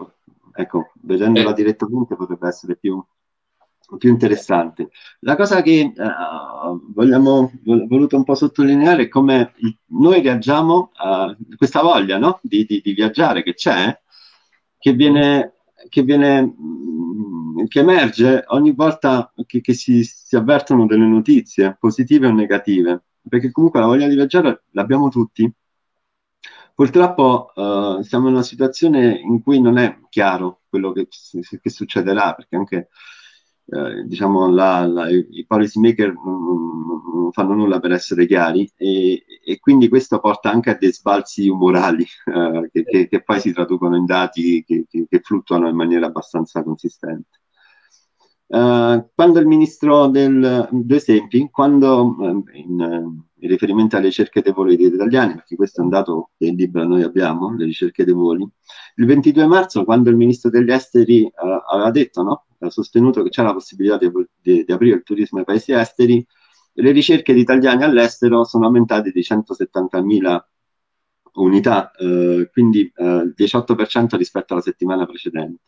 ecco, 0.53 0.91
vedendola 1.01 1.51
eh. 1.51 1.53
direttamente 1.53 2.15
potrebbe 2.15 2.47
essere 2.47 2.75
più, 2.75 3.03
più 3.97 4.09
interessante. 4.09 4.89
La 5.19 5.37
cosa 5.37 5.61
che 5.61 5.93
uh, 5.95 6.93
vogliamo 6.93 7.51
voluto 7.63 8.17
un 8.17 8.23
po' 8.25 8.35
sottolineare 8.35 9.03
è 9.03 9.07
come 9.07 9.53
noi 9.87 10.21
reagiamo 10.21 10.91
a 10.95 11.35
questa 11.55 11.81
voglia 11.81 12.17
no? 12.17 12.39
di, 12.41 12.65
di, 12.65 12.81
di, 12.83 12.93
viaggiare 12.93 13.43
che 13.43 13.53
c'è, 13.53 13.97
che 14.77 14.91
viene, 14.91 15.53
che, 15.87 16.03
viene, 16.03 16.41
mm, 16.41 17.65
che 17.67 17.79
emerge 17.79 18.43
ogni 18.47 18.73
volta 18.73 19.31
che, 19.45 19.61
che 19.61 19.73
si, 19.73 20.03
si, 20.03 20.35
avvertono 20.35 20.85
delle 20.85 21.05
notizie, 21.05 21.77
positive 21.79 22.27
o 22.27 22.31
negative, 22.31 23.03
perché 23.27 23.51
comunque 23.51 23.79
la 23.79 23.85
voglia 23.85 24.07
di 24.07 24.15
viaggiare 24.15 24.63
l'abbiamo 24.71 25.07
tutti. 25.09 25.49
Purtroppo 26.75 27.53
uh, 27.55 28.03
siamo 28.03 28.27
in 28.27 28.33
una 28.33 28.43
situazione 28.43 29.17
in 29.17 29.41
cui 29.41 29.59
non 29.59 29.77
è 29.79 29.97
chiaro 30.09 30.61
quello 30.69 30.91
che, 30.91 31.07
che 31.59 31.69
succederà, 31.71 32.33
perché 32.35 32.55
anche 32.55 32.89
eh, 33.69 34.03
diciamo, 34.05 34.49
la, 34.49 34.85
la, 34.85 35.09
i 35.09 35.43
policy 35.45 35.79
maker 35.81 36.13
non, 36.13 36.41
non, 36.41 37.31
fanno 37.31 37.53
nulla 37.53 37.79
per 37.81 37.91
essere 37.91 38.25
chiari 38.25 38.71
e, 38.77 39.25
e, 39.43 39.59
quindi 39.59 39.89
questo 39.89 40.19
porta 40.19 40.49
anche 40.49 40.69
a 40.69 40.77
dei 40.79 40.93
sbalzi 40.93 41.49
umorali 41.49 42.03
eh, 42.33 42.69
che, 42.71 42.83
che, 42.85 43.07
che, 43.09 43.23
poi 43.23 43.39
si 43.41 43.51
traducono 43.51 43.97
in 43.97 44.05
dati 44.05 44.63
che, 44.63 44.85
fluttuano 45.21 45.67
in 45.67 45.75
maniera 45.75 46.05
abbastanza 46.05 46.63
consistente. 46.63 47.41
Uh, 48.47 49.05
quando 49.13 49.39
il 49.39 49.45
ministro 49.45 50.07
del, 50.07 50.69
due 50.71 50.95
esempi, 50.95 51.49
quando 51.51 52.15
uh, 52.17 52.43
in, 52.53 52.79
in, 52.79 53.49
riferimento 53.49 53.97
alle 53.97 54.05
ricerche 54.05 54.41
dei 54.41 54.53
voli 54.53 54.77
degli 54.77 54.93
italiani, 54.93 55.33
perché 55.33 55.57
questo 55.57 55.81
è 55.81 55.83
un 55.83 55.89
dato 55.89 56.29
che 56.37 56.45
in 56.45 56.55
libro 56.55 56.85
noi 56.85 57.03
abbiamo, 57.03 57.53
le 57.53 57.65
ricerche 57.65 58.05
dei 58.05 58.13
voli, 58.13 58.47
il 58.95 59.05
22 59.05 59.45
marzo, 59.47 59.83
quando 59.83 60.09
il 60.09 60.15
ministro 60.15 60.49
degli 60.49 60.71
esteri 60.71 61.23
uh, 61.23 61.73
aveva 61.73 61.91
detto 61.91 62.23
no, 62.23 62.46
ha 62.59 62.69
sostenuto 62.69 63.23
che 63.23 63.29
c'è 63.29 63.43
la 63.43 63.53
possibilità 63.53 63.97
di, 63.97 64.11
di, 64.41 64.63
di, 64.63 64.71
aprire 64.71 64.95
il 64.97 65.03
turismo 65.03 65.39
ai 65.39 65.45
paesi 65.45 65.71
esteri, 65.73 66.25
le 66.73 66.91
ricerche 66.91 67.33
di 67.33 67.41
italiani 67.41 67.83
all'estero 67.83 68.43
sono 68.43 68.65
aumentate 68.65 69.11
di 69.11 69.21
170.000 69.21 70.39
unità, 71.33 71.91
eh, 71.91 72.49
quindi 72.51 72.91
eh, 72.95 73.03
il 73.03 73.33
18% 73.37 74.15
rispetto 74.15 74.53
alla 74.53 74.61
settimana 74.61 75.05
precedente. 75.05 75.63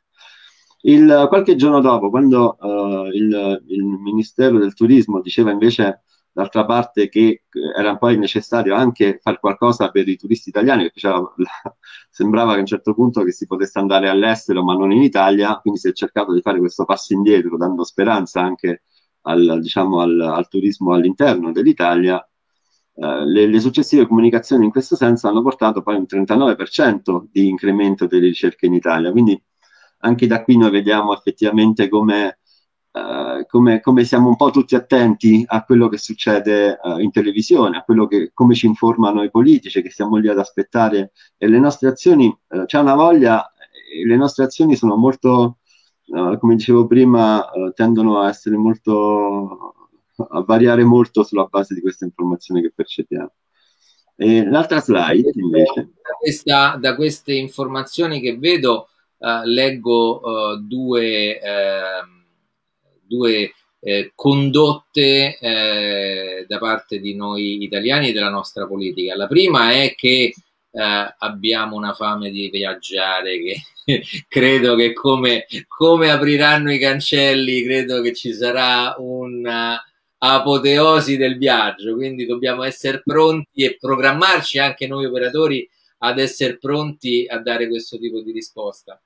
Il, 0.82 1.26
qualche 1.28 1.56
giorno 1.56 1.82
dopo, 1.82 2.10
quando 2.10 2.58
eh, 2.58 3.10
il, 3.18 3.64
il 3.68 3.84
Ministero 3.84 4.58
del 4.58 4.74
Turismo 4.74 5.22
diceva 5.22 5.52
invece 5.52 6.04
d'altra 6.40 6.64
parte 6.64 7.10
che 7.10 7.44
era 7.78 7.98
poi 7.98 8.18
necessario 8.18 8.74
anche 8.74 9.20
fare 9.22 9.40
qualcosa 9.40 9.92
per 9.92 10.08
i 10.08 10.16
turisti 10.16 10.50
italiani, 10.50 10.84
perché 10.84 11.02
cioè, 11.02 11.22
sembrava 12.10 12.52
che 12.52 12.58
a 12.58 12.62
un 12.62 12.66
certo 12.66 12.94
punto 12.94 13.24
che 13.24 13.34
si 13.34 13.46
potesse 13.46 13.78
andare 13.78 14.08
all'estero 14.08 14.64
ma 14.64 14.74
non 14.74 14.94
in 14.94 15.02
Italia, 15.02 15.58
quindi 15.60 15.80
si 15.80 15.90
è 15.90 15.92
cercato 15.92 16.34
di 16.34 16.40
fare 16.42 16.60
questo 16.60 16.86
passo 16.86 17.14
indietro, 17.14 17.58
dando 17.58 17.84
speranza 17.84 18.42
anche 18.42 18.84
al, 19.24 19.60
diciamo, 19.62 20.00
al, 20.00 20.20
al 20.22 20.48
turismo 20.48 20.94
all'interno 20.94 21.52
dell'Italia. 21.52 22.24
Uh, 22.94 23.24
le, 23.24 23.48
le, 23.48 23.60
successive 23.62 24.08
comunicazioni 24.08 24.66
in 24.66 24.72
questo 24.72 24.98
senso 24.98 25.30
hanno 25.30 25.42
portato 25.42 25.82
poi 25.82 25.96
un 25.96 26.06
39% 26.08 27.28
di 27.32 27.48
incremento 27.48 28.08
delle 28.08 28.28
ricerche 28.28 28.66
in 28.66 28.74
Italia, 28.74 29.12
quindi 29.12 29.42
anche 30.00 30.28
da 30.28 30.44
qui 30.44 30.58
noi 30.58 30.70
vediamo 30.70 31.14
effettivamente 31.14 31.88
come 31.88 32.39
Uh, 33.00 33.45
come, 33.47 33.80
come, 33.80 34.04
siamo 34.04 34.28
un 34.28 34.36
po' 34.36 34.52
tutti 34.52 34.76
attenti 34.76 35.43
a 35.47 35.64
quello 35.64 35.88
che 35.88 35.97
succede 35.97 36.78
uh, 36.82 37.00
in 37.00 37.12
televisione, 37.12 37.78
a 37.78 37.84
quello 37.84 38.08
che, 38.08 38.32
come 38.34 38.56
ci 38.56 38.66
informano 38.66 39.24
i 39.24 39.32
politici, 39.32 39.82
che 39.82 39.89
stiamo 39.89 40.18
lì 40.18 40.28
ad 40.28 40.38
aspettare 40.38 41.14
e 41.38 41.47
le 41.47 41.60
nostre 41.60 41.88
azioni, 41.88 42.26
uh, 42.26 42.66
c'è 42.66 42.80
una 42.80 42.95
voglia, 42.95 43.52
e 43.52 44.06
le 44.06 44.18
nostre 44.18 44.43
azioni 44.43 44.76
sono 44.76 44.95
molto, 44.95 45.58
come 46.10 46.56
dicevo 46.56 46.88
prima, 46.88 47.50
tendono 47.74 48.20
a 48.20 48.30
essere 48.30 48.58
molto, 48.58 49.74
a 50.18 50.41
variare 50.41 50.84
molto 50.84 51.24
sulla 51.24 51.45
base 51.45 51.74
di 51.74 51.82
queste 51.82 52.06
informazioni 52.06 52.62
che 52.62 52.72
percepiamo. 52.74 53.32
E 54.16 54.45
l'altra 54.45 54.80
slide 54.80 55.32
invece. 55.34 55.89
Da, 56.02 56.14
questa, 56.20 56.78
da 56.80 56.95
queste 56.95 57.34
informazioni 57.34 58.20
che 58.20 58.38
vedo 58.38 58.89
leggo 59.45 60.58
due 60.62 61.39
ehm, 61.39 62.18
due 63.10 63.51
eh, 63.82 64.12
condotte 64.14 65.38
eh, 65.39 66.45
da 66.47 66.57
parte 66.60 66.99
di 66.99 67.16
noi 67.16 67.64
italiani 67.64 68.10
e 68.10 68.14
della 68.14 68.30
nostra 68.30 68.68
politica. 68.68 69.16
La 69.16 69.28
prima 69.28 69.72
è 69.72 69.95
che 69.95 70.34
eh, 70.72 71.16
abbiamo 71.18 71.76
una 71.76 71.93
fame 71.93 72.30
di 72.30 72.49
viaggiare 72.49 73.39
che 73.39 73.62
credo 74.28 74.76
che 74.76 74.93
come, 74.93 75.45
come, 75.68 76.12
apriranno 76.12 76.72
i 76.72 76.80
cancelli, 76.80 77.64
credo 77.64 78.01
che 78.01 78.14
ci 78.14 78.34
sarà 78.34 78.95
una 78.97 79.82
apoteosi 80.22 81.18
del 81.18 81.38
viaggio, 81.38 81.95
quindi 81.95 82.26
dobbiamo 82.26 82.64
essere 82.64 83.01
pronti 83.03 83.64
e 83.64 83.78
programmarci 83.80 84.60
anche 84.60 84.86
noi 84.86 85.05
operatori 85.05 85.68
ad 85.99 86.20
essere 86.20 86.57
pronti 86.57 87.26
a 87.28 87.39
dare 87.39 87.68
questo 87.68 87.97
tipo 87.97 88.22
di 88.22 88.32
risposta. 88.32 89.01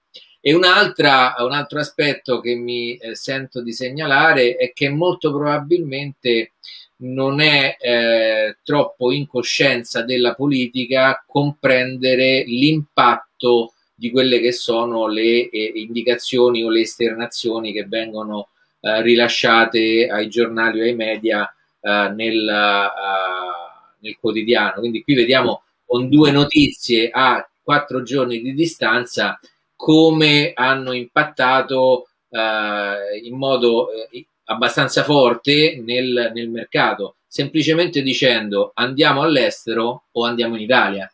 E 0.46 0.54
un 0.54 0.66
altro 0.66 1.80
aspetto 1.80 2.42
che 2.42 2.54
mi 2.56 2.98
eh, 2.98 3.16
sento 3.16 3.62
di 3.62 3.72
segnalare 3.72 4.58
è 4.58 4.74
che 4.74 4.90
molto 4.90 5.32
probabilmente 5.32 6.52
non 6.98 7.40
è 7.40 7.78
eh, 7.80 8.58
troppo 8.62 9.14
in 9.14 9.26
coscienza 9.26 10.02
della 10.02 10.34
politica 10.36 11.24
comprendere 11.26 12.44
l'impatto 12.44 13.72
di 13.96 14.12
quelle 14.12 14.42
che 14.42 14.52
sono 14.52 15.08
le 15.08 15.50
eh, 15.50 15.72
indicazioni 15.76 16.62
o 16.62 16.70
le 16.70 16.82
esternazioni 16.82 17.72
che 17.72 17.86
vengono 17.86 18.50
eh, 18.82 19.02
rilasciate 19.02 20.10
ai 20.10 20.28
giornali 20.28 20.82
o 20.82 20.84
ai 20.84 20.94
media 20.94 21.50
eh, 21.80 22.12
nel, 22.14 22.46
uh, 22.46 23.96
nel 24.02 24.18
quotidiano. 24.20 24.80
Quindi 24.80 25.04
qui 25.04 25.16
vediamo 25.16 25.64
con 25.86 26.10
due 26.10 26.32
notizie 26.32 27.10
a 27.10 27.48
quattro 27.62 28.04
giorni 28.04 28.42
di 28.42 28.54
distanza 28.54 29.40
come 29.84 30.54
hanno 30.56 30.94
impattato 30.94 32.08
eh, 32.30 33.20
in 33.22 33.36
modo 33.36 33.90
eh, 33.92 34.26
abbastanza 34.46 35.04
forte 35.04 35.82
nel, 35.86 36.32
nel, 36.34 36.50
mercato, 36.50 37.18
semplicemente 37.28 38.02
dicendo 38.02 38.72
andiamo 38.76 39.24
all'estero 39.24 40.06
o 40.10 40.24
andiamo 40.24 40.56
in 40.56 40.62
Italia. 40.62 41.14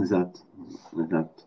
Esatto, 0.00 0.38
esatto. 1.04 1.42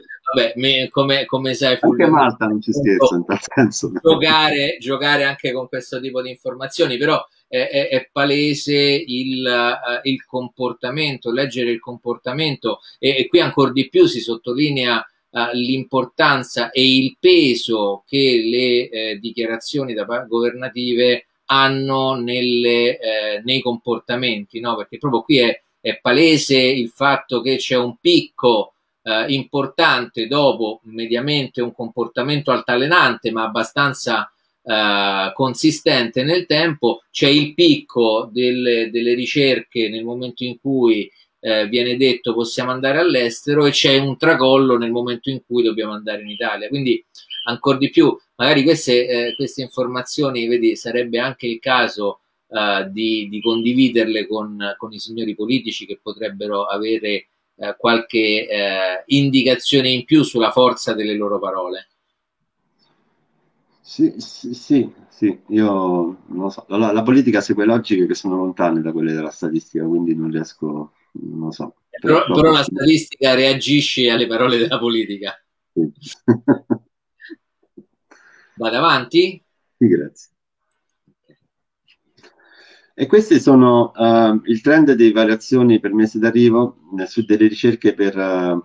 Vabbè, 0.34 0.54
me, 0.56 0.88
come, 0.88 1.26
come 1.26 1.52
sai, 1.52 1.76
anche 1.78 2.06
Malta 2.06 2.46
non 2.46 2.62
ci 2.62 2.72
scherza 2.72 3.16
in 3.16 3.24
tal 3.26 3.38
senso. 3.42 3.92
Giocare, 4.00 4.78
giocare 4.80 5.24
anche 5.24 5.52
con 5.52 5.68
questo 5.68 6.00
tipo 6.00 6.22
di 6.22 6.30
informazioni, 6.30 6.96
però 6.96 7.22
è, 7.46 7.68
è, 7.68 7.88
è 7.88 8.08
palese 8.10 8.74
il, 8.74 9.44
uh, 9.44 10.08
il, 10.08 10.24
comportamento, 10.24 11.30
leggere 11.30 11.70
il 11.70 11.80
comportamento 11.80 12.80
e, 12.98 13.10
e 13.18 13.28
qui 13.28 13.40
ancora 13.40 13.72
di 13.72 13.90
più 13.90 14.06
si 14.06 14.20
sottolinea 14.20 15.06
uh, 15.32 15.50
l'importanza 15.54 16.70
e 16.70 16.96
il 16.96 17.16
peso 17.18 18.04
che 18.06 18.42
le 18.44 18.88
eh, 18.88 19.18
dichiarazioni 19.18 19.92
da, 19.94 20.04
governative 20.28 21.26
hanno 21.46 22.14
nelle, 22.14 22.98
eh, 22.98 23.42
nei 23.44 23.60
comportamenti, 23.60 24.60
no? 24.60 24.76
perché 24.76 24.98
proprio 24.98 25.22
qui 25.22 25.38
è, 25.38 25.62
è, 25.80 25.98
palese 26.00 26.58
il 26.58 26.88
fatto 26.88 27.42
che 27.42 27.56
c'è 27.56 27.76
un 27.76 27.96
picco 28.00 28.74
eh, 29.02 29.26
importante 29.32 30.26
dopo 30.26 30.80
mediamente 30.84 31.60
un 31.60 31.74
comportamento 31.74 32.52
altalenante 32.52 33.30
ma 33.32 33.42
abbastanza 33.44 34.32
eh, 34.64 35.32
consistente 35.34 36.22
nel 36.22 36.46
tempo, 36.46 37.02
c'è 37.10 37.28
il 37.28 37.52
picco 37.52 38.28
delle, 38.32 38.90
delle 38.90 39.14
ricerche 39.14 39.88
nel 39.88 40.04
momento 40.04 40.44
in 40.44 40.58
cui 40.60 41.10
eh, 41.44 41.66
viene 41.66 41.96
detto 41.96 42.34
possiamo 42.34 42.70
andare 42.70 42.98
all'estero 42.98 43.66
e 43.66 43.72
c'è 43.72 43.98
un 43.98 44.16
tracollo 44.16 44.78
nel 44.78 44.92
momento 44.92 45.28
in 45.28 45.42
cui 45.44 45.64
dobbiamo 45.64 45.92
andare 45.92 46.22
in 46.22 46.28
Italia. 46.28 46.68
Quindi 46.68 47.04
ancora 47.44 47.78
di 47.78 47.90
più, 47.90 48.16
magari 48.36 48.62
queste, 48.62 49.08
eh, 49.08 49.34
queste 49.34 49.62
informazioni, 49.62 50.46
vedi, 50.46 50.76
sarebbe 50.76 51.18
anche 51.18 51.48
il 51.48 51.58
caso 51.58 52.20
uh, 52.46 52.88
di, 52.88 53.28
di, 53.28 53.40
condividerle 53.40 54.26
con, 54.28 54.74
con, 54.76 54.92
i 54.92 55.00
signori 55.00 55.34
politici 55.34 55.84
che 55.84 55.98
potrebbero 56.00 56.66
avere 56.66 57.26
uh, 57.56 57.74
qualche 57.76 58.46
uh, 58.48 59.02
indicazione 59.06 59.88
in 59.90 60.04
più 60.04 60.22
sulla 60.22 60.52
forza 60.52 60.94
delle 60.94 61.16
loro 61.16 61.40
parole. 61.40 61.88
Sì, 63.80 64.14
sì, 64.18 64.54
sì, 64.54 64.90
sì. 65.08 65.38
io 65.48 66.22
non 66.26 66.50
so, 66.50 66.64
la, 66.68 66.92
la, 66.92 67.02
politica 67.02 67.40
segue 67.40 67.64
logiche 67.64 68.06
che 68.06 68.14
sono 68.14 68.36
lontane 68.36 68.80
da 68.80 68.92
quelle 68.92 69.12
della 69.12 69.30
statistica, 69.30 69.84
quindi 69.84 70.14
non 70.14 70.30
riesco, 70.30 70.92
non 71.12 71.52
so. 71.52 71.76
Però, 72.00 72.24
però 72.24 72.50
la 72.50 72.62
statistica 72.62 73.34
reagisce 73.34 74.10
alle 74.10 74.26
parole 74.26 74.56
della 74.56 74.78
politica. 74.78 75.32
Sì. 75.72 75.92
Vado 78.56 78.76
avanti? 78.76 79.42
Sì, 79.76 79.86
grazie. 79.86 80.30
E 82.94 83.06
questi 83.06 83.40
sono 83.40 83.90
uh, 83.94 84.40
il 84.44 84.60
trend 84.60 84.92
di 84.92 85.12
variazioni 85.12 85.80
per 85.80 85.94
mese 85.94 86.18
d'arrivo 86.18 86.76
eh, 86.98 87.06
su 87.06 87.24
delle 87.24 87.48
ricerche 87.48 87.94
per, 87.94 88.16
uh, 88.16 88.62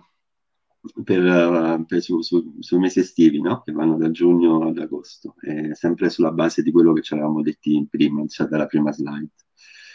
per, 1.02 1.22
uh, 1.22 1.86
per 1.86 2.02
su, 2.02 2.20
su, 2.20 2.56
sui 2.60 2.78
mesi 2.78 3.00
estivi, 3.00 3.40
no? 3.40 3.62
che 3.62 3.72
vanno 3.72 3.96
da 3.96 4.10
giugno 4.10 4.68
ad 4.68 4.78
agosto, 4.78 5.34
e 5.40 5.74
sempre 5.74 6.10
sulla 6.10 6.30
base 6.30 6.62
di 6.62 6.70
quello 6.70 6.92
che 6.92 7.02
ci 7.02 7.14
avevamo 7.14 7.40
detto 7.40 7.70
in 7.70 7.88
prima, 7.88 8.24
cioè 8.26 8.46
dalla 8.46 8.66
prima 8.66 8.92
slide. 8.92 9.30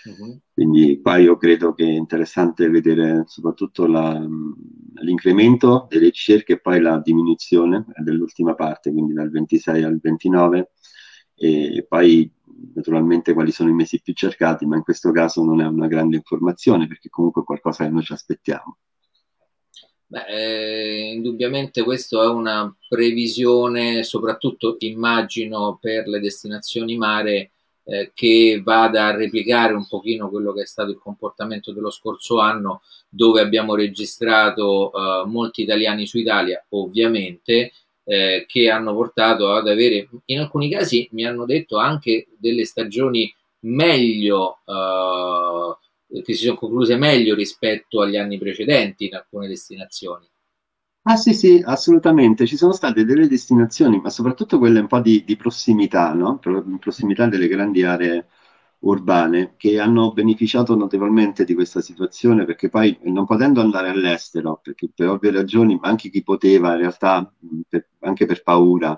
Uh-huh. 0.05 0.39
Quindi 0.53 0.99
qua 1.01 1.17
io 1.17 1.37
credo 1.37 1.73
che 1.73 1.85
è 1.85 1.91
interessante 1.91 2.69
vedere 2.69 3.23
soprattutto 3.25 3.85
la, 3.85 4.19
l'incremento 5.01 5.87
delle 5.89 6.05
ricerche 6.05 6.53
e 6.53 6.59
poi 6.59 6.81
la 6.81 6.99
diminuzione 6.99 7.85
dell'ultima 7.97 8.53
parte, 8.53 8.91
quindi 8.91 9.13
dal 9.13 9.31
26 9.31 9.83
al 9.83 9.99
29 9.99 10.71
e 11.35 11.85
poi 11.87 12.31
naturalmente 12.73 13.33
quali 13.33 13.51
sono 13.51 13.69
i 13.69 13.73
mesi 13.73 14.01
più 14.01 14.13
cercati, 14.13 14.65
ma 14.65 14.75
in 14.75 14.83
questo 14.83 15.11
caso 15.11 15.43
non 15.43 15.61
è 15.61 15.65
una 15.65 15.87
grande 15.87 16.17
informazione 16.17 16.87
perché 16.87 17.09
comunque 17.09 17.41
è 17.41 17.45
qualcosa 17.45 17.83
che 17.83 17.89
noi 17.89 18.03
ci 18.03 18.13
aspettiamo. 18.13 18.77
Beh, 20.05 20.27
eh, 20.27 21.13
indubbiamente 21.13 21.83
questa 21.83 22.21
è 22.21 22.27
una 22.27 22.71
previsione, 22.87 24.03
soprattutto 24.03 24.75
immagino 24.79 25.79
per 25.81 26.07
le 26.07 26.19
destinazioni 26.19 26.97
mare, 26.97 27.53
eh, 27.85 28.11
che 28.13 28.61
vada 28.63 29.07
a 29.07 29.15
replicare 29.15 29.73
un 29.73 29.87
pochino 29.87 30.29
quello 30.29 30.53
che 30.53 30.61
è 30.63 30.65
stato 30.65 30.91
il 30.91 30.99
comportamento 30.99 31.71
dello 31.71 31.89
scorso 31.89 32.39
anno, 32.39 32.81
dove 33.09 33.41
abbiamo 33.41 33.75
registrato 33.75 34.91
eh, 34.91 35.27
molti 35.27 35.63
italiani 35.63 36.05
su 36.05 36.17
Italia, 36.17 36.63
ovviamente, 36.69 37.71
eh, 38.05 38.45
che 38.47 38.69
hanno 38.69 38.93
portato 38.93 39.51
ad 39.51 39.67
avere, 39.67 40.09
in 40.25 40.39
alcuni 40.39 40.69
casi 40.69 41.07
mi 41.11 41.25
hanno 41.25 41.45
detto 41.45 41.77
anche 41.77 42.27
delle 42.37 42.65
stagioni 42.65 43.33
meglio, 43.61 44.59
eh, 44.65 46.21
che 46.21 46.33
si 46.33 46.45
sono 46.45 46.57
concluse 46.57 46.95
meglio 46.95 47.35
rispetto 47.35 48.01
agli 48.01 48.17
anni 48.17 48.37
precedenti 48.37 49.05
in 49.05 49.15
alcune 49.15 49.47
destinazioni. 49.47 50.27
Ah 51.05 51.17
sì, 51.17 51.33
sì, 51.33 51.61
assolutamente. 51.65 52.45
Ci 52.45 52.55
sono 52.55 52.71
state 52.71 53.03
delle 53.03 53.27
destinazioni, 53.27 53.99
ma 53.99 54.09
soprattutto 54.09 54.57
quelle 54.57 54.79
un 54.79 54.87
po' 54.87 54.99
di, 55.01 55.23
di 55.25 55.35
prossimità, 55.35 56.13
no? 56.13 56.39
In 56.45 56.77
prossimità 56.79 57.27
delle 57.27 57.47
grandi 57.49 57.83
aree 57.83 58.27
urbane, 58.79 59.55
che 59.57 59.79
hanno 59.79 60.13
beneficiato 60.13 60.75
notevolmente 60.75 61.43
di 61.43 61.53
questa 61.55 61.81
situazione, 61.81 62.45
perché 62.45 62.69
poi 62.69 62.97
non 63.03 63.25
potendo 63.25 63.59
andare 63.61 63.89
all'estero, 63.89 64.59
perché 64.63 64.89
per 64.93 65.09
ovvie 65.09 65.31
ragioni, 65.31 65.77
anche 65.81 66.09
chi 66.09 66.23
poteva, 66.23 66.71
in 66.73 66.79
realtà, 66.79 67.29
per, 67.67 67.87
anche 67.99 68.25
per 68.25 68.41
paura, 68.43 68.97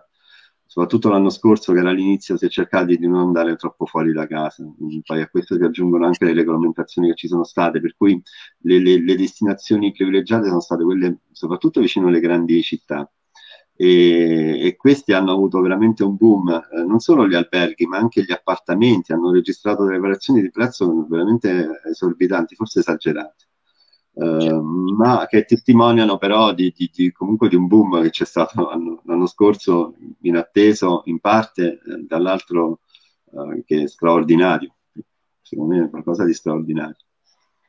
soprattutto 0.76 1.08
l'anno 1.08 1.30
scorso 1.30 1.72
che 1.72 1.80
era 1.80 1.92
all'inizio 1.92 2.36
si 2.36 2.48
è 2.48 2.50
cercato 2.50 2.88
di 2.88 3.00
non 3.00 3.22
andare 3.22 3.56
troppo 3.56 3.86
fuori 3.86 4.12
da 4.12 4.28
casa, 4.28 4.66
poi 5.06 5.22
a 5.22 5.30
questo 5.30 5.56
si 5.56 5.64
aggiungono 5.64 6.06
anche 6.06 6.26
le 6.26 6.34
regolamentazioni 6.34 7.08
che 7.08 7.16
ci 7.16 7.30
sono 7.30 7.46
state, 7.46 7.80
per 7.80 7.96
cui 7.96 8.22
le, 8.64 8.80
le, 8.80 9.02
le 9.02 9.16
destinazioni 9.16 9.94
privilegiate 9.94 10.48
sono 10.48 10.60
state 10.60 10.84
quelle 10.84 11.20
soprattutto 11.32 11.80
vicino 11.80 12.08
alle 12.08 12.20
grandi 12.20 12.62
città. 12.62 13.10
E, 13.78 14.68
e, 14.68 14.76
questi 14.76 15.14
hanno 15.14 15.32
avuto 15.32 15.62
veramente 15.62 16.04
un 16.04 16.18
boom, 16.18 16.50
eh, 16.50 16.84
non 16.84 17.00
solo 17.00 17.26
gli 17.26 17.36
alberghi 17.36 17.86
ma 17.86 17.98
anche 17.98 18.24
gli 18.24 18.32
appartamenti 18.34 19.14
hanno 19.14 19.32
registrato 19.32 19.86
delle 19.86 20.00
variazioni 20.00 20.42
di 20.42 20.50
prezzo 20.50 21.06
veramente 21.10 21.82
esorbitanti, 21.86 22.56
forse 22.56 22.80
esagerate. 22.80 23.46
Ehm, 24.18 24.96
ma 24.96 25.26
che 25.28 25.44
testimoniano 25.44 26.18
però 26.18 26.54
di, 26.54 26.74
di, 26.76 26.90
di, 26.94 27.12
comunque 27.12 27.50
di 27.50 27.56
un 27.56 27.68
boom 27.68 28.02
che 28.02 28.12
c'è 28.12 28.26
stato 28.26 28.62
l'anno, 28.70 29.02
l'anno 29.06 29.26
scorso, 29.26 29.96
inatteso 30.22 31.02
in 31.06 31.20
parte, 31.20 31.80
eh, 31.86 32.06
dall'altro 32.08 32.80
eh, 33.32 33.64
che 33.66 33.84
è 33.84 33.88
straordinario. 33.88 34.74
Secondo 35.42 35.76
me 35.76 35.86
è 35.86 35.90
qualcosa 35.90 36.24
di 36.24 36.34
straordinario. 36.34 36.98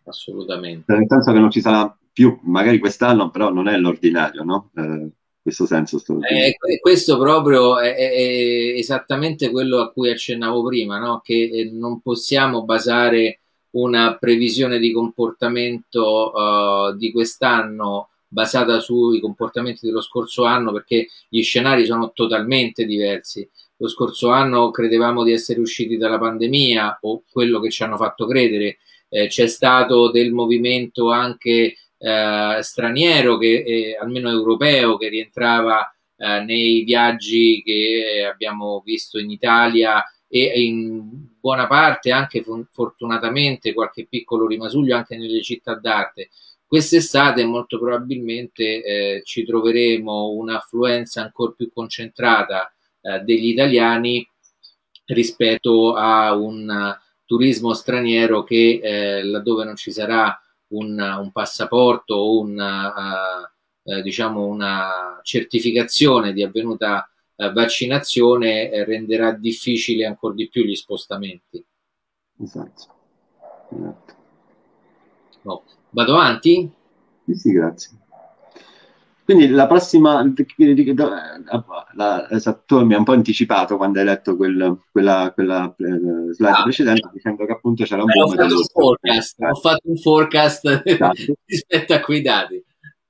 Assolutamente. 0.05 0.93
Nel 0.93 1.07
senso 1.09 1.33
che 1.33 1.39
non 1.39 1.51
ci 1.51 1.61
sarà 1.61 1.95
più, 2.13 2.39
magari 2.43 2.79
quest'anno, 2.79 3.31
però 3.31 3.53
non 3.53 3.69
è 3.69 3.77
l'ordinario, 3.77 4.45
no? 4.45 4.71
Eh, 4.75 5.11
questo 5.47 5.67
senso 5.67 6.03
eh, 6.29 6.57
questo 6.81 7.19
proprio 7.19 7.79
è, 7.79 7.95
è, 7.95 8.75
esattamente 8.77 9.53
quello 9.53 9.79
a 9.79 9.93
cui 9.93 10.11
accennavo 10.11 10.65
prima, 10.65 10.99
no? 10.99 11.21
che 11.23 11.35
eh, 11.35 11.71
non 11.73 12.01
possiamo 12.01 12.65
basare 12.65 13.43
una 13.77 14.17
previsione 14.17 14.79
di 14.79 14.93
comportamento 14.93 16.33
uh, 16.33 16.97
di 16.97 17.13
quest'anno 17.13 18.09
basata 18.29 18.81
sui 18.81 19.21
comportamenti 19.21 19.87
dello 19.87 20.01
scorso 20.01 20.45
anno 20.45 20.73
perché 20.73 21.09
gli 21.29 21.43
scenari 21.43 21.85
sono 21.85 22.13
totalmente 22.13 22.85
diversi. 22.85 23.49
Lo 23.77 23.89
scorso 23.89 24.31
anno 24.31 24.71
credevamo 24.71 25.23
di 25.23 25.33
essere 25.33 25.61
usciti 25.61 25.97
dalla 25.97 26.19
pandemia 26.19 26.99
o 27.03 27.23
quello 27.31 27.61
che 27.61 27.71
ci 27.71 27.83
hanno 27.83 27.97
fatto 27.97 28.27
credere. 28.27 28.79
Eh, 29.09 29.29
c'è 29.29 29.47
stato 29.47 30.11
del 30.11 30.33
movimento 30.33 31.11
anche 31.11 31.77
eh, 31.99 32.59
straniero, 32.61 33.37
che, 33.37 33.63
eh, 33.67 33.97
almeno 34.01 34.31
europeo, 34.31 34.97
che 34.97 35.09
rientrava 35.09 35.95
eh, 36.17 36.41
nei 36.41 36.83
viaggi 36.83 37.63
che 37.63 38.27
abbiamo 38.31 38.83
visto 38.85 39.19
in 39.19 39.31
Italia 39.31 40.03
e 40.29 40.63
in 40.63 41.36
buona 41.47 41.69
parte 41.69 42.11
anche 42.11 42.45
fortunatamente 42.73 43.73
qualche 43.73 44.09
piccolo 44.09 44.49
rimasuglio 44.49 44.97
anche 44.97 45.17
nelle 45.17 45.43
città 45.43 45.75
d'arte. 45.75 46.31
Quest'estate 46.67 47.45
molto 47.45 47.79
probabilmente 47.79 48.83
eh, 48.83 49.23
ci 49.25 49.45
troveremo 49.45 50.31
un'affluenza 50.31 51.23
ancora 51.23 51.53
più 51.57 51.71
concentrata 51.73 52.75
eh, 53.01 53.21
degli 53.21 53.47
italiani 53.47 54.29
rispetto 55.05 55.95
a 55.95 56.35
un 56.35 56.99
turismo 57.25 57.75
straniero 57.75 58.43
che 58.43 58.81
eh, 58.83 59.23
laddove 59.23 59.63
non 59.63 59.77
ci 59.77 59.93
sarà 59.93 60.37
un, 60.71 60.99
un 60.99 61.31
passaporto 61.31 62.15
o 62.17 62.41
una, 62.41 63.49
uh, 63.85 64.01
diciamo 64.03 64.45
una 64.47 65.21
certificazione 65.23 66.33
di 66.33 66.43
avvenuta 66.43 67.09
eh, 67.37 67.53
vaccinazione 67.53 68.71
eh, 68.71 68.85
renderà 68.85 69.33
difficile 69.33 70.07
ancora 70.07 70.35
di 70.35 70.49
più 70.49 70.65
gli 70.65 70.75
spostamenti. 70.75 71.65
Esatto. 72.43 72.87
esatto. 73.71 74.15
No. 75.43 75.63
Vado 75.91 76.15
avanti? 76.15 76.71
Sì, 77.25 77.35
sì, 77.35 77.53
grazie. 77.53 77.99
Quindi 79.27 79.49
la 79.49 79.67
prossima, 79.67 80.23
la, 81.95 82.31
esatto, 82.31 82.87
mi 82.87 82.95
ha 82.95 82.99
un 82.99 83.03
po' 83.03 83.11
anticipato 83.11 83.77
quando 83.77 83.99
hai 83.99 84.05
letto 84.05 84.37
quel, 84.37 84.83
quella, 84.93 85.33
quella 85.35 85.67
eh, 85.79 86.33
slide 86.33 86.53
ah, 86.53 86.63
precedente 86.63 87.11
dicendo 87.13 87.45
che 87.45 87.51
appunto 87.51 87.83
c'era 87.83 88.05
un 88.05 88.09
po' 88.09 88.23
ho, 88.23 88.29
fatto 88.29 88.55
un 88.55 88.63
forecast, 88.63 89.43
ho 89.43 89.55
fatto 89.57 89.91
un 89.91 89.97
forecast 89.97 90.83
esatto. 90.85 91.35
rispetto 91.45 91.95
a 91.95 92.01
quei 92.01 92.23
dati. 92.23 92.65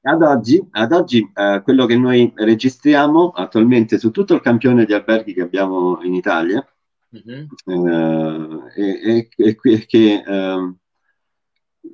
Ad 0.06 0.22
oggi, 0.22 0.64
ad 0.70 0.92
oggi 0.92 1.30
eh, 1.34 1.60
quello 1.64 1.84
che 1.84 1.96
noi 1.96 2.32
registriamo 2.34 3.30
attualmente 3.30 3.98
su 3.98 4.12
tutto 4.12 4.34
il 4.34 4.40
campione 4.40 4.84
di 4.84 4.92
alberghi 4.92 5.34
che 5.34 5.42
abbiamo 5.42 6.00
in 6.02 6.14
Italia 6.14 6.64
uh-huh. 7.10 8.68
è, 8.72 9.28
è, 9.34 9.56
è, 9.58 9.86
che 9.86 10.22
uh, 10.24 10.76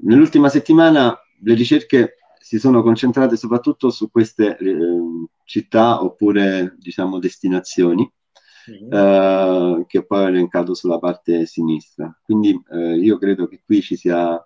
nell'ultima 0.02 0.50
settimana 0.50 1.18
le 1.40 1.54
ricerche 1.54 2.16
si 2.38 2.58
sono 2.58 2.82
concentrate 2.82 3.36
soprattutto 3.36 3.88
su 3.88 4.10
queste 4.10 4.58
uh, 4.60 5.26
città 5.44 6.02
oppure 6.02 6.76
diciamo 6.78 7.18
destinazioni 7.18 8.02
uh-huh. 8.66 9.86
che 9.86 10.04
poi 10.04 10.24
ho 10.24 10.28
elencato 10.28 10.74
sulla 10.74 10.98
parte 10.98 11.46
sinistra. 11.46 12.14
Quindi 12.22 12.60
io 13.00 13.16
credo 13.16 13.48
che 13.48 13.62
qui 13.64 13.80
ci 13.80 13.96
sia 13.96 14.38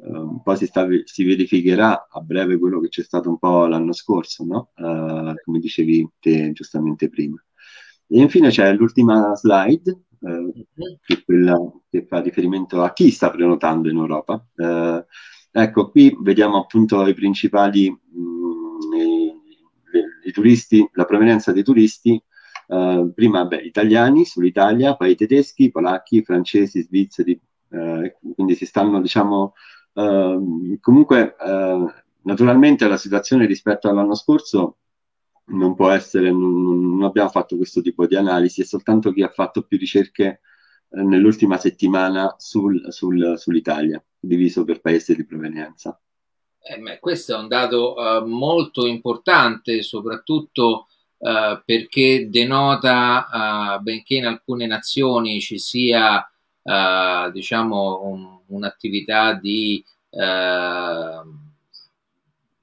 Um, 0.00 0.40
poi 0.44 0.56
si, 0.56 0.66
sta, 0.66 0.86
si, 1.04 1.24
verificherà 1.24 2.06
a 2.08 2.20
breve 2.20 2.56
quello 2.56 2.78
che 2.78 2.88
c'è 2.88 3.02
stato 3.02 3.28
un 3.28 3.38
po' 3.38 3.66
l'anno 3.66 3.92
scorso, 3.92 4.44
no? 4.44 4.70
uh, 4.76 5.34
come 5.42 5.58
dicevi 5.58 6.08
te 6.20 6.52
giustamente 6.52 7.08
prima. 7.08 7.42
E 8.06 8.20
infine 8.20 8.50
c'è 8.50 8.72
l'ultima 8.74 9.34
slide, 9.34 10.02
uh, 10.20 10.52
che 11.00 11.14
è 11.14 11.24
quella 11.24 11.58
che 11.90 12.06
fa 12.06 12.20
riferimento 12.20 12.82
a 12.82 12.92
chi 12.92 13.10
sta 13.10 13.30
prenotando 13.30 13.88
in 13.88 13.96
Europa. 13.96 14.46
Uh, 14.54 15.04
ecco, 15.50 15.90
qui 15.90 16.16
vediamo 16.20 16.58
appunto 16.58 17.04
i 17.04 17.14
principali, 17.14 17.90
mh, 17.90 18.96
i, 18.96 19.32
i, 20.28 20.30
turisti, 20.32 20.88
la 20.92 21.06
provenienza 21.06 21.50
dei 21.52 21.64
turisti. 21.64 22.22
prima, 23.14 23.46
beh, 23.46 23.62
italiani 23.62 24.24
sull'Italia, 24.24 24.94
poi 24.94 25.16
tedeschi, 25.16 25.70
polacchi, 25.70 26.22
francesi, 26.22 26.82
svizzeri, 26.82 27.40
quindi 28.34 28.54
si 28.54 28.66
stanno, 28.66 29.00
diciamo, 29.00 29.54
comunque, 29.92 31.36
uh, 31.38 31.90
naturalmente 32.22 32.86
la 32.86 32.96
situazione 32.96 33.46
rispetto 33.46 33.88
all'anno 33.88 34.14
scorso 34.14 34.76
non 35.48 35.74
può 35.74 35.90
essere, 35.90 36.30
non, 36.30 36.90
non, 36.96 37.02
abbiamo 37.02 37.30
fatto 37.30 37.56
questo 37.56 37.80
tipo 37.80 38.06
di 38.06 38.16
analisi, 38.16 38.62
è 38.62 38.64
soltanto 38.64 39.12
chi 39.12 39.22
ha 39.22 39.28
fatto 39.28 39.62
più 39.62 39.78
ricerche 39.78 40.40
eh, 40.90 41.02
nell'ultima 41.02 41.56
settimana 41.56 42.34
sul, 42.38 42.92
sul, 42.92 43.34
sull'Italia, 43.38 44.02
diviso 44.18 44.64
per 44.64 44.80
paese 44.80 45.14
di 45.14 45.24
provenienza. 45.24 45.98
Eh, 46.60 46.98
questo 46.98 47.34
è 47.34 47.38
un 47.38 47.48
dato 47.48 47.94
uh, 47.94 48.26
molto 48.26 48.86
importante, 48.86 49.82
soprattutto 49.82 50.88
uh, 51.18 51.62
perché 51.64 52.28
denota, 52.28 53.78
uh, 53.78 53.82
benché 53.82 54.16
in 54.16 54.26
alcune 54.26 54.66
nazioni 54.66 55.40
ci 55.40 55.58
sia 55.58 56.30
diciamo 57.32 58.02
un, 58.02 58.38
un'attività 58.48 59.32
di, 59.32 59.82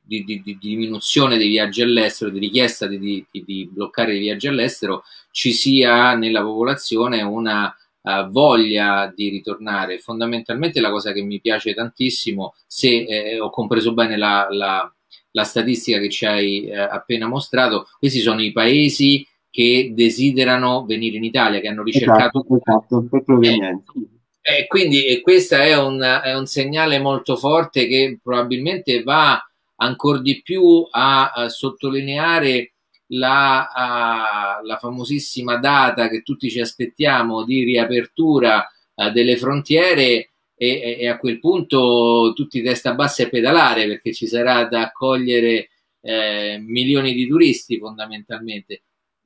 di, 0.05 0.23
di, 0.23 0.41
di, 0.43 0.57
diminuzione 0.59 1.37
dei 1.37 1.49
viaggi 1.49 1.81
all'estero, 1.81 2.29
di 2.29 2.39
richiesta 2.39 2.87
di, 2.87 3.25
bloccare 3.71 4.15
i 4.15 4.19
viaggi 4.19 4.47
all'estero, 4.47 5.03
ci 5.31 5.51
sia 5.51 6.15
nella 6.15 6.41
popolazione 6.41 7.21
una 7.21 7.75
uh, 8.01 8.29
voglia 8.29 9.11
di 9.13 9.29
ritornare. 9.29 9.99
Fondamentalmente 9.99 10.79
la 10.79 10.91
cosa 10.91 11.11
che 11.11 11.21
mi 11.21 11.41
piace 11.41 11.73
tantissimo, 11.73 12.55
se 12.67 13.05
eh, 13.05 13.39
ho 13.39 13.49
compreso 13.49 13.93
bene 13.93 14.15
la, 14.17 14.47
la, 14.49 14.93
la, 15.31 15.43
statistica 15.43 15.99
che 15.99 16.09
ci 16.09 16.25
hai 16.25 16.65
eh, 16.67 16.77
appena 16.77 17.27
mostrato, 17.27 17.87
questi 17.99 18.19
sono 18.19 18.41
i 18.41 18.51
paesi 18.51 19.27
che 19.55 19.91
desiderano 19.93 20.83
venire 20.83 21.15
in 21.15 21.23
Italia, 21.23 21.61
che 21.61 21.69
hanno 21.69 21.81
ricercato... 21.81 22.45
Esatto, 22.45 23.07
esatto. 23.39 23.93
Eh, 24.41 24.57
eh, 24.57 24.67
quindi 24.67 25.05
e 25.05 25.21
questo 25.21 25.55
è 25.55 25.77
un, 25.77 26.01
è 26.01 26.35
un, 26.35 26.45
segnale 26.45 26.99
molto 26.99 27.37
forte 27.37 27.87
che 27.87 28.19
probabilmente 28.21 29.01
va 29.01 29.41
ancora 29.77 30.19
di 30.19 30.41
più 30.41 30.85
a, 30.91 31.31
a 31.31 31.47
sottolineare 31.47 32.73
la, 33.11 33.69
a, 33.69 34.59
la, 34.61 34.75
famosissima 34.75 35.55
data 35.55 36.09
che 36.09 36.21
tutti 36.21 36.49
ci 36.49 36.59
aspettiamo 36.59 37.45
di 37.45 37.63
riapertura 37.63 38.69
a, 38.95 39.09
delle 39.09 39.37
frontiere 39.37 40.31
e, 40.53 40.97
e, 40.99 41.07
a 41.07 41.17
quel 41.17 41.39
punto 41.39 42.33
tutti 42.35 42.61
testa 42.61 42.93
bassa 42.93 43.23
e 43.23 43.29
pedalare 43.29 43.87
perché 43.87 44.11
ci 44.11 44.27
sarà 44.27 44.65
da 44.65 44.81
accogliere 44.81 45.69
eh, 46.01 46.57
milioni 46.59 47.13
di 47.13 47.25
turisti 47.25 47.79
fondamentalmente 47.79 48.81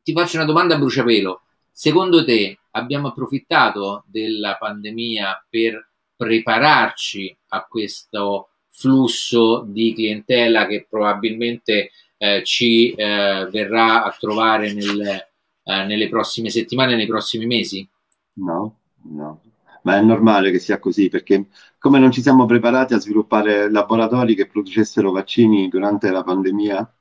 ti 0.10 0.16
faccio 0.16 0.38
una 0.38 0.46
domanda 0.46 0.74
a 0.74 0.80
bruciapelo. 0.80 1.42
Secondo 1.72 2.26
te 2.26 2.58
abbiamo 2.72 3.10
approfittato 3.10 4.06
della 4.08 4.58
pandemia 4.58 5.46
per 5.48 5.88
prepararci 6.16 7.38
a 7.50 7.64
questo 7.70 8.50
flusso 8.70 9.64
di 9.68 9.94
clientela 9.94 10.66
che 10.66 10.88
probabilmente 10.90 11.92
eh, 12.18 12.44
ci 12.44 12.92
eh, 12.92 13.48
verrà 13.52 14.04
a 14.04 14.16
trovare 14.20 14.74
nel, 14.74 15.00
eh, 15.00 15.86
nelle 15.86 16.10
prossime 16.10 16.50
settimane, 16.50 16.96
nei 16.96 17.08
prossimi 17.08 17.46
mesi? 17.46 17.88
No, 18.34 18.80
no, 19.04 19.42
ma 19.84 19.98
è 19.98 20.02
normale 20.02 20.50
che 20.50 20.60
sia 20.60 20.80
così 20.80 21.08
perché 21.08 21.50
come 21.78 22.00
non 22.00 22.12
ci 22.12 22.24
siamo 22.24 22.48
preparati 22.48 22.96
a 22.96 23.00
sviluppare 23.00 23.70
laboratori 23.70 24.34
che 24.34 24.48
producessero 24.48 25.12
vaccini 25.12 25.70
durante 25.70 26.10
la 26.10 26.24
pandemia, 26.24 26.94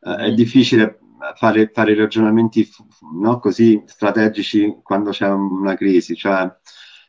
eh, 0.00 0.08
mm. 0.08 0.12
è 0.12 0.32
difficile 0.32 1.00
fare, 1.34 1.70
fare 1.72 1.94
ragionamenti 1.94 2.68
no, 3.14 3.38
così 3.38 3.82
strategici 3.86 4.78
quando 4.82 5.10
c'è 5.10 5.28
una 5.28 5.74
crisi, 5.74 6.14
cioè 6.14 6.50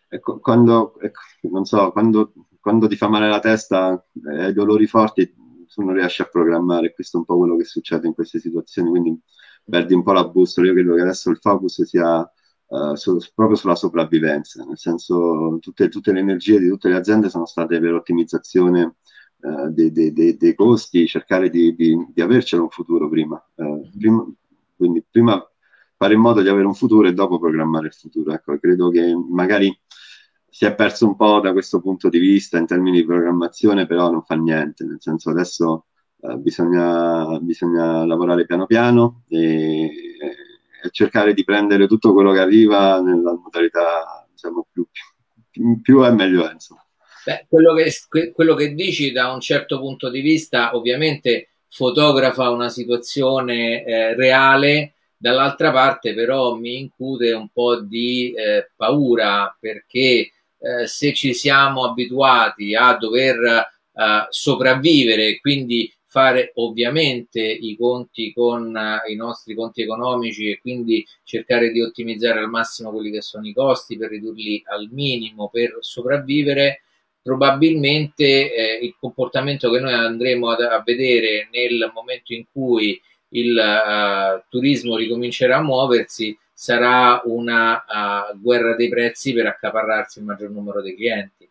ecco, 0.10 0.39
quando, 0.39 0.99
ecco, 0.99 1.64
so, 1.64 1.91
quando, 1.91 2.34
quando, 2.60 2.88
ti 2.88 2.95
fa 2.95 3.08
male 3.08 3.30
la 3.30 3.39
testa 3.39 4.05
e 4.32 4.43
hai 4.45 4.53
dolori 4.53 4.88
forti, 4.88 5.34
tu 5.34 5.84
non 5.84 5.93
riesci 5.93 6.22
a 6.22 6.26
programmare, 6.26 6.93
questo 6.93 7.18
è 7.18 7.20
un 7.20 7.26
po' 7.26 7.38
quello 7.38 7.55
che 7.55 7.66
succede 7.66 8.08
in 8.08 8.14
queste 8.14 8.39
situazioni, 8.39 8.89
quindi 8.89 9.20
perdi 9.64 9.93
un 9.93 10.03
po' 10.03 10.14
la 10.14 10.28
bussola, 10.28 10.68
io 10.68 10.74
credo 10.74 10.95
che 10.95 11.01
adesso 11.01 11.30
il 11.30 11.38
focus 11.39 11.84
sia 11.84 12.30
Uh, 12.70 12.95
su, 12.95 13.18
proprio 13.34 13.55
sulla 13.55 13.76
sopravvivenza, 13.76 14.62
nel 14.66 14.78
senso 14.78 15.58
tutte, 15.62 15.88
tutte, 15.88 16.12
le 16.12 16.20
energie 16.20 16.60
di 16.60 16.68
tutte 16.68 16.89
le 16.89 16.97
aziende 16.97 17.30
sono 17.30 17.45
state 17.45 17.80
per 17.80 17.93
ottimizzazione 17.93 18.95
uh, 19.42 19.70
dei, 19.70 19.92
dei, 19.92 20.38
dei, 20.38 20.56
costi, 20.56 21.08
cercare 21.08 21.50
di, 21.50 21.76
di, 21.76 21.96
di, 22.14 22.22
avercelo 22.22 22.64
un 22.64 22.70
futuro 22.70 23.10
prima. 23.10 23.44
Uh, 23.56 23.90
prima. 23.98 24.26
Quindi 24.76 25.04
prima 25.10 25.44
fare 25.96 26.14
in 26.14 26.20
modo 26.20 26.42
di 26.42 26.50
avere 26.50 26.68
un 26.68 26.76
futuro 26.76 27.08
e 27.08 27.14
dopo 27.14 27.40
programmare 27.40 27.88
il 27.88 27.94
futuro. 27.94 28.32
Ecco, 28.34 28.58
credo 28.60 28.90
che 28.90 29.14
magari 29.30 29.76
si 30.48 30.66
è 30.66 30.74
perso 30.76 31.08
un 31.08 31.16
po' 31.16 31.40
da 31.40 31.52
questo 31.52 31.82
punto 31.82 32.10
di 32.10 32.20
vista 32.20 32.58
in 32.58 32.66
termini 32.66 33.00
di 33.00 33.06
programmazione, 33.06 33.86
però 33.88 34.12
non 34.12 34.24
fa 34.24 34.36
niente, 34.36 34.86
nel 34.86 34.98
senso 35.00 35.30
adesso 35.30 35.88
bisogna, 36.38 37.40
bisogna, 37.40 38.06
lavorare 38.06 38.46
piano 38.46 38.66
piano 38.66 39.24
e, 39.28 39.84
e, 39.86 40.90
cercare 40.92 41.34
di 41.34 41.44
prendere 41.44 41.88
tutto 41.88 42.14
quello 42.14 42.32
che 42.32 42.40
arriva 42.40 43.00
nella 43.02 43.34
modalità 43.34 44.28
diciamo, 44.32 44.68
più, 44.72 44.88
più, 45.50 45.82
più 45.82 46.02
è 46.02 46.12
meglio 46.12 46.48
è, 46.48 46.54
insomma. 46.54 46.87
Beh, 47.28 47.46
quello, 47.50 47.74
che, 47.74 48.32
quello 48.32 48.56
che 48.56 48.74
dici 48.74 49.12
da 49.12 49.34
un 49.34 49.42
certo 49.42 49.80
punto 49.80 50.10
di 50.10 50.22
vista 50.22 50.74
ovviamente 50.78 51.50
fotografa 51.68 52.50
una 52.50 52.70
situazione 52.70 53.84
eh, 53.84 54.16
reale, 54.16 54.94
dall'altra 55.18 55.74
parte 55.74 56.14
però 56.14 56.56
mi 56.56 56.80
incute 56.80 57.34
un 57.34 57.50
po' 57.50 57.82
di 57.82 58.32
eh, 58.34 58.72
paura 58.74 59.54
perché 59.60 60.32
eh, 60.58 60.88
se 60.88 61.14
ci 61.14 61.34
siamo 61.34 61.84
abituati 61.84 62.74
a 62.74 62.96
dover 62.96 63.44
eh, 63.44 64.28
sopravvivere, 64.30 65.42
quindi 65.42 65.94
fare 66.06 66.54
ovviamente 66.56 67.42
i 67.42 67.76
conti 67.76 68.32
con 68.32 68.74
uh, 68.74 69.12
i 69.12 69.16
nostri 69.16 69.54
conti 69.54 69.82
economici 69.82 70.50
e 70.50 70.60
quindi 70.62 71.06
cercare 71.26 71.72
di 71.72 71.82
ottimizzare 71.82 72.40
al 72.40 72.50
massimo 72.50 72.92
quelli 72.92 73.12
che 73.12 73.22
sono 73.22 73.46
i 73.46 73.54
costi 73.54 73.98
per 73.98 74.12
ridurli 74.12 74.64
al 74.68 74.88
minimo 74.90 75.50
per 75.50 75.76
sopravvivere, 75.82 76.84
probabilmente 77.28 78.24
eh, 78.24 78.80
il 78.82 78.96
comportamento 78.98 79.70
che 79.70 79.82
noi 79.82 79.92
andremo 79.92 80.50
a, 80.50 80.76
a, 80.76 80.82
vedere 80.82 81.50
nel 81.52 81.92
momento 81.94 82.34
in 82.34 82.46
cui 82.50 82.98
il 83.32 83.54
uh, 83.54 84.42
turismo 84.48 84.96
ricomincerà 84.96 85.58
a 85.58 85.62
muoversi 85.62 86.38
sarà 86.54 87.22
una 87.26 87.84
uh, 88.32 88.40
guerra 88.40 88.78
dei 88.78 88.88
prezzi 88.88 89.34
per 89.34 89.46
accaparrarsi 89.46 90.20
il 90.20 90.26
maggior 90.26 90.52
numero 90.52 90.82
di 90.82 90.96
clienti. 90.96 91.50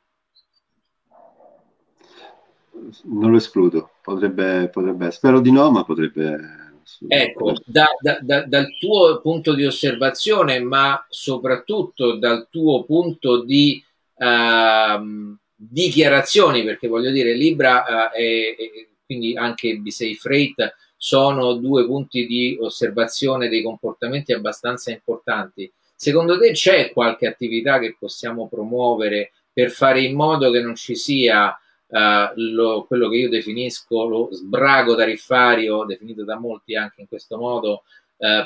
Non 3.03 3.31
lo 3.31 3.37
escludo, 3.37 3.91
potrebbe, 4.01 4.70
potrebbe 4.72 5.11
spero 5.11 5.41
di 5.41 5.53
no, 5.53 5.70
ma 5.70 5.85
potrebbe 5.85 6.64
Ecco, 7.07 7.53
da, 7.66 7.89
da, 8.01 8.18
da, 8.22 8.47
dal 8.47 8.68
tuo 8.79 9.20
punto 9.20 9.55
di 9.55 9.66
osservazione, 9.66 10.59
ma 10.61 11.05
soprattutto 11.11 12.16
dal 12.16 12.47
tuo 12.49 12.85
punto 12.85 13.43
di 13.43 13.85
uh, 14.14 15.37
dichiarazioni, 15.57 16.62
perché 16.62 16.86
voglio 16.86 17.11
dire, 17.11 17.34
Libra 17.34 18.11
e, 18.11 18.54
e, 18.59 18.88
quindi 19.04 19.36
anche 19.36 19.80
B6 19.80 20.14
Freight 20.14 20.74
sono 20.96 21.54
due 21.54 21.86
punti 21.86 22.26
di 22.26 22.57
osservazione 22.61 23.48
dei 23.48 23.62
comportamenti 23.62 24.32
abbastanza 24.32 24.90
importanti. 24.90 25.70
Secondo 25.94 26.38
te 26.38 26.52
c'è 26.52 26.92
qualche 26.92 27.26
attività 27.26 27.78
che 27.78 27.96
possiamo 27.98 28.48
promuovere 28.48 29.32
per 29.52 29.70
fare 29.70 30.02
in 30.02 30.14
modo 30.14 30.50
che 30.50 30.61
non 30.61 30.74
ci 30.74 30.94
sia 30.94 31.59
uh, 31.86 31.98
lo, 32.34 32.84
quello 32.84 33.09
che 33.09 33.16
io 33.16 33.28
definisco 33.30 34.04
lo 34.07 34.28
sbrago 34.30 34.94
tariffario, 34.94 35.84
definito 35.84 36.24
da 36.24 36.38
molti 36.38 36.76
anche 36.76 37.00
in 37.00 37.09
questo 37.09 37.38
modo, 37.38 37.84
uh, 38.16 38.44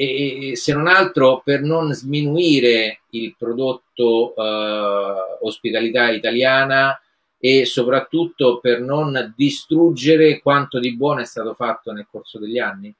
e, 0.00 0.56
se 0.56 0.72
non 0.72 0.86
altro 0.86 1.42
per 1.44 1.60
non 1.60 1.92
sminuire 1.92 3.00
il 3.10 3.34
prodotto 3.36 4.32
uh, 4.34 5.44
ospitalità 5.46 6.10
italiana 6.10 6.98
e 7.38 7.66
soprattutto 7.66 8.60
per 8.60 8.80
non 8.80 9.34
distruggere 9.36 10.40
quanto 10.40 10.78
di 10.78 10.96
buono 10.96 11.20
è 11.20 11.24
stato 11.26 11.52
fatto 11.52 11.92
nel 11.92 12.06
corso 12.10 12.38
degli 12.38 12.58
anni? 12.58 12.94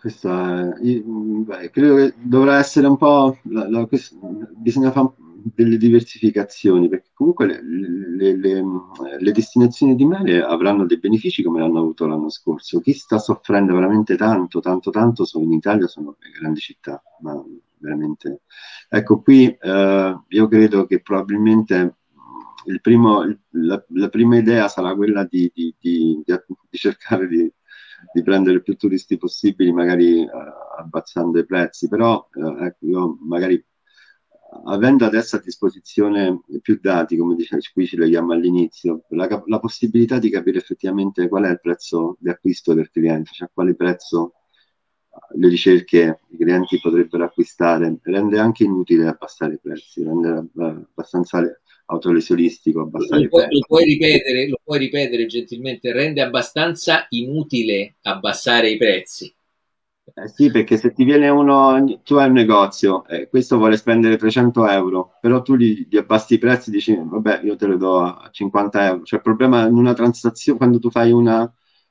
Questa, 0.00 0.74
beh, 0.80 1.70
credo 1.70 1.96
che 1.96 2.14
dovrà 2.16 2.58
essere 2.58 2.86
un 2.86 2.96
po'. 2.96 3.38
La, 3.44 3.68
la, 3.68 3.86
questo, 3.86 4.16
bisogna 4.56 4.90
fare 4.90 5.12
delle 5.54 5.76
diversificazioni, 5.76 6.88
perché 6.88 7.10
comunque 7.12 7.46
le, 7.46 7.62
le, 7.62 8.36
le, 8.36 8.64
le, 9.18 9.32
destinazioni 9.32 9.94
di 9.94 10.04
mare 10.04 10.42
avranno 10.42 10.86
dei 10.86 10.98
benefici 10.98 11.42
come 11.42 11.60
l'hanno 11.60 11.80
avuto 11.80 12.06
l'anno 12.06 12.28
scorso. 12.28 12.80
Chi 12.80 12.92
sta 12.92 13.18
soffrendo 13.18 13.74
veramente 13.74 14.16
tanto, 14.16 14.60
tanto, 14.60 14.90
tanto 14.90 15.24
sono 15.24 15.44
in 15.44 15.52
Italia, 15.52 15.86
sono 15.86 16.16
le 16.18 16.30
grandi 16.38 16.60
città, 16.60 17.02
ma 17.20 17.42
veramente. 17.78 18.42
Ecco, 18.88 19.20
qui 19.20 19.46
eh, 19.46 20.20
io 20.28 20.48
credo 20.48 20.86
che 20.86 21.00
probabilmente 21.00 21.96
il 22.66 22.80
primo, 22.80 23.22
la, 23.50 23.84
la, 23.88 24.08
prima 24.08 24.36
idea 24.36 24.68
sarà 24.68 24.94
quella 24.94 25.24
di, 25.24 25.50
di, 25.52 25.74
di, 25.78 26.22
di 26.24 26.78
cercare 26.78 27.26
di, 27.26 27.52
prendere 28.22 28.62
più 28.62 28.76
turisti 28.76 29.16
possibili, 29.16 29.72
magari 29.72 30.22
eh, 30.22 30.30
abbassando 30.78 31.38
i 31.38 31.46
prezzi, 31.46 31.88
però 31.88 32.28
eh, 32.34 32.66
ecco, 32.66 32.86
io 32.86 33.18
magari 33.22 33.64
avendo 34.64 35.04
adesso 35.04 35.36
a 35.36 35.40
disposizione 35.40 36.40
più 36.60 36.78
dati, 36.80 37.16
come 37.16 37.34
dice, 37.34 37.58
qui 37.72 37.86
ci 37.86 37.96
leghiamo 37.96 38.32
all'inizio, 38.32 39.04
la, 39.10 39.42
la, 39.46 39.58
possibilità 39.58 40.18
di 40.18 40.30
capire 40.30 40.58
effettivamente 40.58 41.28
qual 41.28 41.44
è 41.44 41.50
il 41.50 41.60
prezzo 41.60 42.16
di 42.20 42.28
acquisto 42.28 42.74
del 42.74 42.90
cliente, 42.90 43.30
cioè 43.32 43.50
quale 43.52 43.74
prezzo 43.74 44.34
le 45.34 45.48
ricerche 45.48 46.20
i 46.30 46.36
clienti 46.36 46.78
potrebbero 46.80 47.24
acquistare, 47.24 47.98
rende 48.02 48.38
anche 48.38 48.64
inutile 48.64 49.06
abbassare 49.06 49.54
i 49.54 49.58
prezzi, 49.60 50.02
rende 50.02 50.48
abbastanza 50.56 51.42
autolesionistico 51.86 52.80
abbassare 52.80 53.22
lo 53.22 53.28
puoi, 53.28 53.46
lo 53.50 53.60
puoi, 53.66 53.84
ripetere, 53.84 54.48
lo 54.48 54.60
puoi 54.62 54.78
ripetere 54.78 55.26
gentilmente, 55.26 55.92
rende 55.92 56.22
abbastanza 56.22 57.06
inutile 57.10 57.96
abbassare 58.02 58.70
i 58.70 58.76
prezzi. 58.76 59.34
Eh 60.04 60.28
sì, 60.28 60.50
perché 60.50 60.76
se 60.76 60.92
ti 60.92 61.04
viene 61.04 61.28
uno, 61.28 62.00
tu 62.02 62.14
hai 62.16 62.26
un 62.26 62.32
negozio, 62.34 63.06
eh, 63.06 63.28
questo 63.28 63.56
vuole 63.56 63.76
spendere 63.76 64.16
300 64.16 64.66
euro, 64.68 65.16
però 65.20 65.42
tu 65.42 65.54
gli, 65.54 65.86
gli, 65.88 65.96
abbassi 65.96 66.34
i 66.34 66.38
prezzi 66.38 66.68
e 66.70 66.72
dici, 66.72 66.94
vabbè, 67.00 67.40
io 67.44 67.54
te 67.56 67.66
lo 67.66 67.76
do 67.76 68.00
a 68.02 68.28
50 68.30 68.84
euro. 68.86 69.04
Cioè 69.04 69.18
il 69.20 69.24
problema 69.24 69.66
in 69.66 69.76
una 69.76 69.94
transazione, 69.94 70.58
quando 70.58 70.78
tu 70.80 70.90
fai 70.90 71.12
una, 71.12 71.50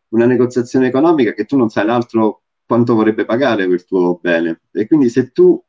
una 0.10 0.26
negoziazione 0.26 0.88
economica, 0.88 1.34
che 1.34 1.46
tu 1.46 1.56
non 1.58 1.70
sai 1.70 1.86
l'altro 1.86 2.44
quanto 2.66 2.94
vorrebbe 2.96 3.24
pagare 3.26 3.66
quel 3.66 3.86
tuo 3.86 4.20
bene. 4.22 4.62
E 4.72 4.88
quindi 4.88 5.10
se 5.10 5.32
tu 5.32 5.62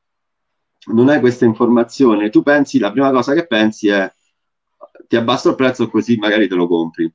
non 0.92 1.08
hai 1.08 1.20
questa 1.20 1.44
informazione, 1.44 2.28
tu 2.28 2.42
pensi, 2.42 2.78
la 2.80 2.90
prima 2.90 3.10
cosa 3.12 3.34
che 3.34 3.46
pensi 3.46 3.88
è 3.88 4.12
ti 5.06 5.16
abbasso 5.16 5.50
il 5.50 5.54
prezzo 5.56 5.88
così 5.88 6.16
magari 6.16 6.48
te 6.48 6.54
lo 6.54 6.66
compri 6.66 7.12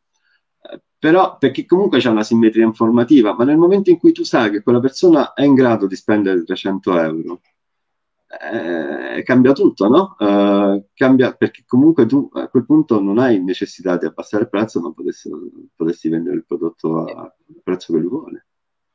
però 1.00 1.38
perché 1.38 1.66
comunque 1.66 2.00
c'è 2.00 2.10
una 2.10 2.24
simmetria 2.24 2.66
informativa, 2.66 3.34
ma 3.34 3.44
nel 3.44 3.58
momento 3.58 3.90
in 3.90 3.98
cui 3.98 4.12
tu 4.12 4.24
sai 4.24 4.50
che 4.50 4.62
quella 4.62 4.80
persona 4.80 5.34
è 5.34 5.44
in 5.44 5.54
grado 5.54 5.86
di 5.88 5.96
spendere 5.96 6.44
300 6.44 7.00
euro, 7.00 7.42
eh, 8.28 9.24
cambia 9.24 9.54
tutto, 9.54 9.88
no? 9.88 10.16
Eh, 10.20 10.86
cambia 10.94 11.34
perché 11.34 11.64
comunque 11.66 12.06
tu 12.06 12.30
a 12.34 12.48
quel 12.48 12.66
punto 12.66 13.00
non 13.00 13.20
hai 13.20 13.42
necessità 13.42 13.98
di 13.98 14.06
abbassare 14.06 14.44
il 14.44 14.50
prezzo, 14.50 14.82
ma 14.82 14.92
potessi, 14.92 15.30
potessi 15.76 16.10
vendere 16.10 16.36
il 16.36 16.46
prodotto 16.46 17.06
al 17.06 17.34
prezzo 17.64 17.94
che 17.94 18.00
lui 18.00 18.10
vuole. 18.10 18.46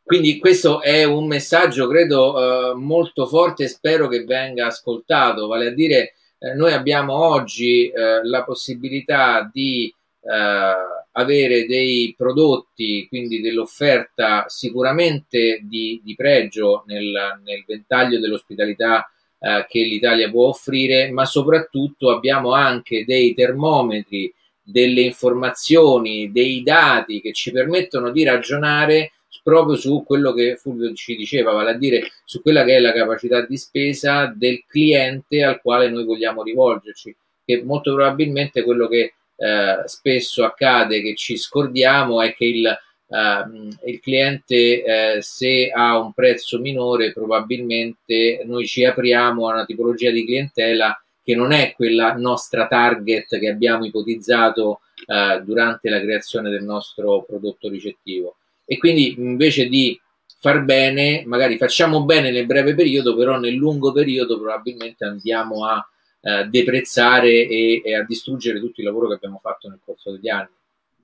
Quindi 0.02 0.38
questo 0.38 0.82
è 0.82 1.04
un 1.04 1.26
messaggio, 1.26 1.86
credo, 1.86 2.72
eh, 2.72 2.74
molto 2.74 3.26
forte 3.26 3.64
e 3.64 3.68
spero 3.68 4.08
che 4.08 4.24
venga 4.24 4.66
ascoltato, 4.66 5.46
vale 5.46 5.68
a 5.68 5.70
dire 5.70 6.14
eh, 6.38 6.54
noi 6.54 6.72
abbiamo 6.72 7.14
oggi 7.14 7.88
eh, 7.88 8.22
la 8.24 8.42
possibilità 8.42 9.48
di 9.50 9.94
eh, 10.20 11.01
avere 11.12 11.66
dei 11.66 12.14
prodotti, 12.16 13.06
quindi 13.08 13.40
dell'offerta 13.40 14.44
sicuramente 14.48 15.60
di, 15.62 16.00
di 16.02 16.14
pregio 16.14 16.84
nel, 16.86 17.40
nel, 17.44 17.64
ventaglio 17.66 18.18
dell'ospitalità 18.18 19.10
eh, 19.38 19.66
che 19.68 19.80
l'Italia 19.80 20.30
può 20.30 20.48
offrire, 20.48 21.10
ma 21.10 21.24
soprattutto 21.24 22.10
abbiamo 22.10 22.52
anche 22.52 23.04
dei 23.04 23.34
termometri, 23.34 24.32
delle 24.62 25.02
informazioni, 25.02 26.30
dei 26.30 26.62
dati 26.62 27.20
che 27.20 27.32
ci 27.32 27.50
permettono 27.50 28.10
di 28.10 28.24
ragionare 28.24 29.12
proprio 29.42 29.76
su 29.76 30.04
quello 30.06 30.32
che 30.32 30.56
Fulvio 30.56 30.92
ci 30.94 31.16
diceva, 31.16 31.52
vale 31.52 31.70
a 31.70 31.74
dire 31.74 32.10
su 32.24 32.40
quella 32.40 32.64
che 32.64 32.76
è 32.76 32.78
la 32.78 32.92
capacità 32.92 33.44
di 33.44 33.56
spesa 33.56 34.32
del 34.34 34.64
cliente 34.66 35.42
al 35.42 35.60
quale 35.60 35.90
noi 35.90 36.04
vogliamo 36.04 36.42
rivolgerci, 36.42 37.14
che 37.44 37.62
molto 37.64 37.92
probabilmente 37.94 38.62
quello 38.62 38.86
che 38.86 39.14
eh, 39.42 39.82
spesso 39.86 40.44
accade 40.44 41.02
che 41.02 41.16
ci 41.16 41.36
scordiamo 41.36 42.22
è 42.22 42.32
che 42.32 42.44
il, 42.44 42.64
eh, 42.66 43.90
il 43.90 44.00
cliente 44.00 44.84
eh, 44.84 45.16
se 45.20 45.68
ha 45.74 45.98
un 45.98 46.12
prezzo 46.12 46.60
minore 46.60 47.12
probabilmente 47.12 48.42
noi 48.44 48.66
ci 48.66 48.84
apriamo 48.84 49.48
a 49.48 49.54
una 49.54 49.64
tipologia 49.64 50.12
di 50.12 50.24
clientela 50.24 50.96
che 51.24 51.34
non 51.34 51.50
è 51.50 51.72
quella 51.74 52.14
nostra 52.14 52.68
target 52.68 53.38
che 53.40 53.48
abbiamo 53.48 53.84
ipotizzato 53.84 54.80
eh, 55.06 55.42
durante 55.44 55.88
la 55.88 56.00
creazione 56.00 56.48
del 56.48 56.62
nostro 56.62 57.22
prodotto 57.22 57.68
ricettivo. 57.68 58.36
E 58.64 58.78
quindi 58.78 59.14
invece 59.18 59.66
di 59.66 60.00
far 60.38 60.62
bene, 60.62 61.22
magari 61.26 61.56
facciamo 61.56 62.04
bene 62.04 62.30
nel 62.30 62.46
breve 62.46 62.74
periodo, 62.74 63.16
però 63.16 63.38
nel 63.38 63.54
lungo 63.54 63.92
periodo 63.92 64.38
probabilmente 64.38 65.04
andiamo 65.04 65.66
a 65.66 65.84
eh, 66.24 66.46
deprezzare 66.48 67.48
e, 67.48 67.82
e, 67.84 67.94
a 67.96 68.04
distruggere 68.04 68.60
tutto 68.60 68.80
il 68.80 68.86
lavoro 68.86 69.08
che 69.08 69.14
abbiamo 69.14 69.40
fatto 69.42 69.68
nel 69.68 69.80
corso 69.84 70.12
degli 70.12 70.28
anni. 70.28 70.50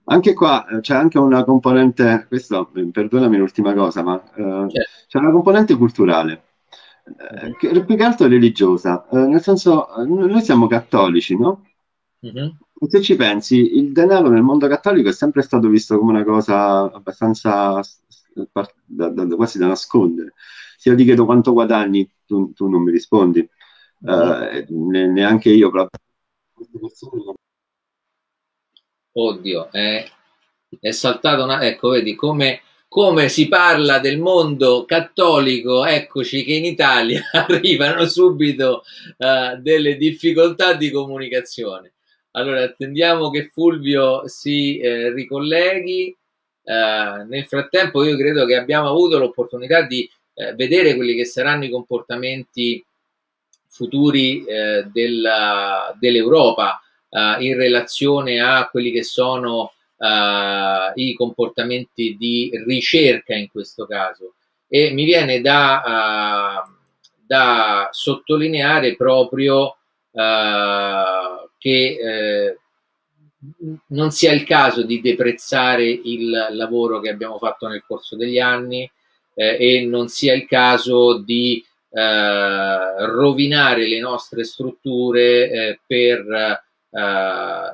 Anche 0.05 0.33
qua 0.33 0.65
eh, 0.69 0.81
c'è 0.81 0.95
anche 0.95 1.19
una 1.19 1.43
componente, 1.43 2.27
questo 2.29 2.71
perdonami 2.93 3.37
l'ultima 3.37 3.75
cosa, 3.75 4.03
ma 4.03 4.23
eh, 4.23 4.71
certo. 4.71 4.91
c'è 5.09 5.19
una 5.19 5.33
componente 5.33 5.77
culturale, 5.77 6.43
eh, 7.05 7.57
che, 7.59 7.85
più 7.85 7.97
che 7.97 8.05
altro 8.05 8.29
religiosa, 8.29 9.09
eh, 9.11 9.27
nel 9.27 9.43
senso 9.43 9.89
noi 10.07 10.41
siamo 10.41 10.69
cattolici, 10.69 11.37
no? 11.37 11.67
Uh-huh. 12.21 12.87
Se 12.89 13.03
ci 13.03 13.17
pensi, 13.17 13.77
il 13.77 13.91
denaro 13.91 14.29
nel 14.29 14.43
mondo 14.43 14.69
cattolico 14.69 15.09
è 15.09 15.13
sempre 15.13 15.43
stato 15.43 15.69
visto 15.69 15.99
come 15.99 16.13
una 16.13 16.25
cosa 16.25 16.93
abbastanza 16.93 17.81
da, 18.87 19.09
da, 19.09 19.27
quasi 19.35 19.59
da 19.59 19.67
nascondere. 19.67 20.35
Se 20.77 20.91
io 20.91 20.95
ti 20.95 21.03
chiedo 21.03 21.25
quanto 21.25 21.53
guadagni, 21.53 22.09
tu, 22.25 22.53
tu 22.53 22.69
non 22.69 22.83
mi 22.83 22.93
rispondi 22.93 23.47
eh, 24.05 24.67
neanche 24.69 25.51
io. 25.51 25.71
Oddio, 29.13 29.71
è, 29.73 30.05
è 30.81 30.91
saltato 30.91 31.45
una... 31.45 31.65
Ecco, 31.67 31.91
vedi 31.91 32.15
come, 32.15 32.61
come 32.87 33.29
si 33.29 33.49
parla 33.49 33.99
del 33.99 34.19
mondo 34.19 34.85
cattolico, 34.85 35.85
eccoci 35.85 36.45
che 36.45 36.53
in 36.53 36.65
Italia 36.65 37.23
arrivano 37.33 38.07
subito 38.07 38.85
uh, 39.17 39.61
delle 39.61 39.97
difficoltà 39.97 40.75
di 40.75 40.91
comunicazione. 40.91 41.95
Allora, 42.33 42.63
attendiamo 42.63 43.31
che 43.31 43.51
Fulvio 43.53 44.29
si 44.29 44.79
eh, 44.79 45.13
ricolleghi. 45.13 46.17
Uh, 46.63 47.27
nel 47.27 47.47
frattempo 47.47 48.05
io 48.05 48.15
credo 48.17 48.45
che 48.45 48.55
abbiamo 48.55 48.89
avuto 48.89 49.19
l'opportunità 49.19 49.87
di 49.87 50.09
eh, 50.35 50.55
vedere 50.55 50.95
quelli 50.95 51.17
che 51.17 51.25
saranno 51.25 51.65
i 51.65 51.71
comportamenti 51.71 52.85
futuri 53.79 54.45
eh, 54.45 54.89
dell'Europa 54.93 56.81
eh, 57.09 57.37
in 57.45 57.57
relazione 57.57 58.41
a 58.41 58.69
quelli 58.69 58.91
che 58.91 59.05
sono 59.05 59.71
eh, 59.97 60.93
i 60.97 61.15
comportamenti 61.15 62.17
di 62.19 62.51
ricerca 62.67 63.37
in 63.37 63.49
questo 63.49 63.87
caso. 63.87 64.35
E 64.67 64.91
mi 64.91 65.05
viene 65.05 65.41
da, 65.41 66.65
eh, 66.65 66.71
da 67.25 67.89
sottolineare 67.93 68.97
proprio 68.97 69.77
eh, 70.11 71.49
che 71.57 71.99
eh, 72.01 72.59
non 73.91 74.11
sia 74.11 74.33
il 74.33 74.43
caso 74.43 74.83
di 74.83 75.01
deprezzare 75.01 75.85
il 75.85 76.49
lavoro 76.51 76.99
che 76.99 77.11
abbiamo 77.11 77.39
fatto 77.39 77.69
nel 77.69 77.85
corso 77.87 78.17
degli 78.17 78.41
anni 78.41 78.91
e 79.41 79.87
non 79.87 80.09
sia 80.09 80.35
il 80.35 80.47
caso 80.47 81.19
di 81.19 81.65
eh, 81.99 83.07
rovinare 83.07 83.89
le 83.89 83.99
nostre 83.99 84.45
strutture 84.45 85.51
eh, 85.51 85.81
per 85.87 86.21
eh, 86.29 87.01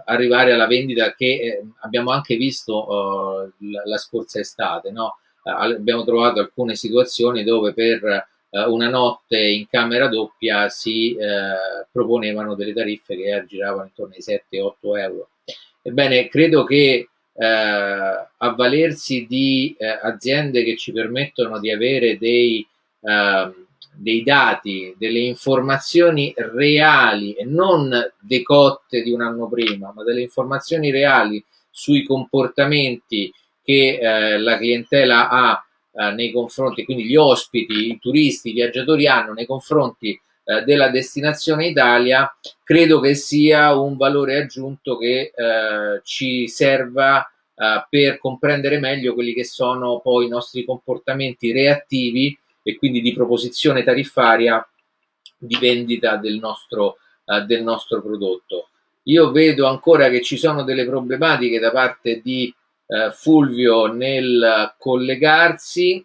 arrivare 0.05 0.53
alla 0.53 0.67
vendita 0.67 1.15
che 1.15 1.27
eh, 1.27 1.63
abbiamo 1.81 2.11
anche 2.11 2.37
visto 2.37 3.53
la, 3.59 3.83
la, 3.85 3.99
scorsa 3.99 4.41
estate. 4.41 4.91
No? 4.91 5.19
abbiamo 5.47 6.05
trovato 6.05 6.41
alcune 6.41 6.75
situazioni 6.75 7.45
dove 7.45 7.75
per 7.75 8.29
una 8.69 8.89
notte 8.89 9.39
in 9.39 9.67
camera 9.69 10.09
doppia 10.09 10.71
si 10.71 11.15
proponevano 11.93 12.55
delle 12.55 12.73
tariffe 12.73 13.15
che 13.15 13.31
aggiravano 13.31 13.85
intorno 13.85 14.15
ai 14.15 14.23
7-8 14.23 14.99
euro. 14.99 15.29
Ebbene, 15.83 16.29
credo 16.29 16.65
che 16.65 17.09
eh, 17.37 18.27
avvalersi 18.39 19.27
di 19.29 19.75
eh, 19.77 19.87
aziende 19.87 20.63
che 20.63 20.77
ci 20.77 20.93
permettono 20.93 21.59
di 21.59 21.71
avere 21.71 22.17
dei, 22.17 22.67
eh, 23.01 23.53
dei 23.97 24.23
dati, 24.23 24.95
delle 24.99 25.21
informazioni 25.21 26.33
reali 26.37 27.33
e 27.35 27.45
non 27.45 27.91
decotte 28.21 29.03
di 29.03 29.13
un 29.13 29.23
anno 29.23 29.49
prima, 29.49 29.93
ma 29.95 30.03
delle 30.03 30.23
informazioni 30.23 30.91
reali 30.91 31.45
sui 31.71 32.05
comportamenti 32.05 33.33
che 33.63 33.99
eh, 34.01 34.39
la 34.39 34.57
clientela 34.59 35.29
ha 35.29 35.65
eh, 35.93 36.11
nei 36.13 36.33
confronti, 36.33 36.85
quindi 36.85 37.05
gli 37.05 37.17
ospiti, 37.17 37.91
i 37.91 37.99
turisti, 37.99 38.51
i 38.51 38.55
viaggiatori 38.55 39.07
hanno 39.07 39.33
nei 39.33 39.47
confronti 39.47 40.21
eh, 40.45 40.63
della 40.63 40.89
destinazione 40.89 41.69
Italia, 41.69 42.33
credo 42.63 43.01
che 43.01 43.15
sia 43.15 43.75
un 43.75 43.97
valore 43.97 44.37
aggiunto 44.37 44.99
che 44.99 45.33
eh, 45.35 46.01
ci 46.03 46.49
serva 46.49 47.27
eh, 47.57 47.87
per 47.89 48.19
comprendere 48.19 48.79
meglio 48.79 49.15
quelli 49.15 49.33
che 49.33 49.45
sono 49.45 50.01
poi 50.01 50.27
i 50.27 50.29
nostri 50.29 50.65
comportamenti 50.65 51.53
reattivi 51.53 52.37
e 52.65 52.77
quindi 52.77 53.01
di 53.01 53.13
proposizione 53.13 53.85
tariffaria 53.85 54.67
di 55.37 55.57
vendita 55.61 56.17
del 56.17 56.39
nostro, 56.39 56.97
eh, 57.27 57.43
del 57.43 57.63
nostro 57.63 58.01
prodotto. 58.03 58.71
Io 59.05 59.31
vedo 59.31 59.67
ancora 59.67 60.09
che 60.09 60.23
ci 60.23 60.39
sono 60.39 60.65
delle 60.65 60.87
problematiche 60.87 61.61
da 61.61 61.71
parte 61.71 62.23
di 62.23 62.53
eh, 62.87 63.11
Fulvio 63.13 63.87
nel 63.87 64.75
collegarsi. 64.79 66.05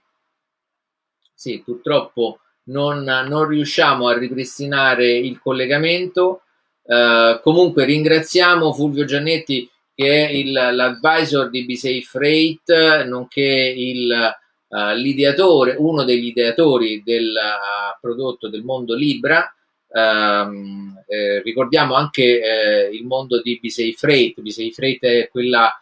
Sì, 1.33 1.61
purtroppo 1.63 2.41
non, 2.65 3.03
non 3.03 3.47
riusciamo 3.47 4.09
a 4.09 4.17
ripristinare 4.17 5.09
il 5.09 5.39
collegamento. 5.39 6.41
Uh, 6.89 7.39
comunque 7.41 7.85
ringraziamo 7.85 8.73
Fulvio 8.73 9.05
Giannetti 9.05 9.69
che 9.93 10.27
è 10.27 10.31
il, 10.31 10.51
l'advisor 10.51 11.49
di 11.49 11.65
BSafe 11.65 12.01
Freight, 12.01 13.03
nonché 13.05 13.43
il, 13.43 14.33
uh, 14.69 14.95
l'ideatore, 14.95 15.75
uno 15.77 16.03
degli 16.03 16.27
ideatori 16.27 17.01
del 17.03 17.29
uh, 17.29 17.97
prodotto 17.99 18.49
del 18.49 18.63
mondo 18.63 18.95
Libra. 18.95 19.53
Um, 19.91 21.03
eh, 21.07 21.41
ricordiamo 21.41 21.95
anche 21.95 22.21
eh, 22.23 22.89
il 22.95 23.05
mondo 23.05 23.41
di 23.41 23.59
BSafe 23.59 23.93
Freight. 23.93 24.39
BSafe 24.39 24.71
Freight 24.71 25.03
è 25.03 25.29
quella, 25.29 25.73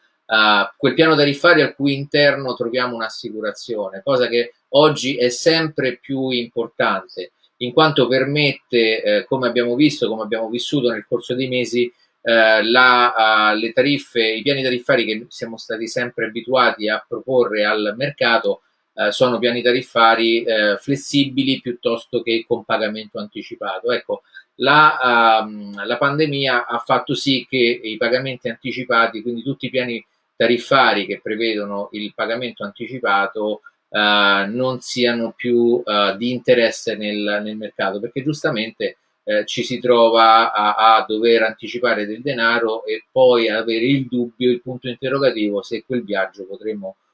quel 0.78 0.94
piano 0.94 1.16
tariffario 1.16 1.66
al 1.66 1.76
cui 1.76 1.94
interno 1.94 2.56
troviamo 2.56 2.96
un'assicurazione, 2.96 4.02
cosa 4.04 4.28
che 4.28 4.54
oggi 4.70 5.18
è 5.18 5.28
sempre 5.30 5.98
più 5.98 6.30
importante, 6.30 7.32
in 7.58 7.74
quanto 7.74 8.08
permette, 8.08 9.02
eh, 9.02 9.26
come 9.26 9.48
abbiamo 9.48 9.76
visto, 9.76 10.08
come 10.08 10.24
abbiamo 10.24 10.50
vissuto 10.50 10.92
nel 10.92 11.06
corso 11.08 11.34
dei 11.34 11.48
mesi, 11.48 11.92
eh, 12.22 12.64
la, 12.64 13.54
uh, 13.54 13.58
le 13.58 13.72
tariffe, 13.72 14.22
i 14.22 14.42
piani 14.42 14.62
tariffari 14.62 15.06
che 15.06 15.26
siamo 15.30 15.58
stati 15.58 15.88
sempre 15.88 16.26
abituati 16.26 16.90
a 16.90 17.04
proporre 17.08 17.66
al 17.66 17.94
mercato 17.98 18.64
uh, 18.98 19.10
sono 19.10 19.40
piani 19.40 19.62
tariffari 19.62 20.44
uh, 20.46 20.78
flessibili 20.78 21.62
piuttosto 21.62 22.22
che 22.22 22.44
con 22.48 22.66
pagamento 22.66 23.20
anticipato. 23.20 23.92
Ecco, 23.92 24.24
la, 24.56 25.46
uh, 25.48 25.86
la, 25.86 25.98
pandemia 25.98 26.66
ha 26.66 26.80
fatto 26.80 27.14
sì 27.14 27.46
che 27.48 27.58
i 27.58 27.96
pagamenti 27.98 28.50
anticipati, 28.50 29.22
quindi 29.22 29.44
tutti 29.44 29.68
i 29.68 29.70
piani 29.70 30.04
tariffari 30.36 31.06
che 31.06 31.20
prevedono 31.22 31.90
il 31.92 32.14
pagamento 32.16 32.64
anticipato, 32.64 33.62
uh, 33.90 34.50
non 34.50 34.80
siano 34.80 35.34
più 35.36 35.82
uh, 35.84 36.16
di 36.18 36.32
interesse 36.32 36.96
nel, 36.96 37.42
nel, 37.44 37.56
mercato, 37.56 38.00
perché 38.00 38.24
giustamente 38.24 38.98
eh, 39.30 39.46
ci 39.46 39.64
si 39.64 39.80
trova 39.80 40.54
a, 40.54 40.96
a, 40.96 41.06
dover 41.06 41.44
anticipare 41.44 42.06
del 42.06 42.22
denaro 42.22 42.86
e 42.86 43.04
poi 43.12 43.50
avere 43.50 43.86
il 43.86 44.06
dubbio, 44.08 44.50
il 44.50 44.62
punto 44.62 44.88
interrogativo 44.88 45.62
se 45.62 45.84
quel 45.86 46.06
viaggio 46.06 46.46
potremo 46.46 46.88
uh, 46.88 47.07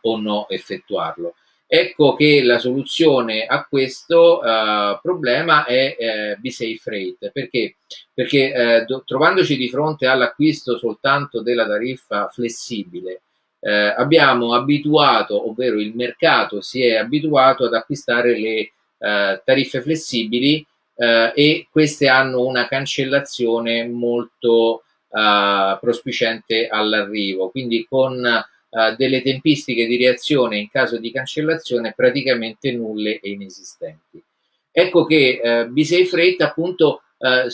o 0.00 0.16
no 0.18 0.48
effettuarlo. 0.48 1.34
Ecco 1.70 2.14
che 2.14 2.42
la 2.42 2.58
soluzione 2.58 3.44
a 3.44 3.66
questo 3.68 4.40
uh, 4.40 4.98
problema 5.02 5.66
è 5.66 5.96
eh, 5.98 6.36
B-Safe 6.38 6.78
Freight. 6.78 7.30
Perché? 7.30 7.76
Perché 8.14 8.54
eh, 8.54 8.84
do, 8.86 9.02
trovandoci 9.04 9.54
di 9.54 9.68
fronte 9.68 10.06
all'acquisto 10.06 10.78
soltanto 10.78 11.42
della 11.42 11.66
tariffa 11.66 12.28
flessibile, 12.28 13.20
eh, 13.60 13.70
abbiamo 13.70 14.54
abituato, 14.54 15.46
ovvero 15.46 15.78
il 15.78 15.94
mercato 15.94 16.62
si 16.62 16.82
è 16.82 16.96
abituato 16.96 17.66
ad 17.66 17.74
acquistare 17.74 18.38
le 18.38 18.72
eh, 18.98 19.42
tariffe 19.44 19.82
flessibili 19.82 20.64
eh, 20.96 21.32
e 21.34 21.68
queste 21.70 22.08
hanno 22.08 22.46
una 22.46 22.66
cancellazione 22.66 23.86
molto 23.86 24.84
eh, 25.10 25.78
prospicente 25.78 26.66
all'arrivo, 26.66 27.50
quindi 27.50 27.84
con 27.86 28.26
eh, 28.70 28.94
delle 28.96 29.22
tempistiche 29.22 29.86
di 29.86 29.96
reazione 29.96 30.58
in 30.58 30.68
caso 30.68 30.98
di 30.98 31.10
cancellazione 31.10 31.94
praticamente 31.96 32.72
nulle 32.72 33.18
e 33.20 33.30
inesistenti. 33.30 34.22
Ecco 34.70 35.04
che 35.04 35.40
eh, 35.42 35.64
B6 35.66 36.04
Freight 36.04 36.40
appunto 36.42 37.02
eh, 37.18 37.48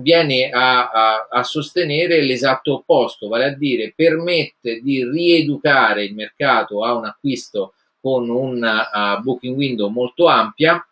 viene 0.00 0.48
a, 0.48 0.90
a, 0.90 1.28
a, 1.30 1.42
sostenere 1.42 2.22
l'esatto 2.22 2.74
opposto, 2.76 3.28
vale 3.28 3.44
a 3.44 3.54
dire 3.54 3.92
permette 3.94 4.80
di 4.80 5.04
rieducare 5.04 6.04
il 6.04 6.14
mercato 6.14 6.82
a 6.82 6.94
un 6.94 7.04
acquisto 7.04 7.74
con 8.00 8.28
una 8.30 9.18
uh, 9.18 9.20
booking 9.20 9.56
window 9.56 9.88
molto 9.88 10.28
ampia, 10.28 10.86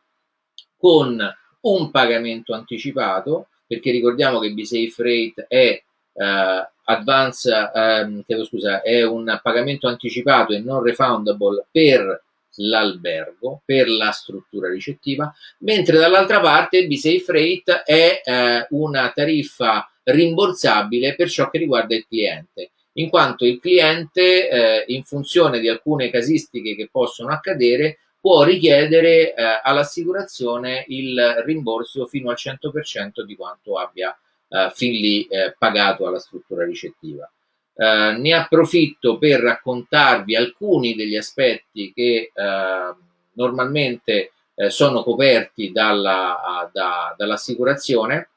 con 0.77 1.19
un 1.61 1.91
pagamento 1.91 2.53
anticipato, 2.55 3.49
perché 3.67 3.93
ricordiamo 3.93 4.41
che 4.41 4.53
B6 4.53 4.89
Freight 4.89 5.47
è 5.47 5.81
uh, 6.13 6.74
advance, 6.85 7.51
um, 7.51 8.23
chiedo 8.25 8.45
scusa, 8.45 8.83
è 8.83 9.05
un 9.05 9.41
pagamento 9.43 9.89
anticipato 9.89 10.53
e 10.53 10.61
non 10.61 10.83
refundable 10.83 11.67
per 11.71 12.23
l'albergo 12.57 13.63
per 13.65 13.89
la 13.89 14.11
struttura 14.11 14.71
ricettiva, 14.71 15.33
mentre 15.59 15.99
dall'altra 15.99 16.41
parte 16.41 16.87
B6 16.87 17.19
Freight 17.21 17.71
è 17.71 18.21
eh, 18.25 18.67
una 18.71 19.11
tariffa 19.13 19.91
rimborsabile 20.05 21.15
per 21.15 21.29
ciò 21.29 21.51
che 21.51 21.59
riguarda 21.59 21.95
il 21.95 22.07
cliente, 22.07 22.71
in 22.95 23.09
quanto 23.09 23.45
il 23.45 23.59
cliente, 23.59 24.49
eh, 24.49 24.85
in 24.89 25.03
funzione 25.05 25.59
di 25.61 25.69
alcune 25.69 26.11
casistiche 26.11 26.77
che 26.77 26.89
possono 26.91 27.31
accadere, 27.31 27.99
può 28.21 28.43
richiedere 28.43 29.35
eh, 29.35 29.61
all'assicurazione 29.63 30.85
il 30.89 31.43
rimborso 31.45 32.07
fino 32.07 32.31
al 32.31 32.37
100% 32.39 33.23
di 33.23 33.37
quanto 33.37 33.79
abbia 33.79 34.17
eh, 34.49 34.71
fin 34.75 34.93
lì 34.93 35.27
eh, 35.27 35.55
pagato 35.59 36.07
alla 36.07 36.19
struttura 36.19 36.65
ricettiva. 36.65 37.31
Eh, 37.75 38.17
ne 38.19 38.33
approfitto 38.33 39.19
per 39.19 39.41
raccontarvi 39.41 40.37
alcuni 40.37 40.95
degli 40.95 41.17
aspetti 41.17 41.93
che 41.93 42.31
eh, 42.33 42.95
normalmente 43.33 44.33
eh, 44.55 44.71
sono 44.71 45.03
coperti 45.03 45.73
dalla, 45.73 46.71
da, 46.73 47.15
dall'assicurazione 47.17 48.29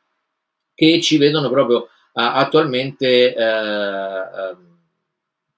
che 0.74 1.02
ci 1.02 1.18
vedono 1.18 1.50
proprio 1.50 1.90
attualmente 2.14 3.36
eh, 3.36 3.44
ehm, 3.44 4.78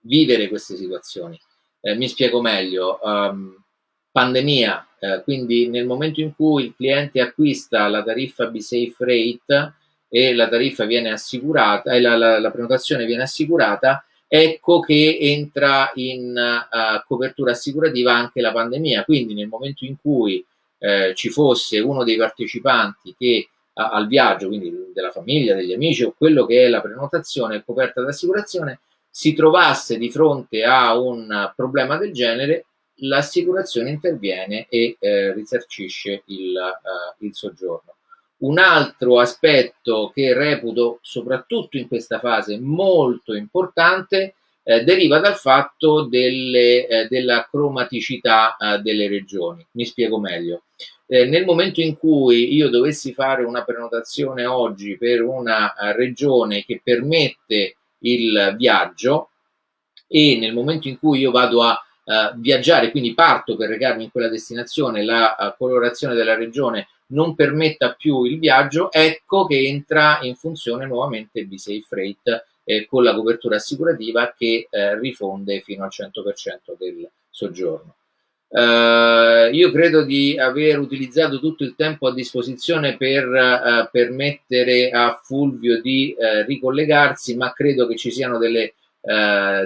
vivere 0.01 0.49
queste 0.49 0.75
situazioni. 0.75 1.39
Eh, 1.79 1.95
mi 1.95 2.09
spiego 2.09 2.41
meglio. 2.41 2.99
Um, 3.01 3.55
pandemia, 4.11 4.87
eh, 4.99 5.21
quindi 5.23 5.69
nel 5.69 5.85
momento 5.85 6.19
in 6.19 6.35
cui 6.35 6.65
il 6.65 6.75
cliente 6.75 7.21
acquista 7.21 7.87
la 7.87 8.03
tariffa 8.03 8.47
B-Safe 8.47 8.95
Rate, 8.97 9.73
e 10.09 10.33
la 10.33 10.49
tariffa 10.49 10.85
viene 10.85 11.11
assicurata 11.11 11.93
e 11.93 12.01
la, 12.01 12.17
la, 12.17 12.39
la 12.39 12.51
prenotazione 12.51 13.05
viene 13.05 13.23
assicurata, 13.23 14.03
ecco 14.27 14.79
che 14.79 15.17
entra 15.21 15.91
in 15.95 16.35
uh, 16.35 17.07
copertura 17.07 17.51
assicurativa 17.51 18.13
anche 18.13 18.41
la 18.41 18.51
pandemia. 18.51 19.03
Quindi 19.05 19.35
nel 19.35 19.47
momento 19.47 19.85
in 19.85 19.95
cui 20.01 20.43
eh, 20.79 21.13
ci 21.13 21.29
fosse 21.29 21.79
uno 21.79 22.03
dei 22.03 22.17
partecipanti 22.17 23.15
che 23.17 23.49
uh, 23.73 23.81
al 23.81 24.07
viaggio, 24.07 24.47
quindi 24.47 24.91
della 24.93 25.11
famiglia, 25.11 25.55
degli 25.55 25.73
amici 25.73 26.03
o 26.03 26.13
quello 26.17 26.45
che 26.45 26.65
è 26.65 26.69
la 26.69 26.81
prenotazione 26.81 27.63
coperta 27.63 28.01
d'assicurazione, 28.01 28.79
si 29.09 29.33
trovasse 29.33 29.97
di 29.97 30.09
fronte 30.09 30.63
a 30.63 30.97
un 30.97 31.51
problema 31.55 31.97
del 31.97 32.13
genere, 32.13 32.65
l'assicurazione 33.01 33.89
interviene 33.89 34.67
e 34.69 34.97
eh, 34.99 35.33
risarcisce 35.33 36.23
il, 36.27 36.53
uh, 36.55 37.25
il 37.25 37.33
soggiorno. 37.33 37.95
Un 38.39 38.57
altro 38.57 39.19
aspetto 39.19 40.11
che 40.13 40.33
reputo 40.33 40.99
soprattutto 41.01 41.77
in 41.77 41.87
questa 41.87 42.19
fase 42.19 42.59
molto 42.59 43.33
importante 43.33 44.35
eh, 44.63 44.83
deriva 44.83 45.19
dal 45.19 45.35
fatto 45.35 46.03
delle, 46.03 46.87
eh, 46.87 47.07
della 47.07 47.47
cromaticità 47.49 48.55
eh, 48.55 48.79
delle 48.79 49.07
regioni. 49.07 49.65
Mi 49.71 49.85
spiego 49.85 50.19
meglio. 50.19 50.63
Eh, 51.07 51.25
nel 51.25 51.43
momento 51.43 51.81
in 51.81 51.97
cui 51.97 52.53
io 52.53 52.69
dovessi 52.69 53.13
fare 53.13 53.43
una 53.43 53.63
prenotazione 53.63 54.45
oggi 54.45 54.95
per 54.95 55.23
una 55.23 55.73
uh, 55.75 55.91
regione 55.95 56.63
che 56.63 56.81
permette 56.83 57.77
il 58.01 58.53
viaggio 58.55 59.31
e 60.07 60.37
nel 60.39 60.53
momento 60.53 60.87
in 60.87 60.99
cui 60.99 61.17
io 61.17 61.31
vado 61.31 61.63
a 61.63 61.83
uh, 62.03 62.37
viaggiare, 62.37 62.91
quindi 62.91 63.15
parto 63.15 63.55
per 63.57 63.69
recarmi 63.69 64.03
in 64.03 64.11
quella 64.11 64.29
destinazione, 64.29 65.03
la 65.03 65.55
colorazione 65.57 66.13
della 66.13 66.35
regione 66.35 66.87
non 67.09 67.35
permetta 67.35 67.93
più 67.93 68.23
il 68.23 68.39
viaggio, 68.39 68.91
ecco 68.91 69.45
che 69.45 69.59
entra 69.67 70.19
in 70.21 70.35
funzione 70.35 70.85
nuovamente 70.85 71.39
il 71.39 71.47
B-Safe 71.47 71.85
Freight 71.87 72.45
eh, 72.63 72.85
con 72.85 73.03
la 73.03 73.15
copertura 73.15 73.55
assicurativa 73.55 74.33
che 74.37 74.67
eh, 74.69 74.99
rifonde 74.99 75.61
fino 75.61 75.83
al 75.83 75.89
100% 75.91 76.77
del 76.77 77.09
soggiorno. 77.29 77.95
Uh, 78.51 79.53
io 79.53 79.71
credo 79.71 80.03
di 80.03 80.35
aver 80.39 80.79
utilizzato 80.79 81.39
tutto 81.39 81.63
il 81.63 81.75
tempo 81.75 82.07
a 82.07 82.13
disposizione 82.13 82.97
per 82.97 83.27
uh, 83.27 83.87
permettere 83.91 84.89
a 84.89 85.19
Fulvio 85.23 85.79
di 85.79 86.15
uh, 86.17 86.43
ricollegarsi, 86.47 87.35
ma 87.35 87.53
credo 87.53 87.85
che 87.85 87.95
ci 87.95 88.11
siano 88.11 88.37
delle 88.37 88.73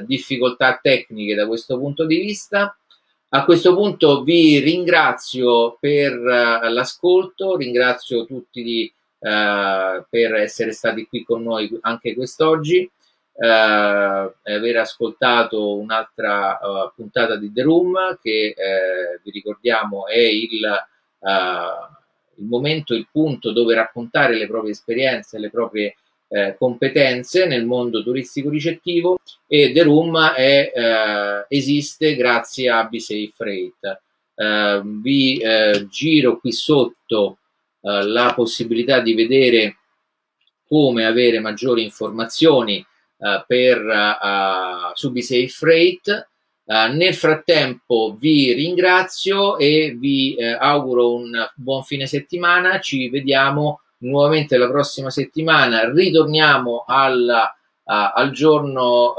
difficoltà 0.05 0.79
tecniche 0.79 1.33
da 1.33 1.47
questo 1.47 1.79
punto 1.79 2.05
di 2.05 2.19
vista. 2.19 2.77
A 3.35 3.45
questo 3.45 3.73
punto 3.73 4.21
vi 4.21 4.59
ringrazio 4.59 5.77
per 5.79 6.13
l'ascolto, 6.13 7.55
ringrazio 7.55 8.27
tutti 8.27 8.61
di, 8.61 8.93
per 9.17 10.35
essere 10.35 10.71
stati 10.71 11.07
qui 11.07 11.23
con 11.23 11.41
noi 11.41 11.75
anche 11.81 12.13
quest'oggi 12.13 12.87
eh, 13.35 13.47
aver 13.47 14.77
ascoltato 14.77 15.77
un'altra 15.77 16.59
uh, 16.61 16.91
puntata 16.95 17.35
di 17.35 17.51
The 17.51 17.63
Room 17.63 18.19
che 18.21 18.53
vi 19.23 19.31
ricordiamo 19.31 20.05
è 20.05 20.19
il, 20.19 20.61
uh, 21.17 21.27
il, 22.35 22.45
momento, 22.45 22.93
il 22.93 23.07
punto 23.11 23.51
dove 23.51 23.73
raccontare 23.73 24.35
le 24.35 24.45
proprie 24.45 24.73
esperienze, 24.73 25.39
le 25.39 25.49
proprie 25.49 25.95
eh, 26.33 26.55
competenze 26.57 27.45
nel 27.45 27.65
mondo 27.65 28.01
turistico 28.01 28.49
ricettivo 28.49 29.19
e 29.47 29.71
The 29.71 29.83
Room 29.83 30.17
è, 30.19 30.71
eh, 30.73 31.45
esiste 31.47 32.15
grazie 32.15 32.69
a 32.69 32.83
BSafe 32.85 33.31
Freight. 33.35 34.01
Eh, 34.35 34.81
vi 34.83 35.41
giro 35.89 36.39
qui 36.39 36.51
sotto 36.51 37.37
la 37.85 38.31
possibilità 38.33 39.01
di 39.01 39.13
vedere 39.13 39.75
come 40.65 41.05
avere 41.05 41.39
maggiori 41.39 41.83
informazioni 41.83 42.83
uh, 43.17 43.43
per 43.45 43.79
uh, 43.79 44.91
Subisafe 44.95 45.47
Freight. 45.47 46.27
Nel 46.65 47.13
frattempo 47.13 48.15
vi 48.17 48.53
ringrazio 48.53 49.57
e 49.57 49.95
vi 49.99 50.33
eh, 50.35 50.53
auguro 50.53 51.13
un 51.13 51.29
buon 51.55 51.83
fine 51.83 52.07
settimana. 52.07 52.79
Ci 52.79 53.09
vediamo 53.09 53.81
nuovamente 54.03 54.57
la 54.57 54.69
prossima 54.69 55.09
settimana. 55.09 55.91
Ritorniamo 55.91 56.85
alla, 56.87 57.55
al 57.83 58.31
giorno 58.31 59.15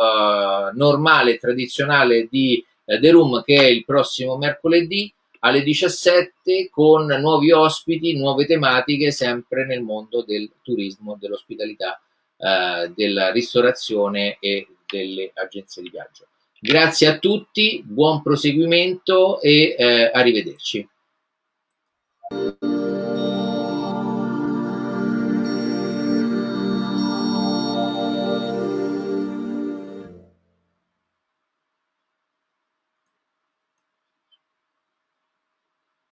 normale 0.72 1.32
e 1.32 1.38
tradizionale 1.38 2.28
di 2.30 2.64
The 2.84 3.10
Room 3.10 3.42
che 3.42 3.56
è 3.56 3.64
il 3.64 3.84
prossimo 3.84 4.36
mercoledì 4.36 5.12
alle 5.40 5.62
17 5.62 6.70
con 6.70 7.06
nuovi 7.06 7.52
ospiti, 7.52 8.16
nuove 8.16 8.46
tematiche 8.46 9.10
sempre 9.10 9.66
nel 9.66 9.82
mondo 9.82 10.22
del 10.22 10.50
turismo, 10.62 11.18
dell'ospitalità 11.20 12.00
eh, 12.38 12.90
della 12.94 13.30
ristorazione 13.30 14.38
e 14.40 14.66
delle 14.90 15.30
agenzie 15.34 15.82
di 15.82 15.90
viaggio. 15.90 16.26
Grazie 16.58 17.08
a 17.08 17.18
tutti, 17.18 17.82
buon 17.84 18.22
proseguimento 18.22 19.38
e 19.42 19.76
eh, 19.78 20.10
arrivederci. 20.12 20.88